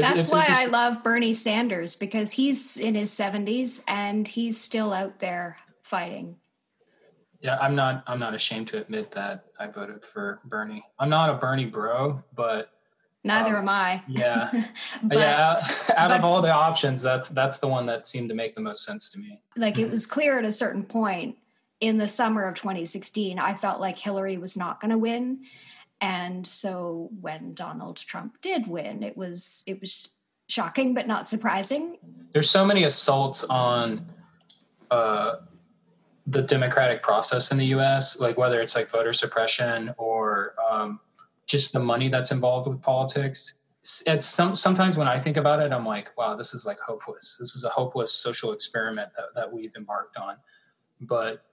that's 0.00 0.32
why 0.32 0.46
I 0.48 0.66
love 0.66 1.02
Bernie 1.02 1.32
Sanders 1.32 1.96
because 1.96 2.32
he's 2.32 2.76
in 2.76 2.94
his 2.94 3.10
70s 3.10 3.82
and 3.88 4.26
he's 4.26 4.60
still 4.60 4.92
out 4.92 5.20
there 5.20 5.56
fighting. 5.82 6.36
Yeah, 7.40 7.56
I'm 7.60 7.76
not 7.76 8.02
I'm 8.06 8.18
not 8.18 8.34
ashamed 8.34 8.68
to 8.68 8.80
admit 8.80 9.12
that 9.12 9.44
I 9.60 9.68
voted 9.68 10.04
for 10.04 10.40
Bernie. 10.44 10.84
I'm 10.98 11.08
not 11.08 11.30
a 11.30 11.34
Bernie 11.34 11.66
bro, 11.66 12.22
but 12.34 12.72
neither 13.22 13.56
um, 13.56 13.62
am 13.62 13.68
I. 13.68 14.02
Yeah. 14.08 14.50
but, 15.02 15.18
yeah, 15.18 15.62
out 15.96 16.08
but, 16.08 16.18
of 16.18 16.24
all 16.24 16.42
the 16.42 16.50
options, 16.50 17.00
that's 17.00 17.28
that's 17.28 17.58
the 17.58 17.68
one 17.68 17.86
that 17.86 18.08
seemed 18.08 18.28
to 18.30 18.34
make 18.34 18.56
the 18.56 18.60
most 18.60 18.84
sense 18.84 19.10
to 19.10 19.20
me. 19.20 19.40
Like 19.56 19.78
it 19.78 19.88
was 19.88 20.04
clear 20.04 20.38
at 20.38 20.44
a 20.44 20.50
certain 20.50 20.82
point 20.82 21.36
in 21.80 21.98
the 21.98 22.08
summer 22.08 22.46
of 22.46 22.56
2016, 22.56 23.38
I 23.38 23.54
felt 23.54 23.80
like 23.80 23.98
Hillary 23.98 24.36
was 24.36 24.56
not 24.56 24.80
going 24.80 24.90
to 24.90 24.98
win 24.98 25.44
and 26.00 26.46
so 26.46 27.10
when 27.20 27.54
Donald 27.54 27.96
Trump 27.96 28.40
did 28.40 28.66
win, 28.66 29.02
it 29.02 29.16
was 29.16 29.64
it 29.66 29.80
was 29.80 30.16
shocking 30.48 30.94
but 30.94 31.06
not 31.06 31.26
surprising. 31.26 31.98
There's 32.32 32.50
so 32.50 32.64
many 32.64 32.84
assaults 32.84 33.44
on 33.44 34.06
uh, 34.90 35.36
the 36.26 36.42
democratic 36.42 37.02
process 37.02 37.50
in 37.50 37.58
the 37.58 37.66
U.S., 37.66 38.20
like 38.20 38.36
whether 38.36 38.60
it's 38.60 38.74
like 38.74 38.88
voter 38.90 39.12
suppression 39.12 39.94
or 39.98 40.54
um, 40.70 41.00
just 41.46 41.72
the 41.72 41.80
money 41.80 42.08
that's 42.08 42.30
involved 42.30 42.68
with 42.68 42.80
politics. 42.80 43.54
It's 44.06 44.26
some 44.26 44.54
sometimes 44.54 44.96
when 44.96 45.08
I 45.08 45.18
think 45.18 45.36
about 45.36 45.60
it, 45.60 45.72
I'm 45.72 45.86
like, 45.86 46.16
wow, 46.16 46.36
this 46.36 46.54
is 46.54 46.66
like 46.66 46.78
hopeless. 46.78 47.36
This 47.40 47.54
is 47.54 47.64
a 47.64 47.70
hopeless 47.70 48.12
social 48.12 48.52
experiment 48.52 49.10
that, 49.16 49.26
that 49.34 49.52
we've 49.52 49.74
embarked 49.76 50.16
on. 50.16 50.36
But 51.00 51.44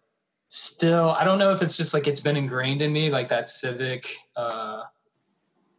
still 0.56 1.10
i 1.12 1.24
don't 1.24 1.38
know 1.38 1.51
if 1.51 1.62
it's 1.62 1.76
just 1.76 1.93
like 1.93 2.08
it's 2.08 2.22
been 2.22 2.38
ingrained 2.38 2.82
in 2.82 2.93
me 2.93 3.10
like 3.10 3.28
that 3.28 3.49
civic 3.49 4.16
uh 4.36 4.84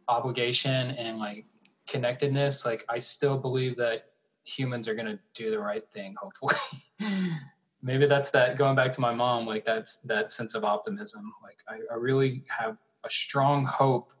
obligation 0.07 0.91
and 0.91 1.17
like 1.17 1.45
connectedness. 1.87 2.65
Like 2.65 2.85
i 2.89 2.97
still 2.97 3.37
believe 3.37 3.77
that 3.77 4.09
humans 4.45 4.87
are 4.87 4.95
going 4.95 5.07
to 5.07 5.19
do 5.33 5.49
the 5.49 5.59
right 5.59 5.83
thing 5.91 6.15
hopefully. 6.21 6.55
Maybe 7.81 8.05
that's 8.05 8.29
that 8.31 8.57
going 8.57 8.75
back 8.75 8.91
to 8.93 9.01
my 9.01 9.13
mom 9.13 9.45
like 9.45 9.65
that's 9.65 9.97
that 9.97 10.31
sense 10.31 10.55
of 10.55 10.63
optimism. 10.63 11.31
Like 11.43 11.57
i, 11.67 11.93
I 11.93 11.97
really 11.97 12.43
have 12.47 12.77
a 13.03 13.09
strong 13.09 13.65
hope 13.65 14.11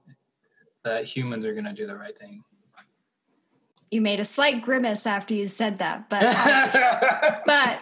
that 0.83 1.05
humans 1.05 1.45
are 1.45 1.53
going 1.53 1.65
to 1.65 1.73
do 1.73 1.85
the 1.85 1.95
right 1.95 2.17
thing. 2.17 2.43
You 3.91 4.01
made 4.01 4.19
a 4.19 4.25
slight 4.25 4.61
grimace 4.61 5.05
after 5.05 5.33
you 5.33 5.47
said 5.47 5.77
that 5.79 6.09
but 6.09 6.23
I, 6.25 7.41
but 7.45 7.79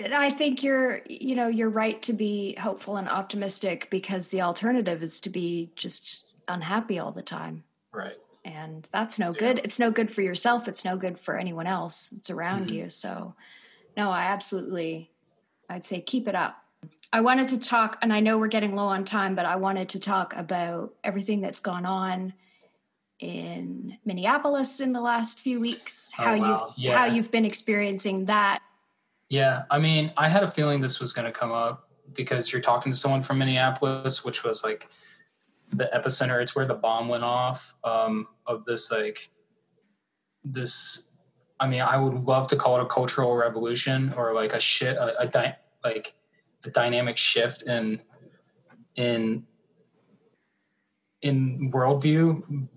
I 0.00 0.30
think 0.30 0.62
you're, 0.62 1.00
you 1.08 1.34
know, 1.34 1.46
you're 1.46 1.70
right 1.70 2.02
to 2.02 2.12
be 2.12 2.56
hopeful 2.56 2.96
and 2.96 3.08
optimistic 3.08 3.88
because 3.90 4.28
the 4.28 4.42
alternative 4.42 5.02
is 5.02 5.20
to 5.20 5.30
be 5.30 5.70
just 5.76 6.26
unhappy 6.48 6.98
all 6.98 7.12
the 7.12 7.22
time. 7.22 7.64
Right. 7.92 8.16
And 8.44 8.88
that's 8.92 9.18
no 9.18 9.30
yeah. 9.30 9.38
good. 9.38 9.58
It's 9.64 9.78
no 9.78 9.90
good 9.90 10.10
for 10.10 10.20
yourself. 10.20 10.68
It's 10.68 10.84
no 10.84 10.96
good 10.96 11.18
for 11.18 11.38
anyone 11.38 11.66
else 11.66 12.10
that's 12.10 12.30
around 12.30 12.66
mm-hmm. 12.66 12.76
you. 12.76 12.88
So, 12.88 13.34
no, 13.96 14.10
I 14.10 14.24
absolutely, 14.24 15.10
I'd 15.70 15.84
say 15.84 16.00
keep 16.00 16.28
it 16.28 16.34
up. 16.34 16.56
I 17.12 17.20
wanted 17.20 17.48
to 17.48 17.60
talk, 17.60 17.96
and 18.02 18.12
I 18.12 18.18
know 18.18 18.38
we're 18.38 18.48
getting 18.48 18.74
low 18.74 18.86
on 18.86 19.04
time, 19.04 19.36
but 19.36 19.46
I 19.46 19.54
wanted 19.54 19.90
to 19.90 20.00
talk 20.00 20.34
about 20.34 20.94
everything 21.04 21.40
that's 21.40 21.60
gone 21.60 21.86
on 21.86 22.34
in 23.20 23.96
Minneapolis 24.04 24.80
in 24.80 24.92
the 24.92 25.00
last 25.00 25.38
few 25.38 25.60
weeks. 25.60 26.12
Oh, 26.18 26.24
how 26.24 26.36
wow. 26.36 26.66
you've 26.66 26.78
Yeah. 26.78 26.98
how 26.98 27.04
you've 27.06 27.30
been 27.30 27.44
experiencing 27.44 28.24
that. 28.24 28.60
Yeah, 29.28 29.62
I 29.70 29.78
mean, 29.78 30.12
I 30.16 30.28
had 30.28 30.42
a 30.42 30.50
feeling 30.50 30.80
this 30.80 31.00
was 31.00 31.12
going 31.12 31.24
to 31.24 31.32
come 31.32 31.50
up 31.50 31.88
because 32.14 32.52
you're 32.52 32.60
talking 32.60 32.92
to 32.92 32.98
someone 32.98 33.22
from 33.22 33.38
Minneapolis, 33.38 34.24
which 34.24 34.44
was 34.44 34.62
like 34.62 34.88
the 35.72 35.90
epicenter. 35.94 36.42
It's 36.42 36.54
where 36.54 36.66
the 36.66 36.74
bomb 36.74 37.08
went 37.08 37.24
off 37.24 37.74
um, 37.84 38.26
of 38.46 38.64
this 38.64 38.90
like 38.90 39.30
this. 40.44 41.08
I 41.58 41.68
mean, 41.68 41.80
I 41.80 41.96
would 41.96 42.24
love 42.24 42.48
to 42.48 42.56
call 42.56 42.78
it 42.78 42.82
a 42.82 42.86
cultural 42.86 43.34
revolution 43.34 44.12
or 44.16 44.34
like 44.34 44.52
a 44.52 44.60
shit, 44.60 44.96
a, 44.96 45.18
a 45.20 45.26
dy- 45.26 45.56
like 45.82 46.14
a 46.64 46.70
dynamic 46.70 47.16
shift 47.16 47.62
in 47.62 48.00
in 48.96 49.46
in 51.22 51.72
worldview. 51.72 52.68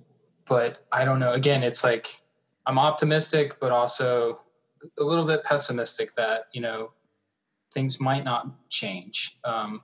But 0.47 0.85
I 0.91 1.03
don't 1.03 1.19
know. 1.19 1.33
Again, 1.33 1.61
it's 1.63 1.83
like 1.83 2.07
I'm 2.65 2.79
optimistic, 2.79 3.59
but 3.59 3.71
also 3.71 4.39
a 4.99 5.03
little 5.03 5.25
bit 5.25 5.43
pessimistic 5.43 6.15
that 6.15 6.45
you 6.51 6.61
know 6.61 6.91
things 7.73 7.99
might 7.99 8.23
not 8.23 8.47
change. 8.69 9.37
Um, 9.43 9.83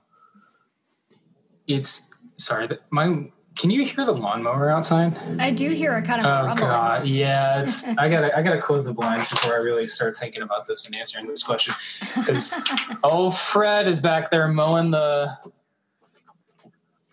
it's 1.66 2.10
sorry, 2.36 2.66
that 2.68 2.80
my 2.90 3.30
can 3.56 3.70
you 3.70 3.84
hear 3.84 4.04
the 4.04 4.12
lawnmower 4.12 4.68
outside? 4.68 5.16
I 5.38 5.52
do 5.52 5.70
hear 5.70 5.94
a 5.94 6.02
kind 6.02 6.20
of 6.20 6.26
Oh 6.26 6.46
rumbling. 6.46 6.68
god, 6.68 7.06
yeah. 7.06 7.62
It's 7.62 7.86
I 7.98 8.08
gotta 8.08 8.36
I 8.36 8.42
gotta 8.42 8.60
close 8.60 8.84
the 8.84 8.92
blinds 8.92 9.28
before 9.28 9.52
I 9.54 9.58
really 9.58 9.86
start 9.86 10.16
thinking 10.16 10.42
about 10.42 10.66
this 10.66 10.86
and 10.86 10.96
answering 10.96 11.26
this 11.28 11.42
question 11.44 11.72
because 12.16 12.56
old 13.04 13.36
Fred 13.36 13.86
is 13.86 14.00
back 14.00 14.30
there 14.30 14.48
mowing 14.48 14.90
the 14.90 15.30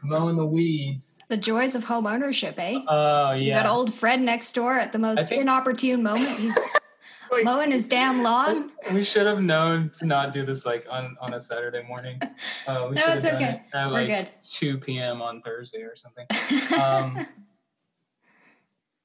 mowing 0.04 0.36
the 0.36 0.46
weeds. 0.46 1.20
the 1.30 1.38
joys 1.38 1.76
of 1.76 1.84
home 1.84 2.08
ownership, 2.08 2.56
eh? 2.58 2.82
Oh 2.88 3.32
You 3.34 3.50
yeah. 3.50 3.62
got 3.64 3.70
old 3.72 3.94
Fred 3.94 4.20
next 4.20 4.54
door 4.54 4.80
at 4.80 4.92
the 4.92 5.00
most 5.00 5.30
think- 5.30 5.42
inopportune 5.44 6.02
moment. 6.02 6.40
He's 6.40 6.58
Like, 7.32 7.46
mowing 7.46 7.72
his 7.72 7.88
damn 7.88 8.24
lawn. 8.24 8.72
we 8.94 9.04
should 9.04 9.26
have 9.26 9.42
known 9.42 9.90
to 9.92 10.06
not 10.06 10.34
do 10.34 10.46
this 10.46 10.66
like 10.66 10.86
on, 10.90 11.16
on 11.22 11.34
a 11.34 11.42
Saturday 11.42 11.84
morning. 11.88 12.20
Uh, 12.68 12.88
we 12.90 12.96
No, 12.96 13.02
should 13.02 13.10
have 13.10 13.16
it's 13.18 13.26
okay. 13.26 13.64
it 13.74 13.76
at 13.76 13.92
We're 13.92 14.06
good. 14.06 14.30
2 14.44 14.78
p.m. 14.78 15.20
on 15.22 15.42
Thursday 15.42 15.80
or 15.82 15.96
something. 15.96 16.28
Um, 16.80 17.26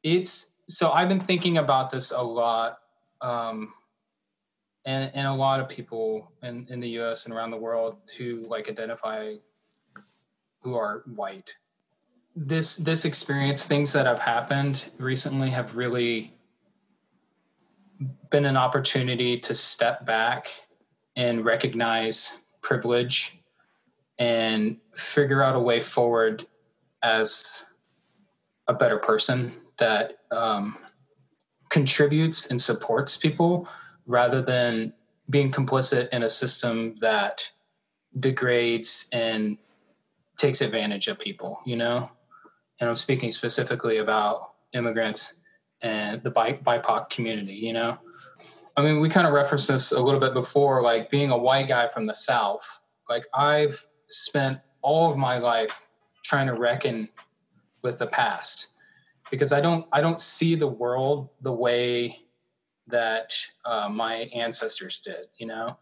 it's 0.02 0.50
so 0.68 0.90
I've 0.90 1.08
been 1.08 1.20
thinking 1.20 1.58
about 1.58 1.90
this 1.90 2.10
a 2.12 2.20
lot, 2.20 2.78
um, 3.22 3.72
and 4.84 5.10
and 5.14 5.26
a 5.26 5.32
lot 5.32 5.58
of 5.60 5.68
people 5.68 6.30
in 6.42 6.66
in 6.70 6.80
the 6.80 6.88
U.S. 7.00 7.24
and 7.26 7.34
around 7.34 7.50
the 7.50 7.56
world 7.56 7.96
who 8.18 8.44
like 8.48 8.68
identify 8.68 9.34
who 10.60 10.74
are 10.74 11.02
white. 11.06 11.54
This 12.36 12.76
this 12.76 13.04
experience, 13.06 13.64
things 13.64 13.92
that 13.94 14.06
have 14.06 14.18
happened 14.18 14.84
recently, 14.98 15.50
have 15.50 15.74
really 15.76 16.35
been 18.30 18.44
an 18.44 18.56
opportunity 18.56 19.38
to 19.40 19.54
step 19.54 20.04
back 20.04 20.48
and 21.16 21.44
recognize 21.44 22.36
privilege 22.60 23.38
and 24.18 24.78
figure 24.94 25.42
out 25.42 25.56
a 25.56 25.60
way 25.60 25.80
forward 25.80 26.46
as 27.02 27.66
a 28.68 28.74
better 28.74 28.98
person 28.98 29.52
that 29.78 30.14
um, 30.30 30.76
contributes 31.70 32.50
and 32.50 32.60
supports 32.60 33.16
people 33.16 33.68
rather 34.06 34.42
than 34.42 34.92
being 35.28 35.50
complicit 35.50 36.08
in 36.10 36.22
a 36.22 36.28
system 36.28 36.94
that 37.00 37.48
degrades 38.18 39.08
and 39.12 39.58
takes 40.38 40.60
advantage 40.60 41.08
of 41.08 41.18
people, 41.18 41.60
you 41.64 41.76
know? 41.76 42.10
And 42.80 42.88
I'm 42.88 42.96
speaking 42.96 43.32
specifically 43.32 43.98
about 43.98 44.52
immigrants 44.72 45.38
and 45.82 46.22
the 46.22 46.30
bi- 46.30 46.58
BIPOC 46.64 47.10
community, 47.10 47.54
you 47.54 47.72
know? 47.72 47.98
I 48.76 48.82
mean, 48.82 49.00
we 49.00 49.08
kind 49.08 49.26
of 49.26 49.32
referenced 49.32 49.68
this 49.68 49.92
a 49.92 50.00
little 50.00 50.20
bit 50.20 50.34
before, 50.34 50.82
like 50.82 51.08
being 51.08 51.30
a 51.30 51.38
white 51.38 51.68
guy 51.68 51.88
from 51.88 52.06
the 52.06 52.14
South. 52.14 52.82
Like, 53.08 53.26
I've 53.34 53.78
spent 54.08 54.58
all 54.82 55.10
of 55.10 55.16
my 55.16 55.38
life 55.38 55.88
trying 56.24 56.46
to 56.46 56.54
reckon 56.54 57.08
with 57.82 57.98
the 57.98 58.06
past 58.08 58.68
because 59.30 59.52
I 59.52 59.60
don't, 59.60 59.86
I 59.92 60.00
don't 60.00 60.20
see 60.20 60.54
the 60.54 60.66
world 60.66 61.30
the 61.40 61.52
way 61.52 62.18
that 62.88 63.34
uh, 63.64 63.88
my 63.88 64.28
ancestors 64.34 65.00
did, 65.00 65.26
you 65.38 65.46
know? 65.46 65.78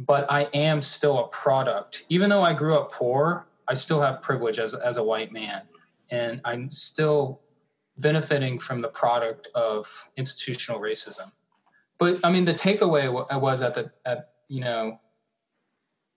But 0.00 0.30
I 0.30 0.44
am 0.54 0.82
still 0.82 1.20
a 1.20 1.28
product. 1.28 2.04
Even 2.08 2.28
though 2.28 2.42
I 2.42 2.52
grew 2.52 2.76
up 2.76 2.90
poor, 2.90 3.46
I 3.68 3.74
still 3.74 4.00
have 4.00 4.22
privilege 4.22 4.58
as, 4.58 4.74
as 4.74 4.96
a 4.96 5.04
white 5.04 5.30
man. 5.30 5.62
And 6.10 6.40
I'm 6.44 6.70
still 6.70 7.40
benefiting 7.98 8.58
from 8.58 8.80
the 8.80 8.88
product 8.88 9.48
of 9.54 9.86
institutional 10.16 10.80
racism. 10.80 11.30
But 11.98 12.18
I 12.24 12.30
mean, 12.30 12.44
the 12.44 12.54
takeaway 12.54 13.12
wa- 13.12 13.26
was 13.38 13.62
at 13.62 13.74
the 13.74 13.90
at 14.04 14.32
you 14.48 14.60
know 14.60 15.00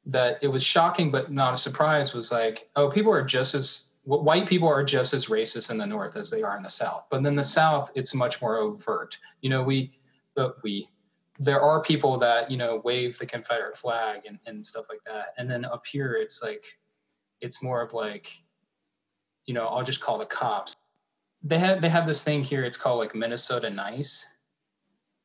that 0.05 0.37
it 0.41 0.47
was 0.47 0.63
shocking 0.63 1.11
but 1.11 1.31
not 1.31 1.53
a 1.53 1.57
surprise 1.57 2.13
was 2.13 2.31
like, 2.31 2.69
oh, 2.75 2.89
people 2.89 3.11
are 3.11 3.23
just 3.23 3.53
as 3.53 3.91
white 4.03 4.47
people 4.47 4.69
are 4.69 4.83
just 4.83 5.13
as 5.13 5.27
racist 5.27 5.69
in 5.69 5.77
the 5.77 5.85
North 5.85 6.15
as 6.15 6.29
they 6.29 6.41
are 6.41 6.55
in 6.55 6.63
the 6.63 6.69
South. 6.69 7.05
But 7.11 7.25
in 7.25 7.35
the 7.35 7.43
South, 7.43 7.91
it's 7.93 8.13
much 8.13 8.41
more 8.41 8.57
overt. 8.57 9.17
You 9.41 9.49
know, 9.49 9.63
we 9.63 9.99
but 10.33 10.63
we 10.63 10.87
there 11.39 11.61
are 11.61 11.81
people 11.81 12.17
that 12.17 12.49
you 12.49 12.57
know 12.57 12.81
wave 12.83 13.17
the 13.17 13.25
Confederate 13.25 13.77
flag 13.77 14.21
and, 14.25 14.39
and 14.47 14.65
stuff 14.65 14.85
like 14.89 15.03
that. 15.05 15.33
And 15.37 15.49
then 15.49 15.65
up 15.65 15.85
here, 15.85 16.13
it's 16.13 16.41
like 16.41 16.63
it's 17.41 17.61
more 17.61 17.81
of 17.81 17.93
like 17.93 18.27
you 19.45 19.53
know 19.53 19.67
I'll 19.67 19.83
just 19.83 20.01
call 20.01 20.17
the 20.17 20.25
cops 20.25 20.73
they 21.43 21.59
have 21.59 21.81
they 21.81 21.89
have 21.89 22.07
this 22.07 22.23
thing 22.23 22.43
here 22.43 22.63
it's 22.63 22.77
called 22.77 22.99
like 22.99 23.15
minnesota 23.15 23.69
nice. 23.69 24.25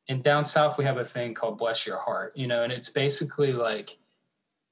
And 0.09 0.21
down 0.21 0.45
south 0.45 0.77
we 0.77 0.83
have 0.83 0.97
a 0.97 1.05
thing 1.05 1.33
called 1.33 1.57
bless 1.57 1.87
your 1.87 1.97
heart 1.97 2.33
you 2.35 2.47
know 2.47 2.63
and 2.63 2.73
it's 2.73 2.89
basically 2.89 3.53
like 3.53 3.97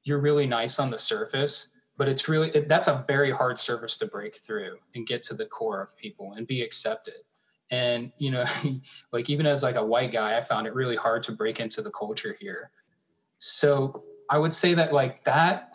you're 0.03 0.19
really 0.19 0.45
nice 0.45 0.79
on 0.79 0.89
the 0.89 0.97
surface 0.97 1.71
but 2.01 2.07
it's 2.07 2.27
really 2.27 2.49
it, 2.49 2.67
that's 2.67 2.87
a 2.87 3.05
very 3.07 3.31
hard 3.31 3.59
surface 3.59 3.95
to 3.97 4.07
break 4.07 4.35
through 4.35 4.77
and 4.95 5.05
get 5.05 5.21
to 5.21 5.35
the 5.35 5.45
core 5.45 5.81
of 5.81 5.95
people 5.97 6.33
and 6.33 6.47
be 6.47 6.63
accepted. 6.63 7.21
And 7.69 8.11
you 8.17 8.31
know 8.31 8.45
like 9.11 9.29
even 9.29 9.45
as 9.45 9.61
like 9.61 9.75
a 9.75 9.85
white 9.85 10.11
guy 10.11 10.35
i 10.35 10.41
found 10.41 10.65
it 10.65 10.73
really 10.73 10.95
hard 10.95 11.21
to 11.23 11.31
break 11.31 11.59
into 11.59 11.83
the 11.83 11.91
culture 11.91 12.35
here. 12.39 12.71
So 13.37 14.03
i 14.31 14.37
would 14.39 14.51
say 14.53 14.73
that 14.73 14.93
like 14.93 15.23
that 15.25 15.73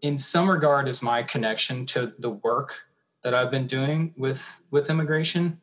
in 0.00 0.16
some 0.16 0.48
regard 0.48 0.88
is 0.88 1.02
my 1.02 1.22
connection 1.22 1.84
to 1.86 2.14
the 2.18 2.30
work 2.30 2.82
that 3.22 3.34
I've 3.34 3.50
been 3.50 3.66
doing 3.66 4.12
with 4.16 4.42
with 4.70 4.90
immigration. 4.90 5.58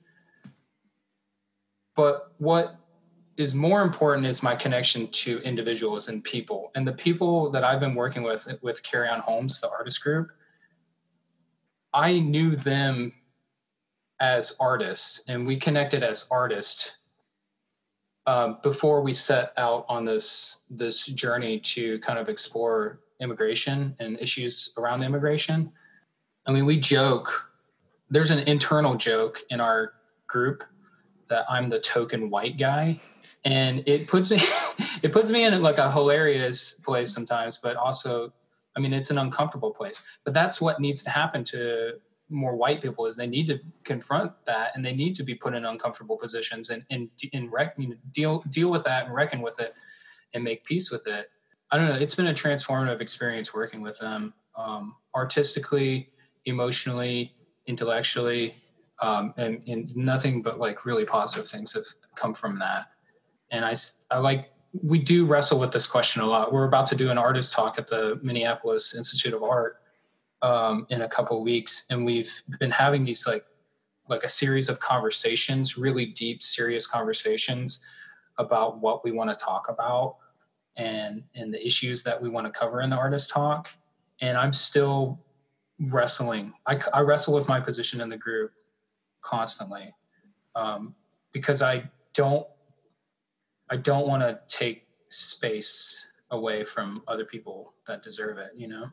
But 1.96 2.32
what 2.38 2.80
is 3.38 3.54
more 3.54 3.82
important 3.84 4.26
is 4.28 4.42
my 4.42 4.56
connection 4.56 5.08
to 5.10 5.40
individuals 5.40 6.10
and 6.10 6.24
people. 6.24 6.72
And 6.76 6.88
the 6.88 6.94
people 6.94 7.52
that 7.52 7.64
I've 7.64 7.80
been 7.80 7.96
working 7.96 8.24
with 8.24 8.48
with 8.62 8.82
Carry 8.84 9.08
On 9.08 9.20
Homes, 9.20 9.62
the 9.62 9.70
artist 9.70 10.02
group, 10.04 10.30
I 11.94 12.20
knew 12.20 12.56
them 12.56 13.14
as 14.20 14.56
artists 14.60 15.24
and 15.28 15.46
we 15.46 15.56
connected 15.58 16.04
as 16.04 16.28
artists 16.32 16.94
um, 18.26 18.58
before 18.62 19.02
we 19.02 19.14
set 19.14 19.54
out 19.58 19.86
on 19.88 20.04
this 20.04 20.62
this 20.70 21.06
journey 21.06 21.60
to 21.60 22.00
kind 22.00 22.20
of 22.20 22.28
explore 22.30 23.00
immigration 23.22 23.96
and 24.00 24.20
issues 24.20 24.74
around 24.78 25.04
immigration. 25.04 25.72
I 26.46 26.52
mean, 26.52 26.66
we 26.66 26.80
joke. 26.80 27.47
There's 28.10 28.32
an 28.32 28.40
internal 28.40 28.96
joke 28.96 29.42
in 29.50 29.60
our 29.60 29.94
group 30.28 30.64
that 31.30 31.46
I'm 31.50 31.70
the 31.70 31.80
token 31.80 32.30
white 32.30 32.58
guy, 32.58 33.00
and 33.44 33.84
it 33.88 34.08
puts 34.08 34.32
me 34.32 34.40
it 35.04 35.12
puts 35.12 35.32
me 35.32 35.44
in 35.44 35.62
like 35.62 35.78
a 35.78 35.92
hilarious 35.92 36.74
place 36.74 37.14
sometimes, 37.14 37.58
but 37.58 37.76
also, 37.76 38.34
I 38.76 38.80
mean, 38.80 38.94
it's 38.94 39.12
an 39.12 39.18
uncomfortable 39.18 39.74
place. 39.74 40.04
But 40.24 40.34
that's 40.34 40.62
what 40.62 40.80
needs 40.80 41.04
to 41.04 41.10
happen 41.10 41.44
to 41.46 41.94
more 42.30 42.56
white 42.56 42.82
people 42.82 43.06
is 43.06 43.16
they 43.16 43.28
need 43.28 43.48
to 43.48 43.60
confront 43.84 44.34
that 44.46 44.76
and 44.76 44.84
they 44.84 44.94
need 44.94 45.16
to 45.16 45.24
be 45.24 45.34
put 45.34 45.54
in 45.54 45.66
uncomfortable 45.66 46.18
positions 46.18 46.70
and 46.70 46.84
and, 46.90 47.10
and 47.34 47.52
rec- 47.52 47.78
deal 48.12 48.44
deal 48.50 48.70
with 48.70 48.84
that 48.84 49.06
and 49.06 49.14
reckon 49.16 49.42
with 49.42 49.60
it 49.60 49.74
and 50.34 50.44
make 50.44 50.64
peace 50.64 50.92
with 50.92 51.08
it. 51.08 51.30
I 51.72 51.78
don't 51.78 51.88
know. 51.88 51.96
It's 51.96 52.16
been 52.16 52.28
a 52.28 52.34
transformative 52.34 53.02
experience 53.02 53.54
working 53.54 53.82
with 53.82 53.98
them, 54.00 54.34
um, 54.58 54.96
artistically, 55.16 56.10
emotionally, 56.46 57.34
intellectually, 57.68 58.56
um, 59.02 59.34
and, 59.38 59.62
and 59.68 59.96
nothing 59.96 60.42
but 60.42 60.60
like 60.60 60.86
really 60.86 61.06
positive 61.06 61.48
things 61.48 61.74
have 61.74 61.86
come 62.16 62.34
from 62.34 62.58
that. 62.60 62.88
And 63.52 63.64
I, 63.64 63.76
I 64.12 64.20
like 64.20 64.50
we 64.84 65.00
do 65.00 65.26
wrestle 65.26 65.60
with 65.60 65.72
this 65.72 65.88
question 65.88 66.22
a 66.22 66.26
lot. 66.26 66.52
We're 66.52 66.68
about 66.68 66.88
to 66.88 66.96
do 66.96 67.10
an 67.10 67.18
artist 67.18 67.54
talk 67.54 67.78
at 67.78 67.88
the 67.88 68.20
Minneapolis 68.22 68.96
Institute 68.96 69.34
of 69.34 69.44
Art 69.44 69.76
um, 70.42 70.86
in 70.90 71.04
a 71.04 71.08
couple 71.08 71.42
weeks, 71.44 71.86
and 71.90 72.06
we've 72.06 72.32
been 72.60 72.72
having 72.72 73.06
these 73.06 73.26
like 73.28 73.46
like 74.10 74.24
a 74.24 74.30
series 74.30 74.70
of 74.70 74.80
conversations, 74.80 75.78
really 75.78 76.06
deep, 76.06 76.42
serious 76.42 76.88
conversations 76.88 77.86
about 78.38 78.80
what 78.80 79.04
we 79.04 79.12
want 79.12 79.30
to 79.30 79.36
talk 79.36 79.70
about 79.70 80.18
and 80.78 81.24
and 81.36 81.54
the 81.54 81.66
issues 81.66 82.04
that 82.04 82.22
we 82.22 82.30
want 82.30 82.46
to 82.46 82.58
cover 82.58 82.82
in 82.82 82.90
the 82.90 82.96
artist 82.96 83.30
talk 83.30 83.70
and 84.22 84.38
i'm 84.38 84.54
still 84.54 85.20
wrestling. 85.80 86.54
I, 86.66 86.80
I 86.94 87.02
wrestle 87.02 87.34
with 87.34 87.48
my 87.48 87.60
position 87.60 88.02
in 88.02 88.10
the 88.10 88.18
group 88.18 88.52
constantly 89.22 89.94
um, 90.56 90.96
because 91.32 91.62
i 91.62 91.84
don't 92.14 92.48
i 93.70 93.76
don't 93.76 94.08
want 94.08 94.22
to 94.22 94.40
take 94.48 94.88
space 95.10 96.08
away 96.32 96.64
from 96.64 97.04
other 97.08 97.26
people 97.26 97.74
that 97.88 98.02
deserve 98.04 98.38
it 98.38 98.52
you 98.56 98.68
know? 98.68 98.86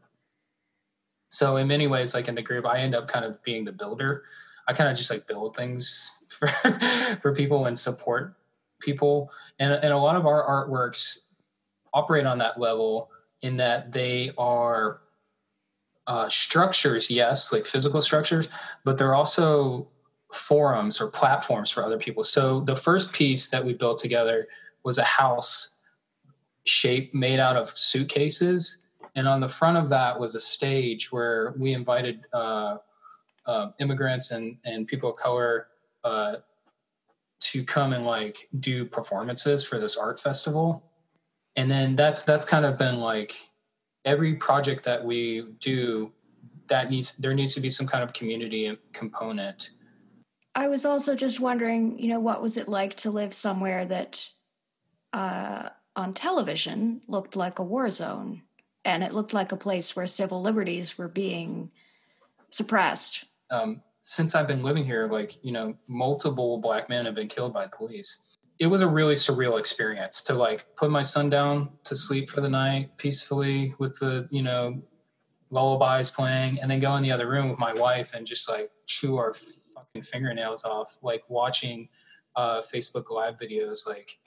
So 1.30 1.56
in 1.56 1.66
many 1.66 1.86
ways 1.86 2.14
like 2.14 2.28
in 2.28 2.34
the 2.34 2.42
group 2.42 2.66
i 2.66 2.80
end 2.80 2.94
up 2.94 3.08
kind 3.08 3.24
of 3.24 3.42
being 3.42 3.64
the 3.64 3.72
builder. 3.72 4.24
I 4.66 4.72
kind 4.72 4.90
of 4.90 4.96
just 4.96 5.10
like 5.10 5.26
build 5.26 5.54
things 5.54 6.10
for, 6.28 6.48
for 7.20 7.34
people 7.34 7.66
and 7.66 7.78
support 7.78 8.34
people. 8.80 9.30
And, 9.58 9.72
and 9.74 9.92
a 9.92 9.98
lot 9.98 10.16
of 10.16 10.26
our 10.26 10.42
artworks 10.42 11.18
operate 11.92 12.24
on 12.24 12.38
that 12.38 12.58
level 12.58 13.10
in 13.42 13.58
that 13.58 13.92
they 13.92 14.32
are 14.38 15.02
uh, 16.06 16.28
structures 16.28 17.10
yes 17.10 17.52
like 17.52 17.66
physical 17.66 18.02
structures 18.02 18.48
but 18.84 18.98
they're 18.98 19.14
also 19.14 19.86
forums 20.34 21.00
or 21.00 21.08
platforms 21.08 21.70
for 21.70 21.82
other 21.82 21.98
people. 21.98 22.24
So 22.24 22.60
the 22.60 22.76
first 22.76 23.12
piece 23.12 23.48
that 23.48 23.64
we 23.64 23.72
built 23.74 23.98
together 23.98 24.46
was 24.84 24.98
a 24.98 25.04
house 25.04 25.78
shape 26.64 27.14
made 27.14 27.40
out 27.40 27.56
of 27.56 27.70
suitcases. 27.70 28.84
And 29.14 29.28
on 29.28 29.40
the 29.40 29.48
front 29.48 29.78
of 29.78 29.88
that 29.90 30.18
was 30.18 30.34
a 30.34 30.40
stage 30.40 31.12
where 31.12 31.54
we 31.56 31.72
invited 31.72 32.22
uh, 32.32 32.78
uh, 33.46 33.70
immigrants 33.78 34.32
and, 34.32 34.58
and 34.64 34.88
people 34.88 35.10
of 35.10 35.16
color 35.16 35.68
uh, 36.02 36.36
to 37.40 37.64
come 37.64 37.92
and 37.92 38.04
like 38.04 38.48
do 38.60 38.84
performances 38.84 39.64
for 39.64 39.78
this 39.78 39.96
art 39.96 40.20
festival. 40.20 40.90
And 41.56 41.70
then 41.70 41.94
that's 41.94 42.24
that's 42.24 42.46
kind 42.46 42.64
of 42.64 42.78
been 42.78 42.96
like 42.96 43.36
every 44.04 44.34
project 44.34 44.84
that 44.84 45.04
we 45.04 45.46
do 45.60 46.12
that 46.68 46.90
needs 46.90 47.12
there 47.16 47.34
needs 47.34 47.54
to 47.54 47.60
be 47.60 47.70
some 47.70 47.86
kind 47.86 48.02
of 48.02 48.12
community 48.12 48.76
component. 48.92 49.70
I 50.54 50.68
was 50.68 50.84
also 50.84 51.14
just 51.14 51.40
wondering 51.40 51.98
you 51.98 52.08
know 52.08 52.20
what 52.20 52.42
was 52.42 52.56
it 52.56 52.68
like 52.68 52.94
to 52.96 53.10
live 53.10 53.34
somewhere 53.34 53.84
that 53.84 54.30
uh, 55.12 55.68
on 55.96 56.14
television 56.14 57.02
looked 57.06 57.36
like 57.36 57.58
a 57.58 57.64
war 57.64 57.90
zone? 57.90 58.42
And 58.86 59.02
it 59.02 59.14
looked 59.14 59.32
like 59.32 59.52
a 59.52 59.56
place 59.56 59.96
where 59.96 60.06
civil 60.06 60.42
liberties 60.42 60.98
were 60.98 61.08
being 61.08 61.70
suppressed. 62.50 63.24
Um, 63.50 63.82
since 64.04 64.34
i've 64.34 64.46
been 64.46 64.62
living 64.62 64.84
here 64.84 65.08
like 65.10 65.42
you 65.42 65.50
know 65.50 65.74
multiple 65.88 66.58
black 66.58 66.90
men 66.90 67.06
have 67.06 67.14
been 67.14 67.26
killed 67.26 67.54
by 67.54 67.66
police 67.66 68.33
it 68.58 68.66
was 68.66 68.80
a 68.80 68.88
really 68.88 69.14
surreal 69.14 69.58
experience 69.58 70.22
to 70.22 70.34
like 70.34 70.64
put 70.76 70.90
my 70.90 71.02
son 71.02 71.28
down 71.28 71.70
to 71.84 71.96
sleep 71.96 72.30
for 72.30 72.40
the 72.40 72.48
night 72.48 72.96
peacefully 72.96 73.74
with 73.78 73.98
the 73.98 74.28
you 74.30 74.42
know 74.42 74.80
lullabies 75.50 76.10
playing 76.10 76.60
and 76.60 76.70
then 76.70 76.80
go 76.80 76.94
in 76.96 77.02
the 77.02 77.12
other 77.12 77.28
room 77.28 77.48
with 77.48 77.58
my 77.58 77.72
wife 77.74 78.12
and 78.14 78.26
just 78.26 78.48
like 78.48 78.70
chew 78.86 79.16
our 79.16 79.34
fucking 79.74 80.02
fingernails 80.02 80.64
off 80.64 80.98
like 81.02 81.22
watching 81.28 81.88
uh 82.36 82.60
facebook 82.62 83.10
live 83.10 83.36
videos 83.36 83.86
like 83.86 84.18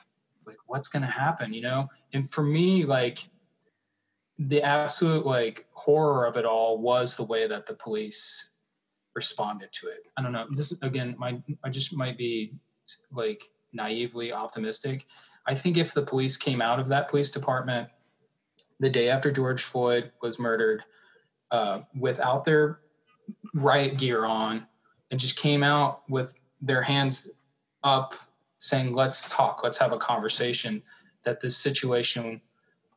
like 0.45 0.57
what's 0.67 0.87
gonna 0.87 1.05
happen 1.05 1.53
you 1.53 1.61
know? 1.61 1.87
And 2.13 2.31
for 2.31 2.41
me 2.41 2.85
like 2.85 3.19
the 4.39 4.61
absolute 4.61 5.25
like 5.25 5.65
horror 5.71 6.25
of 6.25 6.37
it 6.37 6.45
all 6.45 6.79
was 6.79 7.17
the 7.17 7.23
way 7.23 7.47
that 7.47 7.65
the 7.65 7.73
police 7.73 8.51
responded 9.15 9.71
to 9.73 9.87
it. 9.87 10.07
I 10.15 10.21
don't 10.21 10.31
know 10.31 10.47
this 10.51 10.71
again 10.81 11.15
my 11.17 11.41
i 11.63 11.69
just 11.69 11.95
might 11.95 12.17
be 12.17 12.53
like 13.11 13.43
naively 13.73 14.31
optimistic. 14.31 15.05
I 15.45 15.55
think 15.55 15.77
if 15.77 15.93
the 15.93 16.01
police 16.01 16.37
came 16.37 16.61
out 16.61 16.79
of 16.79 16.87
that 16.89 17.09
police 17.09 17.31
department 17.31 17.89
the 18.79 18.89
day 18.89 19.09
after 19.09 19.31
George 19.31 19.63
Floyd 19.63 20.11
was 20.21 20.39
murdered 20.39 20.83
uh, 21.51 21.81
without 21.99 22.45
their 22.45 22.79
riot 23.53 23.97
gear 23.97 24.25
on 24.25 24.67
and 25.11 25.19
just 25.19 25.37
came 25.37 25.63
out 25.63 26.03
with 26.09 26.35
their 26.61 26.81
hands 26.81 27.29
up 27.83 28.13
saying, 28.57 28.93
let's 28.93 29.29
talk, 29.29 29.61
let's 29.63 29.77
have 29.77 29.93
a 29.93 29.97
conversation, 29.97 30.81
that 31.23 31.39
this 31.41 31.57
situation 31.57 32.41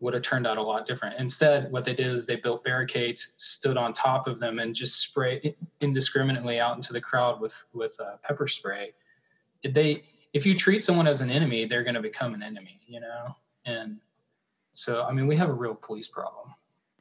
would 0.00 0.14
have 0.14 0.22
turned 0.22 0.46
out 0.46 0.56
a 0.56 0.62
lot 0.62 0.86
different. 0.86 1.18
Instead, 1.18 1.70
what 1.70 1.84
they 1.84 1.94
did 1.94 2.06
is 2.06 2.26
they 2.26 2.36
built 2.36 2.64
barricades, 2.64 3.34
stood 3.36 3.76
on 3.76 3.92
top 3.92 4.26
of 4.26 4.38
them, 4.40 4.58
and 4.58 4.74
just 4.74 5.00
sprayed 5.00 5.54
indiscriminately 5.80 6.58
out 6.58 6.74
into 6.74 6.92
the 6.92 7.00
crowd 7.00 7.40
with 7.40 7.64
with 7.74 7.94
uh, 8.00 8.16
pepper 8.22 8.48
spray. 8.48 8.94
They 9.62 10.04
if 10.32 10.46
you 10.46 10.54
treat 10.54 10.84
someone 10.84 11.06
as 11.06 11.20
an 11.20 11.30
enemy, 11.30 11.64
they're 11.64 11.82
going 11.82 11.94
to 11.94 12.02
become 12.02 12.34
an 12.34 12.42
enemy, 12.42 12.78
you 12.86 13.00
know? 13.00 13.36
And 13.64 14.00
so, 14.72 15.02
I 15.02 15.12
mean, 15.12 15.26
we 15.26 15.36
have 15.36 15.48
a 15.48 15.54
real 15.54 15.74
police 15.74 16.08
problem. 16.08 16.54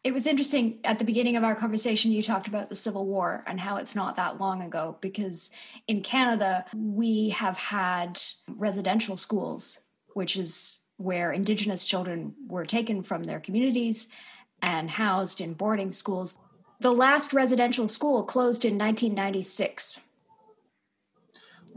It 0.04 0.14
was 0.14 0.28
interesting 0.28 0.80
at 0.86 0.98
the 0.98 1.06
beginning 1.06 1.36
of 1.36 1.44
our 1.44 1.56
conversation, 1.56 2.12
you 2.12 2.24
talked 2.24 2.48
about 2.48 2.70
the 2.70 2.76
Civil 2.76 3.06
War 3.06 3.44
and 3.46 3.60
how 3.60 3.76
it's 3.78 3.96
not 3.96 4.16
that 4.16 4.40
long 4.40 4.62
ago, 4.62 4.98
because 5.02 5.52
in 5.88 6.02
Canada, 6.02 6.66
we 6.74 7.30
have 7.30 7.58
had 7.58 8.20
residential 8.48 9.18
schools, 9.18 9.82
which 10.14 10.38
is 10.38 10.84
where 10.96 11.32
Indigenous 11.32 11.84
children 11.84 12.34
were 12.48 12.66
taken 12.66 13.04
from 13.04 13.26
their 13.26 13.40
communities 13.40 14.08
and 14.62 14.90
housed 14.90 15.42
in 15.42 15.54
boarding 15.54 15.92
schools. 15.92 16.40
The 16.80 16.92
last 16.92 17.34
residential 17.34 17.88
school 17.88 18.24
closed 18.24 18.64
in 18.64 18.78
1996. 18.78 20.02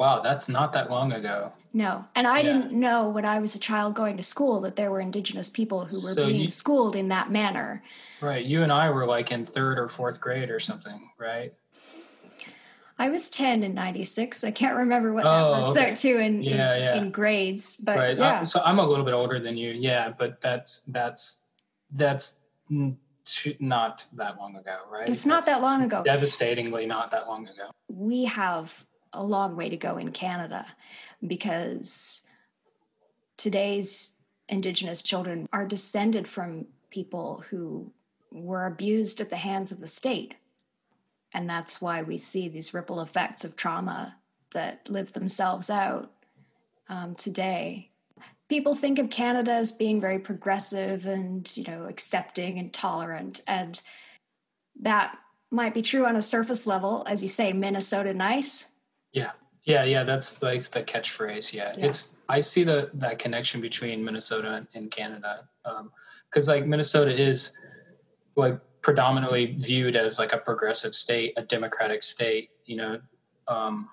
Wow, 0.03 0.21
that's 0.21 0.49
not 0.49 0.73
that 0.73 0.91
long 0.91 1.13
ago. 1.13 1.53
No. 1.73 2.05
And 2.17 2.27
I 2.27 2.41
yeah. 2.41 2.55
didn't 2.55 2.73
know 2.73 3.09
when 3.09 3.25
I 3.25 3.39
was 3.39 3.55
a 3.55 3.59
child 3.61 3.95
going 3.95 4.17
to 4.17 4.23
school 4.25 4.63
that 4.63 4.75
there 4.75 4.91
were 4.91 4.99
indigenous 4.99 5.49
people 5.49 5.85
who 5.85 5.95
were 5.95 6.15
so 6.15 6.27
being 6.27 6.41
you, 6.41 6.49
schooled 6.49 6.97
in 6.97 7.07
that 7.11 7.31
manner. 7.31 7.85
Right. 8.21 8.45
You 8.45 8.65
and 8.65 8.73
I 8.73 8.91
were 8.91 9.07
like 9.07 9.31
in 9.31 9.47
third 9.47 9.79
or 9.79 9.87
fourth 9.87 10.21
grade 10.21 10.51
or 10.51 10.59
something, 10.59 11.09
right? 11.19 11.53
I 12.99 13.11
was 13.11 13.31
10 13.31 13.63
in 13.63 13.75
96. 13.75 14.43
I 14.43 14.51
can't 14.51 14.77
remember 14.77 15.13
what 15.13 15.25
oh, 15.25 15.29
that 15.29 15.61
works 15.61 15.77
okay. 15.77 15.91
out 15.93 15.97
to 15.99 16.19
in, 16.19 16.43
yeah, 16.43 16.75
in, 16.75 16.83
yeah. 16.83 16.95
in 16.97 17.13
grades, 17.13 17.77
but 17.77 17.97
right. 17.97 18.19
yeah. 18.19 18.41
Uh, 18.41 18.45
so 18.45 18.61
I'm 18.65 18.81
a 18.81 18.85
little 18.85 19.05
bit 19.05 19.15
older 19.15 19.39
than 19.39 19.57
you. 19.57 19.71
Yeah. 19.71 20.13
But 20.19 20.41
that's, 20.41 20.81
that's, 20.89 21.45
that's 21.93 22.41
not 23.61 24.05
that 24.15 24.37
long 24.37 24.57
ago, 24.57 24.79
right? 24.91 25.09
It's 25.09 25.27
not 25.27 25.47
that 25.47 25.63
long 25.63 25.81
ago. 25.83 26.03
Devastatingly 26.03 26.87
not 26.87 27.13
that 27.13 27.29
long 27.29 27.47
ago. 27.47 27.71
We 27.89 28.25
have 28.25 28.85
a 29.13 29.23
long 29.23 29.57
way 29.57 29.69
to 29.69 29.77
go 29.77 29.99
in 29.99 30.11
Canada 30.11 30.67
because 31.27 32.29
today's 33.37 34.19
Indigenous 34.49 35.03
children 35.03 35.49
are 35.53 35.67
descended 35.67 36.29
from 36.29 36.67
people 36.91 37.45
who 37.51 37.91
were 38.31 38.67
abused 38.67 39.21
at 39.21 39.31
the 39.31 39.37
hands 39.37 39.73
of 39.73 39.81
the 39.81 39.87
state. 39.87 40.35
And 41.33 41.49
that's 41.49 41.81
why 41.81 42.03
we 42.03 42.19
see 42.19 42.49
these 42.49 42.75
ripple 42.75 43.01
effects 43.01 43.45
of 43.45 43.57
trauma 43.57 44.17
that 44.53 44.91
live 44.91 45.13
themselves 45.13 45.71
out 45.71 46.11
um, 46.89 47.15
today. 47.15 47.91
People 48.49 48.75
think 48.75 48.99
of 48.99 49.09
Canada 49.09 49.53
as 49.53 49.73
being 49.73 50.01
very 50.01 50.19
progressive 50.19 51.07
and, 51.07 51.57
you 51.57 51.65
know, 51.65 51.85
accepting 51.85 52.59
and 52.59 52.73
tolerant. 52.73 53.41
And 53.47 53.81
that 54.81 55.17
might 55.51 55.73
be 55.73 55.81
true 55.81 56.05
on 56.05 56.17
a 56.17 56.23
surface 56.23 56.67
level. 56.67 57.05
As 57.07 57.23
you 57.23 57.29
say, 57.29 57.55
Minnesota 57.55 58.13
nice 58.13 58.72
yeah. 59.13 59.33
Yeah, 59.65 59.85
yeah, 59.85 60.03
that's 60.03 60.43
like 60.43 60.63
the 60.65 60.83
catchphrase. 60.83 61.53
Yeah. 61.53 61.73
yeah. 61.77 61.87
It's 61.87 62.17
I 62.29 62.41
see 62.41 62.65
the 62.65 62.91
that 62.95 63.19
connection 63.19 63.61
between 63.61 64.05
Minnesota 64.05 64.67
and 64.75 64.91
Canada. 64.91 65.49
Um 65.65 65.93
cuz 66.31 66.49
like 66.49 66.67
Minnesota 66.67 67.15
is 67.15 67.57
like 68.35 68.59
predominantly 68.81 69.55
viewed 69.59 69.95
as 69.95 70.19
like 70.19 70.33
a 70.33 70.39
progressive 70.39 70.95
state, 70.95 71.35
a 71.37 71.43
democratic 71.43 72.03
state, 72.03 72.51
you 72.65 72.77
know, 72.77 73.01
um 73.47 73.89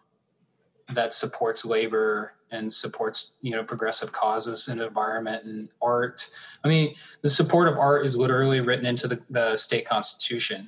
that 0.94 1.14
supports 1.14 1.66
labor 1.66 2.34
and 2.52 2.74
supports 2.74 3.36
you 3.42 3.52
know 3.52 3.64
progressive 3.64 4.12
causes 4.12 4.70
and 4.70 4.82
environment 4.82 5.44
and 5.44 5.70
art 5.84 6.28
i 6.64 6.68
mean 6.68 6.96
the 7.22 7.30
support 7.30 7.68
of 7.68 7.78
art 7.78 8.04
is 8.04 8.18
literally 8.18 8.60
written 8.60 8.88
into 8.88 9.08
the, 9.08 9.22
the 9.30 9.56
state 9.56 9.86
constitution 9.86 10.68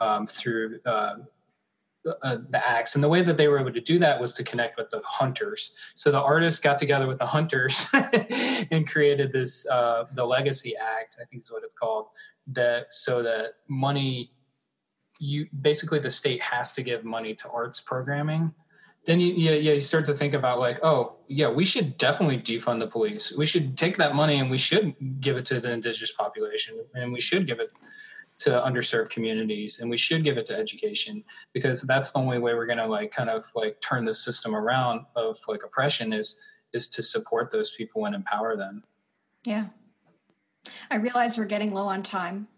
um, 0.00 0.26
through 0.26 0.80
uh, 0.86 1.16
uh, 2.22 2.38
the 2.48 2.66
acts. 2.66 2.94
And 2.94 3.04
the 3.04 3.08
way 3.08 3.22
that 3.22 3.36
they 3.36 3.48
were 3.48 3.58
able 3.58 3.72
to 3.72 3.80
do 3.80 3.98
that 3.98 4.20
was 4.20 4.32
to 4.34 4.44
connect 4.44 4.76
with 4.78 4.90
the 4.90 5.00
hunters. 5.04 5.76
So 5.94 6.10
the 6.10 6.20
artists 6.20 6.60
got 6.60 6.78
together 6.78 7.06
with 7.06 7.18
the 7.18 7.26
hunters 7.26 7.88
and 8.70 8.88
created 8.88 9.32
this 9.32 9.66
uh, 9.68 10.04
the 10.14 10.24
legacy 10.24 10.74
act 10.76 11.16
i 11.20 11.24
think 11.24 11.42
is 11.42 11.50
what 11.50 11.62
it's 11.62 11.74
called 11.74 12.06
that 12.46 12.92
so 12.92 13.22
that 13.22 13.54
money 13.68 14.30
you 15.20 15.46
basically 15.60 15.98
the 15.98 16.10
state 16.10 16.40
has 16.40 16.72
to 16.72 16.82
give 16.82 17.04
money 17.04 17.34
to 17.34 17.50
arts 17.50 17.80
programming. 17.80 18.52
Then 19.06 19.20
you 19.20 19.32
yeah, 19.34 19.52
yeah 19.52 19.72
you 19.74 19.80
start 19.80 20.06
to 20.06 20.14
think 20.14 20.34
about 20.34 20.58
like 20.58 20.78
oh 20.82 21.16
yeah 21.28 21.48
we 21.48 21.64
should 21.64 21.96
definitely 21.98 22.38
defund 22.38 22.80
the 22.80 22.86
police. 22.86 23.32
We 23.36 23.46
should 23.46 23.78
take 23.78 23.96
that 23.98 24.14
money 24.14 24.40
and 24.40 24.50
we 24.50 24.58
should 24.58 24.94
give 25.20 25.36
it 25.36 25.46
to 25.46 25.60
the 25.60 25.72
indigenous 25.72 26.12
population 26.12 26.78
and 26.94 27.12
we 27.12 27.20
should 27.20 27.46
give 27.46 27.60
it 27.60 27.70
to 28.40 28.50
underserved 28.50 29.10
communities 29.10 29.80
and 29.80 29.90
we 29.90 29.96
should 29.96 30.24
give 30.24 30.36
it 30.38 30.46
to 30.46 30.56
education 30.56 31.22
because 31.52 31.82
that's 31.82 32.12
the 32.12 32.18
only 32.18 32.38
way 32.38 32.54
we're 32.54 32.66
going 32.66 32.78
to 32.78 32.86
like 32.86 33.12
kind 33.12 33.30
of 33.30 33.44
like 33.54 33.80
turn 33.80 34.04
the 34.04 34.14
system 34.14 34.54
around 34.54 35.04
of 35.16 35.38
like 35.48 35.62
oppression 35.64 36.12
is 36.12 36.42
is 36.72 36.88
to 36.88 37.02
support 37.02 37.50
those 37.50 37.72
people 37.76 38.06
and 38.06 38.14
empower 38.14 38.56
them 38.56 38.82
yeah 39.44 39.66
I 40.90 40.96
realize 40.96 41.38
we're 41.38 41.46
getting 41.46 41.72
low 41.72 41.86
on 41.86 42.02
time. 42.02 42.48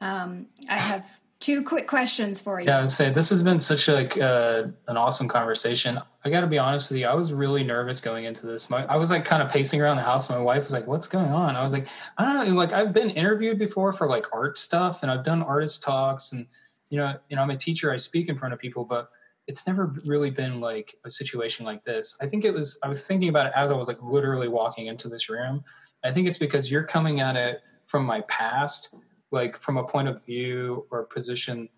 Um, 0.00 0.46
I 0.68 0.78
have 0.78 1.20
two 1.40 1.62
quick 1.62 1.88
questions 1.88 2.40
for 2.40 2.60
you. 2.60 2.66
Yeah, 2.66 2.78
I 2.78 2.80
would 2.82 2.90
say 2.90 3.12
this 3.12 3.30
has 3.30 3.42
been 3.42 3.60
such 3.60 3.88
like 3.88 4.18
uh, 4.18 4.64
an 4.88 4.96
awesome 4.96 5.28
conversation. 5.28 6.00
I 6.24 6.30
got 6.30 6.42
to 6.42 6.46
be 6.46 6.58
honest 6.58 6.90
with 6.90 7.00
you, 7.00 7.06
I 7.06 7.14
was 7.14 7.32
really 7.32 7.64
nervous 7.64 8.00
going 8.00 8.24
into 8.24 8.46
this. 8.46 8.70
My, 8.70 8.84
I 8.86 8.96
was 8.96 9.10
like 9.10 9.24
kind 9.24 9.42
of 9.42 9.50
pacing 9.50 9.80
around 9.80 9.96
the 9.96 10.02
house. 10.02 10.30
My 10.30 10.38
wife 10.38 10.62
was 10.62 10.72
like, 10.72 10.86
"What's 10.86 11.08
going 11.08 11.30
on?" 11.30 11.56
I 11.56 11.64
was 11.64 11.72
like, 11.72 11.88
"I 12.16 12.24
don't 12.24 12.48
know." 12.48 12.54
Like 12.54 12.72
I've 12.72 12.92
been 12.92 13.10
interviewed 13.10 13.58
before 13.58 13.92
for 13.92 14.06
like 14.06 14.26
art 14.32 14.56
stuff, 14.56 15.02
and 15.02 15.10
I've 15.10 15.24
done 15.24 15.42
artist 15.42 15.82
talks, 15.82 16.32
and 16.32 16.46
you 16.90 16.98
know, 16.98 17.14
you 17.28 17.36
know, 17.36 17.42
I'm 17.42 17.50
a 17.50 17.56
teacher. 17.56 17.92
I 17.92 17.96
speak 17.96 18.28
in 18.28 18.36
front 18.36 18.54
of 18.54 18.60
people, 18.60 18.84
but 18.84 19.10
it's 19.48 19.66
never 19.66 19.92
really 20.06 20.30
been 20.30 20.60
like 20.60 20.94
a 21.04 21.10
situation 21.10 21.66
like 21.66 21.84
this. 21.84 22.16
I 22.20 22.26
think 22.28 22.44
it 22.44 22.52
was. 22.52 22.78
I 22.84 22.88
was 22.88 23.06
thinking 23.06 23.28
about 23.28 23.46
it 23.46 23.52
as 23.56 23.70
I 23.70 23.74
was 23.74 23.88
like 23.88 24.00
literally 24.02 24.48
walking 24.48 24.86
into 24.86 25.08
this 25.08 25.28
room. 25.28 25.64
I 26.04 26.12
think 26.12 26.28
it's 26.28 26.38
because 26.38 26.70
you're 26.70 26.84
coming 26.84 27.20
at 27.20 27.36
it 27.36 27.60
from 27.86 28.04
my 28.04 28.22
past 28.28 28.94
like 29.32 29.58
from 29.58 29.78
a 29.78 29.84
point 29.84 30.06
of 30.06 30.24
view 30.24 30.86
or 30.90 31.04
position 31.04 31.68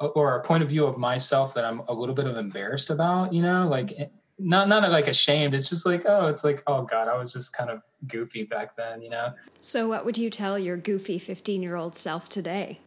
or 0.00 0.36
a 0.36 0.42
point 0.42 0.62
of 0.62 0.68
view 0.68 0.86
of 0.86 0.98
myself 0.98 1.54
that 1.54 1.64
I'm 1.64 1.80
a 1.88 1.92
little 1.92 2.14
bit 2.14 2.26
of 2.26 2.36
embarrassed 2.36 2.90
about, 2.90 3.32
you 3.32 3.42
know, 3.42 3.68
like 3.68 3.92
eh, 3.98 4.06
not 4.38 4.68
not 4.68 4.88
like 4.90 5.08
ashamed. 5.08 5.54
It's 5.54 5.68
just 5.68 5.86
like, 5.86 6.04
oh, 6.06 6.26
it's 6.26 6.44
like, 6.44 6.62
oh 6.66 6.82
God, 6.82 7.08
I 7.08 7.16
was 7.16 7.32
just 7.32 7.52
kind 7.52 7.70
of 7.70 7.82
goofy 8.06 8.44
back 8.44 8.76
then, 8.76 9.02
you 9.02 9.10
know. 9.10 9.32
So 9.60 9.88
what 9.88 10.04
would 10.04 10.18
you 10.18 10.30
tell 10.30 10.58
your 10.58 10.76
goofy 10.76 11.18
15 11.18 11.62
year 11.62 11.76
old 11.76 11.96
self 11.96 12.28
today? 12.28 12.80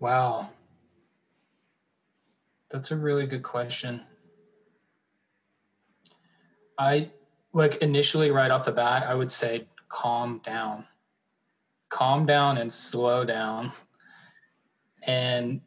Wow. 0.00 0.50
That's 2.70 2.90
a 2.90 2.96
really 2.96 3.26
good 3.26 3.42
question. 3.42 4.02
I 6.78 7.10
like 7.52 7.76
initially 7.76 8.30
right 8.30 8.50
off 8.50 8.64
the 8.64 8.72
bat, 8.72 9.02
I 9.02 9.14
would 9.14 9.30
say 9.30 9.66
calm 9.88 10.40
down 10.44 10.86
calm 11.90 12.24
down 12.24 12.56
and 12.56 12.72
slow 12.72 13.24
down 13.24 13.72
and 15.10 15.60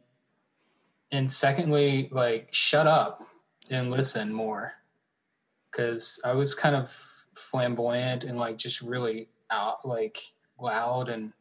and 1.11 1.29
secondly 1.29 2.09
like 2.11 2.47
shut 2.51 2.87
up 2.87 3.17
and 3.69 3.91
listen 3.91 4.31
more. 4.31 4.71
Because 5.71 6.19
i 6.23 6.31
was 6.33 6.53
kind 6.53 6.75
of 6.75 6.89
flamboyant 7.35 8.23
and 8.23 8.37
like 8.37 8.57
just 8.57 8.81
really 8.81 9.27
out 9.49 9.87
like 9.87 10.19
loud 10.59 11.09
and 11.09 11.33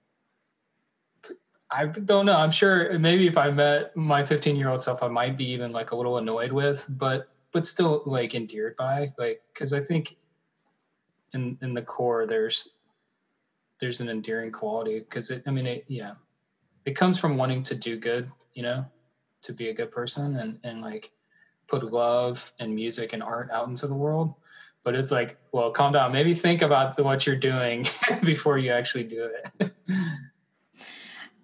i 1.70 1.84
don't 1.86 2.26
know. 2.26 2.36
I'm 2.36 2.50
sure 2.50 2.98
maybe 2.98 3.26
if 3.26 3.36
i 3.36 3.50
met 3.50 3.94
my 3.94 4.24
15 4.24 4.57
year 4.57 4.70
old 4.70 4.82
self 4.82 5.03
i 5.03 5.09
might 5.09 5.36
be 5.36 5.48
even 5.53 5.70
like 5.70 5.90
a 5.92 5.96
little 5.96 6.16
annoyed 6.18 6.53
with 6.53 6.86
but 6.88 7.28
but 7.53 7.66
still 7.66 8.03
like 8.07 8.34
endeared 8.34 8.74
by 8.76 9.12
like 9.18 9.42
because 9.53 9.74
i 9.74 9.80
think 9.80 10.16
in 11.34 11.59
in 11.61 11.74
the 11.74 11.82
core 11.82 12.26
there's 12.26 12.70
there's 13.80 14.00
an 14.00 14.09
endearing 14.09 14.50
quality 14.50 15.00
because 15.00 15.30
it 15.30 15.42
i 15.46 15.50
mean 15.50 15.66
it 15.66 15.84
yeah 15.88 16.14
it 16.85 16.97
comes 16.97 17.18
from 17.18 17.37
wanting 17.37 17.62
to 17.62 17.74
do 17.74 17.97
good 17.97 18.30
you 18.55 18.62
know 18.62 18.85
to 19.43 19.53
be 19.53 19.68
a 19.68 19.74
good 19.74 19.91
person 19.91 20.37
and 20.37 20.59
and 20.64 20.80
like 20.80 21.11
put 21.68 21.91
love 21.91 22.53
and 22.59 22.74
music 22.74 23.12
and 23.12 23.22
art 23.22 23.51
out 23.51 23.68
into 23.68 23.87
the 23.87 23.95
world. 23.95 24.35
But 24.85 24.95
it's 24.95 25.11
like 25.11 25.39
well 25.53 25.70
calm 25.70 25.93
down. 25.93 26.12
Maybe 26.12 26.35
think 26.35 26.62
about 26.62 26.97
the, 26.97 27.03
what 27.03 27.26
you're 27.26 27.37
doing 27.37 27.87
before 28.24 28.59
you 28.59 28.72
actually 28.72 29.05
do 29.05 29.30
it. 29.30 29.70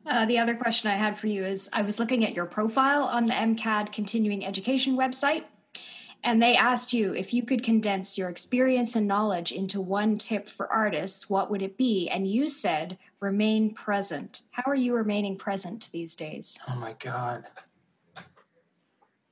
Uh, 0.07 0.24
the 0.24 0.39
other 0.39 0.55
question 0.55 0.91
i 0.91 0.95
had 0.95 1.18
for 1.18 1.26
you 1.26 1.45
is 1.45 1.68
i 1.74 1.82
was 1.82 1.99
looking 1.99 2.24
at 2.24 2.32
your 2.32 2.47
profile 2.47 3.03
on 3.03 3.26
the 3.26 3.34
mcad 3.34 3.93
continuing 3.93 4.43
education 4.43 4.97
website 4.97 5.45
and 6.24 6.43
they 6.43 6.57
asked 6.57 6.93
you 6.93 7.14
if 7.14 7.32
you 7.32 7.43
could 7.43 7.62
condense 7.62 8.18
your 8.18 8.28
experience 8.28 8.97
and 8.97 9.07
knowledge 9.07 9.53
into 9.53 9.80
one 9.80 10.18
tip 10.18 10.49
for 10.49 10.70
artists, 10.72 11.30
what 11.30 11.51
would 11.51 11.62
it 11.62 11.76
be? 11.76 12.09
And 12.09 12.26
you 12.26 12.49
said, 12.49 12.99
remain 13.20 13.74
present. 13.74 14.42
How 14.50 14.64
are 14.66 14.74
you 14.74 14.94
remaining 14.94 15.36
present 15.36 15.88
these 15.92 16.14
days? 16.14 16.58
Oh 16.68 16.76
my 16.76 16.94
God. 17.00 17.44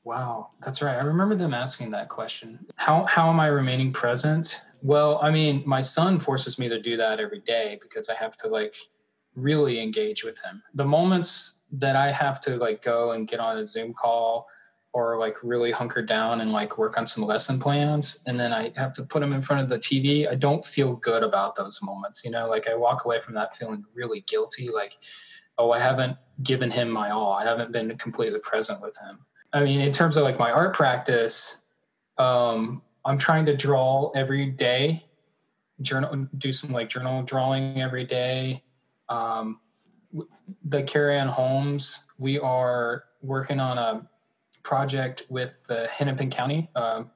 Wow, 0.05 0.51
that's 0.65 0.83
right. 0.83 0.97
I 0.97 1.05
remember 1.05 1.35
them 1.35 1.53
asking 1.53 1.91
that 1.91 2.09
question. 2.09 2.65
How 2.77 3.05
how 3.07 3.29
am 3.29 3.41
I 3.41 3.49
remaining 3.49 3.93
present? 3.93 4.63
Well, 4.83 5.19
I 5.21 5.33
mean, 5.33 5.65
my 5.67 5.81
son 5.81 6.21
forces 6.21 6.59
me 6.61 6.69
to 6.69 6.81
do 6.81 6.97
that 6.97 7.19
every 7.19 7.41
day 7.41 7.79
because 7.83 8.09
I 8.09 8.15
have 8.15 8.37
to 8.39 8.49
like 8.49 8.77
really 9.35 9.81
engage 9.81 10.23
with 10.23 10.39
him. 10.43 10.63
The 10.75 10.85
moments 10.85 11.61
that 11.73 11.97
I 11.97 12.13
have 12.13 12.41
to 12.43 12.57
like 12.57 12.83
go 12.83 13.13
and 13.13 13.27
get 13.27 13.41
on 13.41 13.59
a 13.59 13.67
Zoom 13.67 13.93
call 13.93 14.47
or 14.97 15.19
like 15.19 15.37
really 15.43 15.71
hunker 15.71 16.01
down 16.01 16.41
and 16.41 16.51
like 16.51 16.79
work 16.79 16.97
on 16.97 17.07
some 17.07 17.23
lesson 17.23 17.61
plans 17.61 18.23
and 18.27 18.41
then 18.41 18.51
i 18.51 18.73
have 18.77 18.95
to 18.95 19.03
put 19.03 19.21
them 19.21 19.35
in 19.35 19.43
front 19.43 19.61
of 19.61 19.69
the 19.69 19.79
tv 19.79 20.27
i 20.27 20.35
don't 20.35 20.65
feel 20.65 20.95
good 20.97 21.23
about 21.23 21.55
those 21.55 21.81
moments 21.83 22.25
you 22.25 22.31
know? 22.31 22.49
Like 22.49 22.67
i 22.67 22.75
walk 22.75 23.05
away 23.05 23.21
from 23.21 23.35
that 23.35 23.55
feeling 23.55 23.85
really 23.93 24.21
guilty 24.27 24.71
like 24.71 24.97
oh 25.59 25.71
i 25.71 25.79
haven't 25.79 26.17
given 26.43 26.71
him 26.71 26.91
my 26.91 27.11
all 27.11 27.35
i 27.35 27.45
haven't 27.45 27.73
been 27.73 27.97
completely 27.99 28.41
present 28.41 28.81
with 28.81 28.97
him. 28.97 29.25
I 29.53 29.65
mean 29.65 29.83
in 29.83 29.93
terms 29.93 30.17
of 30.17 30.25
like 30.25 30.39
my 30.39 30.51
art 30.51 30.75
practice 30.75 31.63
um 32.17 32.81
i'm 33.05 33.19
trying 33.19 33.45
to 33.47 33.55
draw 33.55 34.11
every 34.13 34.47
day 34.47 35.05
journal 35.83 36.27
do 36.39 36.51
some 36.53 36.73
like 36.73 36.89
journal 36.89 37.23
drawing 37.23 37.83
every 37.83 38.05
day. 38.05 38.63
Um 39.11 39.61
the 40.65 40.83
Carry 40.85 41.19
On 41.19 41.29
Homes 41.29 42.05
we 42.19 42.39
are 42.39 43.05
working 43.21 43.61
on 43.61 43.77
a 43.77 44.09
project 44.67 45.23
with 45.31 45.53
the 45.69 45.87
Hennepin 45.87 46.29
County 46.29 46.69
um, 46.75 47.09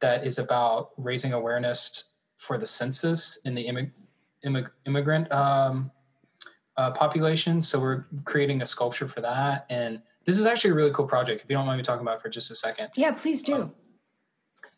that 0.00 0.26
is 0.26 0.38
about 0.38 0.92
raising 0.96 1.34
awareness 1.34 2.12
for 2.38 2.56
the 2.56 2.66
census 2.66 3.38
in 3.44 3.54
the 3.54 3.66
immig- 3.66 3.92
immig- 4.44 4.70
immigrant 4.86 5.30
um, 5.30 5.90
uh, 6.78 6.92
population. 6.92 7.60
So 7.60 7.78
we're 7.78 8.06
creating 8.24 8.62
a 8.62 8.66
sculpture 8.66 9.06
for 9.06 9.20
that. 9.20 9.66
And 9.68 10.00
this 10.24 10.38
is 10.38 10.46
actually 10.46 10.70
a 10.70 10.74
really 10.74 10.92
cool 10.92 11.06
project. 11.06 11.42
If 11.44 11.50
you 11.50 11.56
don't 11.56 11.66
mind 11.66 11.76
me 11.76 11.84
talking 11.84 12.00
about 12.00 12.16
it 12.16 12.22
for 12.22 12.30
just 12.30 12.50
a 12.50 12.54
second. 12.54 12.88
Yeah, 12.96 13.12
please 13.12 13.42
do. 13.42 13.54
Um, 13.54 13.74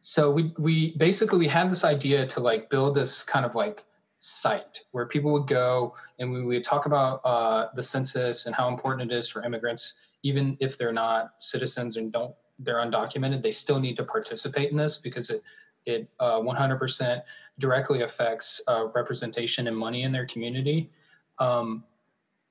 so 0.00 0.30
we 0.30 0.52
we 0.58 0.96
basically 0.96 1.38
we 1.38 1.48
had 1.48 1.70
this 1.70 1.84
idea 1.84 2.26
to 2.26 2.40
like 2.40 2.70
build 2.70 2.94
this 2.96 3.22
kind 3.22 3.46
of 3.46 3.54
like 3.54 3.84
site 4.18 4.80
where 4.92 5.06
people 5.06 5.32
would 5.32 5.46
go 5.46 5.94
and 6.18 6.32
we 6.32 6.44
would 6.44 6.64
talk 6.64 6.86
about 6.86 7.20
uh, 7.24 7.68
the 7.74 7.82
census 7.82 8.46
and 8.46 8.54
how 8.54 8.68
important 8.68 9.10
it 9.10 9.14
is 9.14 9.28
for 9.28 9.44
immigrants 9.44 10.05
even 10.22 10.56
if 10.60 10.76
they're 10.78 10.92
not 10.92 11.34
citizens 11.38 11.96
and 11.96 12.12
don't 12.12 12.34
they're 12.58 12.76
undocumented, 12.76 13.42
they 13.42 13.50
still 13.50 13.78
need 13.78 13.96
to 13.96 14.04
participate 14.04 14.70
in 14.70 14.76
this 14.76 14.96
because 14.96 15.30
it 15.30 15.42
it 15.86 16.08
uh, 16.18 16.40
100% 16.40 17.22
directly 17.58 18.02
affects 18.02 18.60
uh, 18.66 18.86
representation 18.94 19.68
and 19.68 19.76
money 19.76 20.02
in 20.02 20.12
their 20.12 20.26
community. 20.26 20.90
Um, 21.38 21.84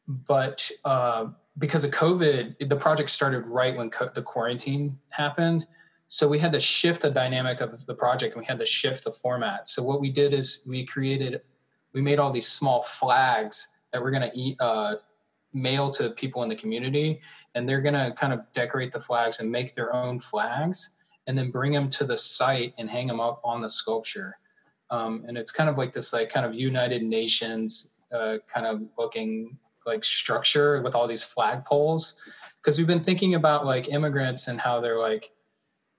but 0.08 0.70
uh, 0.86 1.28
because 1.58 1.84
of 1.84 1.92
COVID, 1.92 2.70
the 2.70 2.76
project 2.76 3.10
started 3.10 3.46
right 3.46 3.76
when 3.76 3.90
co- 3.90 4.10
the 4.14 4.22
quarantine 4.22 4.98
happened. 5.10 5.68
So 6.08 6.28
we 6.28 6.40
had 6.40 6.52
to 6.54 6.60
shift 6.60 7.02
the 7.02 7.10
dynamic 7.10 7.62
of 7.62 7.86
the 7.86 7.94
project 7.94 8.36
and 8.36 8.42
we 8.42 8.46
had 8.46 8.60
to 8.60 8.66
shift 8.66 9.04
the 9.04 9.12
format. 9.12 9.68
So 9.68 9.84
what 9.84 10.00
we 10.00 10.12
did 10.12 10.34
is 10.34 10.64
we 10.68 10.86
created, 10.86 11.42
we 11.94 12.02
made 12.02 12.20
all 12.20 12.32
these 12.32 12.48
small 12.48 12.84
flags 12.84 13.74
that 13.92 14.02
we're 14.02 14.12
going 14.12 14.30
to 14.30 14.38
eat 14.38 14.58
mail 15.56 15.90
to 15.90 16.12
people 16.12 16.44
in 16.44 16.50
the 16.50 16.56
community 16.56 17.20
and 17.56 17.68
they're 17.68 17.82
going 17.82 17.94
to 17.96 18.14
kind 18.16 18.34
of 18.34 18.42
decorate 18.54 18.92
the 18.92 19.00
flags 19.00 19.40
and 19.40 19.50
make 19.50 19.74
their 19.74 19.96
own 19.96 20.20
flags 20.20 20.92
and 21.28 21.38
then 21.38 21.50
bring 21.50 21.72
them 21.72 21.90
to 21.90 22.04
the 22.04 22.18
site 22.18 22.74
and 22.78 22.90
hang 22.90 23.08
them 23.08 23.20
up 23.20 23.42
on 23.44 23.62
the 23.62 23.70
sculpture. 23.70 24.38
Um, 24.92 25.24
and 25.28 25.38
it's 25.38 25.52
kind 25.52 25.70
of 25.70 25.78
like 25.78 25.94
this 25.94 26.14
like 26.14 26.30
kind 26.30 26.46
of 26.46 26.54
united 26.56 27.02
nations 27.02 27.96
uh, 28.12 28.38
kind 28.48 28.68
of 28.68 28.82
looking 28.98 29.58
like 29.86 30.04
structure 30.04 30.82
with 30.82 30.96
all 30.96 31.08
these 31.08 31.24
flag 31.24 31.66
poles 31.66 32.20
because 32.62 32.78
we've 32.78 32.88
been 32.88 33.04
thinking 33.04 33.36
about 33.36 33.66
like 33.66 33.90
immigrants 33.90 34.48
and 34.48 34.60
how 34.60 34.80
they're 34.80 35.00
like 35.00 35.32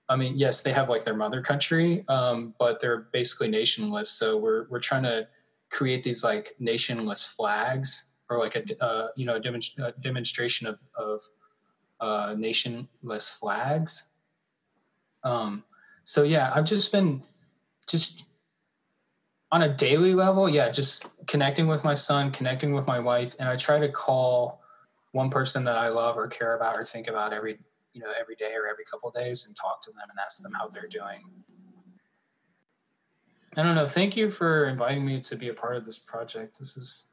i 0.09 0.15
mean 0.15 0.37
yes 0.37 0.61
they 0.61 0.73
have 0.73 0.89
like 0.89 1.03
their 1.03 1.15
mother 1.15 1.41
country 1.41 2.03
um, 2.07 2.53
but 2.59 2.79
they're 2.79 3.07
basically 3.13 3.49
nationless 3.49 4.07
so 4.07 4.37
we're 4.37 4.67
we're 4.69 4.79
trying 4.79 5.03
to 5.03 5.27
create 5.69 6.03
these 6.03 6.23
like 6.23 6.53
nationless 6.59 7.33
flags 7.33 8.05
or 8.29 8.37
like 8.39 8.55
a 8.55 8.83
uh, 8.83 9.07
you 9.15 9.25
know 9.25 9.35
a, 9.35 9.83
a 9.83 9.91
demonstration 10.01 10.67
of, 10.67 10.79
of 10.95 11.21
uh, 11.99 12.35
nationless 12.35 13.31
flags. 13.31 14.09
Um, 15.23 15.63
so 16.03 16.23
yeah, 16.23 16.51
I've 16.53 16.65
just 16.65 16.91
been 16.91 17.23
just 17.87 18.27
on 19.51 19.61
a 19.63 19.73
daily 19.73 20.13
level, 20.13 20.49
yeah, 20.49 20.69
just 20.69 21.07
connecting 21.25 21.67
with 21.67 21.83
my 21.83 21.93
son, 21.93 22.31
connecting 22.31 22.73
with 22.73 22.85
my 22.85 22.99
wife, 22.99 23.35
and 23.39 23.47
I 23.47 23.55
try 23.55 23.79
to 23.79 23.89
call 23.89 24.61
one 25.11 25.29
person 25.29 25.63
that 25.63 25.77
I 25.77 25.87
love 25.87 26.17
or 26.17 26.27
care 26.27 26.55
about 26.55 26.75
or 26.75 26.85
think 26.85 27.07
about 27.07 27.33
every 27.33 27.57
you 27.93 28.01
know 28.01 28.11
every 28.19 28.35
day 28.35 28.53
or 28.53 28.67
every 28.67 28.83
couple 28.85 29.09
days 29.11 29.47
and 29.47 29.55
talk 29.55 29.81
to 29.83 29.91
them 29.91 30.01
and 30.03 30.19
ask 30.23 30.41
them 30.41 30.53
how 30.53 30.67
they're 30.67 30.87
doing. 30.87 31.23
I 33.55 33.63
don't 33.63 33.73
know. 33.73 33.87
Thank 33.87 34.15
you 34.15 34.29
for 34.29 34.65
inviting 34.65 35.03
me 35.03 35.19
to 35.21 35.35
be 35.35 35.49
a 35.49 35.53
part 35.53 35.77
of 35.77 35.85
this 35.85 35.97
project. 35.97 36.59
This 36.59 36.77
is 36.77 37.07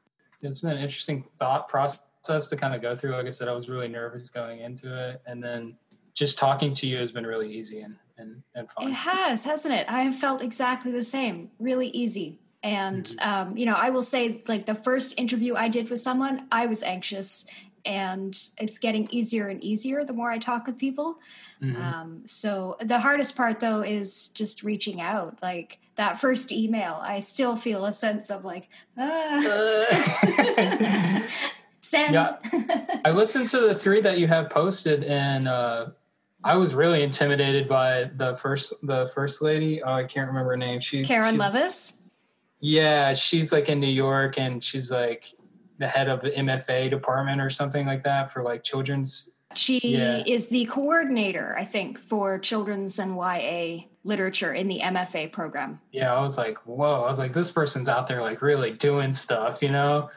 it's 0.51 0.61
been 0.61 0.71
an 0.71 0.83
interesting 0.83 1.23
thought 1.37 1.67
process 1.69 2.49
to 2.49 2.55
kind 2.55 2.73
of 2.75 2.81
go 2.81 2.95
through. 2.95 3.15
Like 3.15 3.27
I 3.27 3.29
said, 3.31 3.47
I 3.47 3.53
was 3.53 3.69
really 3.69 3.87
nervous 3.87 4.29
going 4.29 4.59
into 4.59 5.09
it, 5.09 5.21
and 5.25 5.43
then 5.43 5.77
just 6.13 6.37
talking 6.37 6.73
to 6.73 6.87
you 6.87 6.97
has 6.97 7.11
been 7.11 7.25
really 7.25 7.51
easy 7.51 7.81
and 7.81 7.97
and, 8.17 8.41
and 8.55 8.69
fun. 8.71 8.87
It 8.87 8.93
has, 8.93 9.43
hasn't 9.43 9.73
it? 9.73 9.85
I 9.89 10.03
have 10.03 10.15
felt 10.15 10.41
exactly 10.41 10.91
the 10.91 11.03
same. 11.03 11.51
Really 11.59 11.89
easy. 11.89 12.39
And, 12.63 13.03
mm-hmm. 13.03 13.29
um, 13.29 13.57
you 13.57 13.65
know, 13.65 13.75
I 13.75 13.89
will 13.89 14.01
say, 14.01 14.41
like, 14.47 14.65
the 14.65 14.73
first 14.73 15.19
interview 15.19 15.55
I 15.55 15.67
did 15.67 15.89
with 15.89 15.99
someone, 15.99 16.47
I 16.51 16.65
was 16.65 16.81
anxious. 16.81 17.45
And 17.85 18.35
it's 18.57 18.79
getting 18.79 19.07
easier 19.11 19.49
and 19.49 19.63
easier 19.63 20.03
the 20.03 20.13
more 20.13 20.31
I 20.31 20.39
talk 20.39 20.65
with 20.65 20.77
people. 20.77 21.19
Mm-hmm. 21.61 21.81
Um, 21.81 22.21
so 22.25 22.77
the 22.79 22.99
hardest 22.99 23.37
part, 23.37 23.59
though, 23.59 23.81
is 23.81 24.29
just 24.29 24.63
reaching 24.63 24.99
out. 25.01 25.37
Like, 25.43 25.77
that 25.95 26.19
first 26.19 26.51
email, 26.51 26.99
I 27.01 27.19
still 27.19 27.55
feel 27.55 27.85
a 27.85 27.93
sense 27.93 28.29
of 28.29 28.45
like, 28.45 28.69
ah. 28.97 29.41
Uh. 30.57 31.27
send. 31.85 32.13
Yeah. 32.13 32.37
I 33.05 33.11
listened 33.11 33.49
to 33.49 33.59
the 33.61 33.75
three 33.75 34.01
that 34.01 34.17
you 34.17 34.27
have 34.27 34.49
posted, 34.49 35.03
and 35.03 35.47
uh, 35.47 35.87
I 36.43 36.57
was 36.57 36.73
really 36.73 37.03
intimidated 37.03 37.69
by 37.69 38.09
the 38.15 38.35
first 38.37 38.73
the 38.83 39.11
first 39.13 39.41
lady. 39.41 39.81
Oh, 39.81 39.93
I 39.93 40.03
can't 40.03 40.27
remember 40.27 40.51
her 40.51 40.57
name. 40.57 40.79
She 40.79 41.03
Karen 41.03 41.37
Levis. 41.37 42.01
Yeah, 42.59 43.13
she's 43.13 43.51
like 43.51 43.69
in 43.69 43.79
New 43.79 43.87
York, 43.87 44.37
and 44.37 44.63
she's 44.63 44.91
like 44.91 45.25
the 45.77 45.87
head 45.87 46.09
of 46.09 46.21
the 46.21 46.31
MFA 46.31 46.89
department 46.89 47.41
or 47.41 47.49
something 47.49 47.85
like 47.85 48.03
that 48.03 48.31
for 48.31 48.43
like 48.43 48.63
children's. 48.63 49.31
She 49.57 49.79
yeah. 49.83 50.23
is 50.25 50.47
the 50.47 50.65
coordinator, 50.65 51.55
I 51.57 51.63
think, 51.63 51.99
for 51.99 52.37
children's 52.37 52.99
and 52.99 53.15
YA 53.15 53.85
literature 54.03 54.53
in 54.53 54.67
the 54.67 54.79
MFA 54.81 55.31
program. 55.31 55.79
Yeah, 55.91 56.13
I 56.13 56.21
was 56.21 56.37
like, 56.37 56.57
whoa! 56.65 57.03
I 57.03 57.09
was 57.09 57.19
like, 57.19 57.33
this 57.33 57.51
person's 57.51 57.89
out 57.89 58.07
there 58.07 58.21
like 58.21 58.41
really 58.41 58.71
doing 58.71 59.13
stuff, 59.13 59.61
you 59.61 59.69
know. 59.69 60.09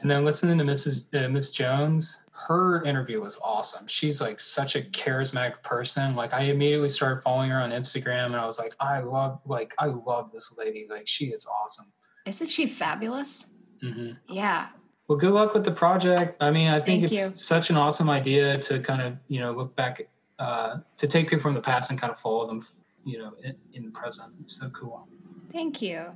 And 0.00 0.10
then 0.10 0.24
listening 0.24 0.58
to 0.58 0.64
Mrs. 0.64 1.06
Uh, 1.14 1.28
Miss 1.28 1.50
Jones, 1.50 2.24
her 2.32 2.84
interview 2.84 3.22
was 3.22 3.38
awesome. 3.42 3.86
She's 3.86 4.20
like 4.20 4.38
such 4.38 4.76
a 4.76 4.82
charismatic 4.82 5.62
person. 5.62 6.14
Like 6.14 6.34
I 6.34 6.42
immediately 6.42 6.90
started 6.90 7.22
following 7.22 7.50
her 7.50 7.60
on 7.60 7.70
Instagram, 7.70 8.26
and 8.26 8.36
I 8.36 8.44
was 8.44 8.58
like, 8.58 8.74
I 8.78 9.00
love 9.00 9.40
like 9.46 9.74
I 9.78 9.86
love 9.86 10.30
this 10.32 10.54
lady. 10.58 10.86
Like 10.88 11.08
she 11.08 11.26
is 11.26 11.46
awesome. 11.46 11.86
Isn't 12.26 12.48
she 12.48 12.66
fabulous? 12.66 13.54
Mm-hmm. 13.82 14.34
Yeah. 14.34 14.68
Well, 15.08 15.18
good 15.18 15.32
luck 15.32 15.54
with 15.54 15.64
the 15.64 15.70
project. 15.70 16.42
I 16.42 16.50
mean, 16.50 16.68
I 16.68 16.80
think 16.80 17.02
Thank 17.02 17.12
it's 17.12 17.12
you. 17.12 17.28
such 17.28 17.70
an 17.70 17.76
awesome 17.76 18.10
idea 18.10 18.58
to 18.58 18.80
kind 18.80 19.00
of 19.02 19.16
you 19.28 19.38
know 19.38 19.52
look 19.52 19.74
back 19.76 20.08
uh, 20.38 20.78
to 20.96 21.06
take 21.06 21.28
people 21.28 21.42
from 21.42 21.54
the 21.54 21.60
past 21.60 21.90
and 21.90 22.00
kind 22.00 22.12
of 22.12 22.18
follow 22.18 22.46
them, 22.46 22.66
you 23.04 23.18
know, 23.18 23.32
in, 23.42 23.54
in 23.72 23.84
the 23.84 23.90
present. 23.92 24.34
It's 24.40 24.58
so 24.58 24.68
cool. 24.70 25.06
Thank 25.52 25.80
you. 25.80 26.06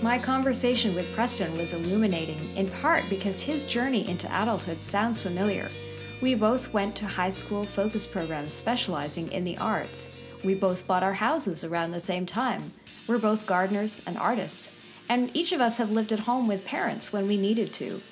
My 0.00 0.18
conversation 0.18 0.94
with 0.94 1.12
Preston 1.12 1.58
was 1.58 1.74
illuminating, 1.74 2.56
in 2.56 2.70
part 2.70 3.10
because 3.10 3.42
his 3.42 3.66
journey 3.66 4.08
into 4.08 4.26
adulthood 4.28 4.82
sounds 4.82 5.22
familiar. 5.22 5.66
We 6.22 6.34
both 6.34 6.72
went 6.72 6.96
to 6.96 7.06
high 7.06 7.28
school 7.28 7.66
focus 7.66 8.06
programs 8.06 8.54
specializing 8.54 9.30
in 9.32 9.44
the 9.44 9.58
arts. 9.58 10.18
We 10.42 10.54
both 10.54 10.86
bought 10.86 11.02
our 11.02 11.12
houses 11.12 11.64
around 11.64 11.90
the 11.90 12.00
same 12.00 12.24
time. 12.24 12.72
We're 13.10 13.18
both 13.18 13.44
gardeners 13.44 14.00
and 14.06 14.16
artists, 14.16 14.70
and 15.08 15.36
each 15.36 15.50
of 15.50 15.60
us 15.60 15.78
have 15.78 15.90
lived 15.90 16.12
at 16.12 16.20
home 16.20 16.46
with 16.46 16.64
parents 16.64 17.12
when 17.12 17.26
we 17.26 17.36
needed 17.36 17.72
to. 17.72 18.02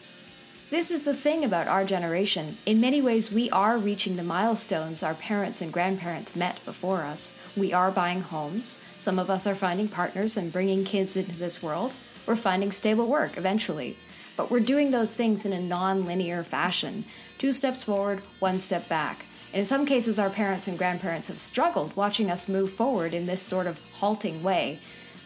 This 0.70 0.90
is 0.90 1.04
the 1.04 1.14
thing 1.14 1.44
about 1.44 1.68
our 1.68 1.84
generation. 1.84 2.58
In 2.66 2.80
many 2.80 3.00
ways, 3.00 3.32
we 3.32 3.48
are 3.50 3.78
reaching 3.78 4.16
the 4.16 4.24
milestones 4.24 5.04
our 5.04 5.14
parents 5.14 5.60
and 5.60 5.72
grandparents 5.72 6.34
met 6.34 6.58
before 6.64 7.04
us. 7.04 7.38
We 7.56 7.72
are 7.72 7.92
buying 7.92 8.22
homes. 8.22 8.80
Some 8.96 9.20
of 9.20 9.30
us 9.30 9.46
are 9.46 9.54
finding 9.54 9.86
partners 9.86 10.36
and 10.36 10.52
bringing 10.52 10.82
kids 10.82 11.16
into 11.16 11.38
this 11.38 11.62
world. 11.62 11.94
We're 12.26 12.34
finding 12.34 12.72
stable 12.72 13.06
work 13.06 13.38
eventually. 13.38 13.98
But 14.36 14.50
we're 14.50 14.58
doing 14.58 14.90
those 14.90 15.14
things 15.14 15.46
in 15.46 15.52
a 15.52 15.60
non 15.60 16.06
linear 16.06 16.42
fashion 16.42 17.04
two 17.38 17.52
steps 17.52 17.84
forward, 17.84 18.20
one 18.40 18.58
step 18.58 18.88
back. 18.88 19.26
In 19.52 19.64
some 19.64 19.86
cases, 19.86 20.18
our 20.18 20.30
parents 20.30 20.68
and 20.68 20.76
grandparents 20.76 21.28
have 21.28 21.38
struggled 21.38 21.96
watching 21.96 22.30
us 22.30 22.48
move 22.48 22.70
forward 22.70 23.14
in 23.14 23.26
this 23.26 23.40
sort 23.40 23.66
of 23.66 23.80
halting 23.94 24.42
way. 24.42 24.80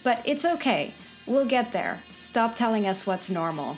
But 0.05 0.23
it's 0.25 0.45
okay. 0.45 0.95
We'll 1.27 1.47
get 1.47 1.73
there. 1.73 2.03
Stop 2.21 2.55
telling 2.55 2.87
us 2.87 3.07
what's 3.07 3.31
normal. 3.31 3.77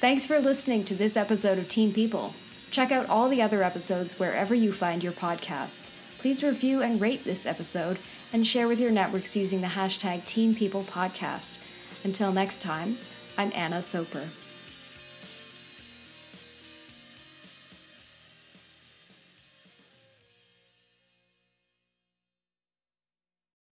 Thanks 0.00 0.26
for 0.26 0.38
listening 0.38 0.84
to 0.84 0.94
this 0.94 1.16
episode 1.16 1.58
of 1.58 1.68
Teen 1.68 1.92
People. 1.92 2.34
Check 2.70 2.92
out 2.92 3.08
all 3.08 3.28
the 3.28 3.42
other 3.42 3.62
episodes 3.62 4.18
wherever 4.18 4.54
you 4.54 4.72
find 4.72 5.02
your 5.02 5.12
podcasts. 5.12 5.90
Please 6.18 6.42
review 6.42 6.82
and 6.82 7.00
rate 7.00 7.24
this 7.24 7.46
episode 7.46 7.98
and 8.32 8.46
share 8.46 8.68
with 8.68 8.80
your 8.80 8.90
networks 8.90 9.36
using 9.36 9.60
the 9.60 9.68
hashtag 9.68 10.24
Teen 10.24 10.54
People 10.54 10.82
Podcast. 10.82 11.60
Until 12.04 12.32
next 12.32 12.60
time, 12.60 12.98
I'm 13.38 13.52
Anna 13.54 13.82
Soper. 13.82 14.28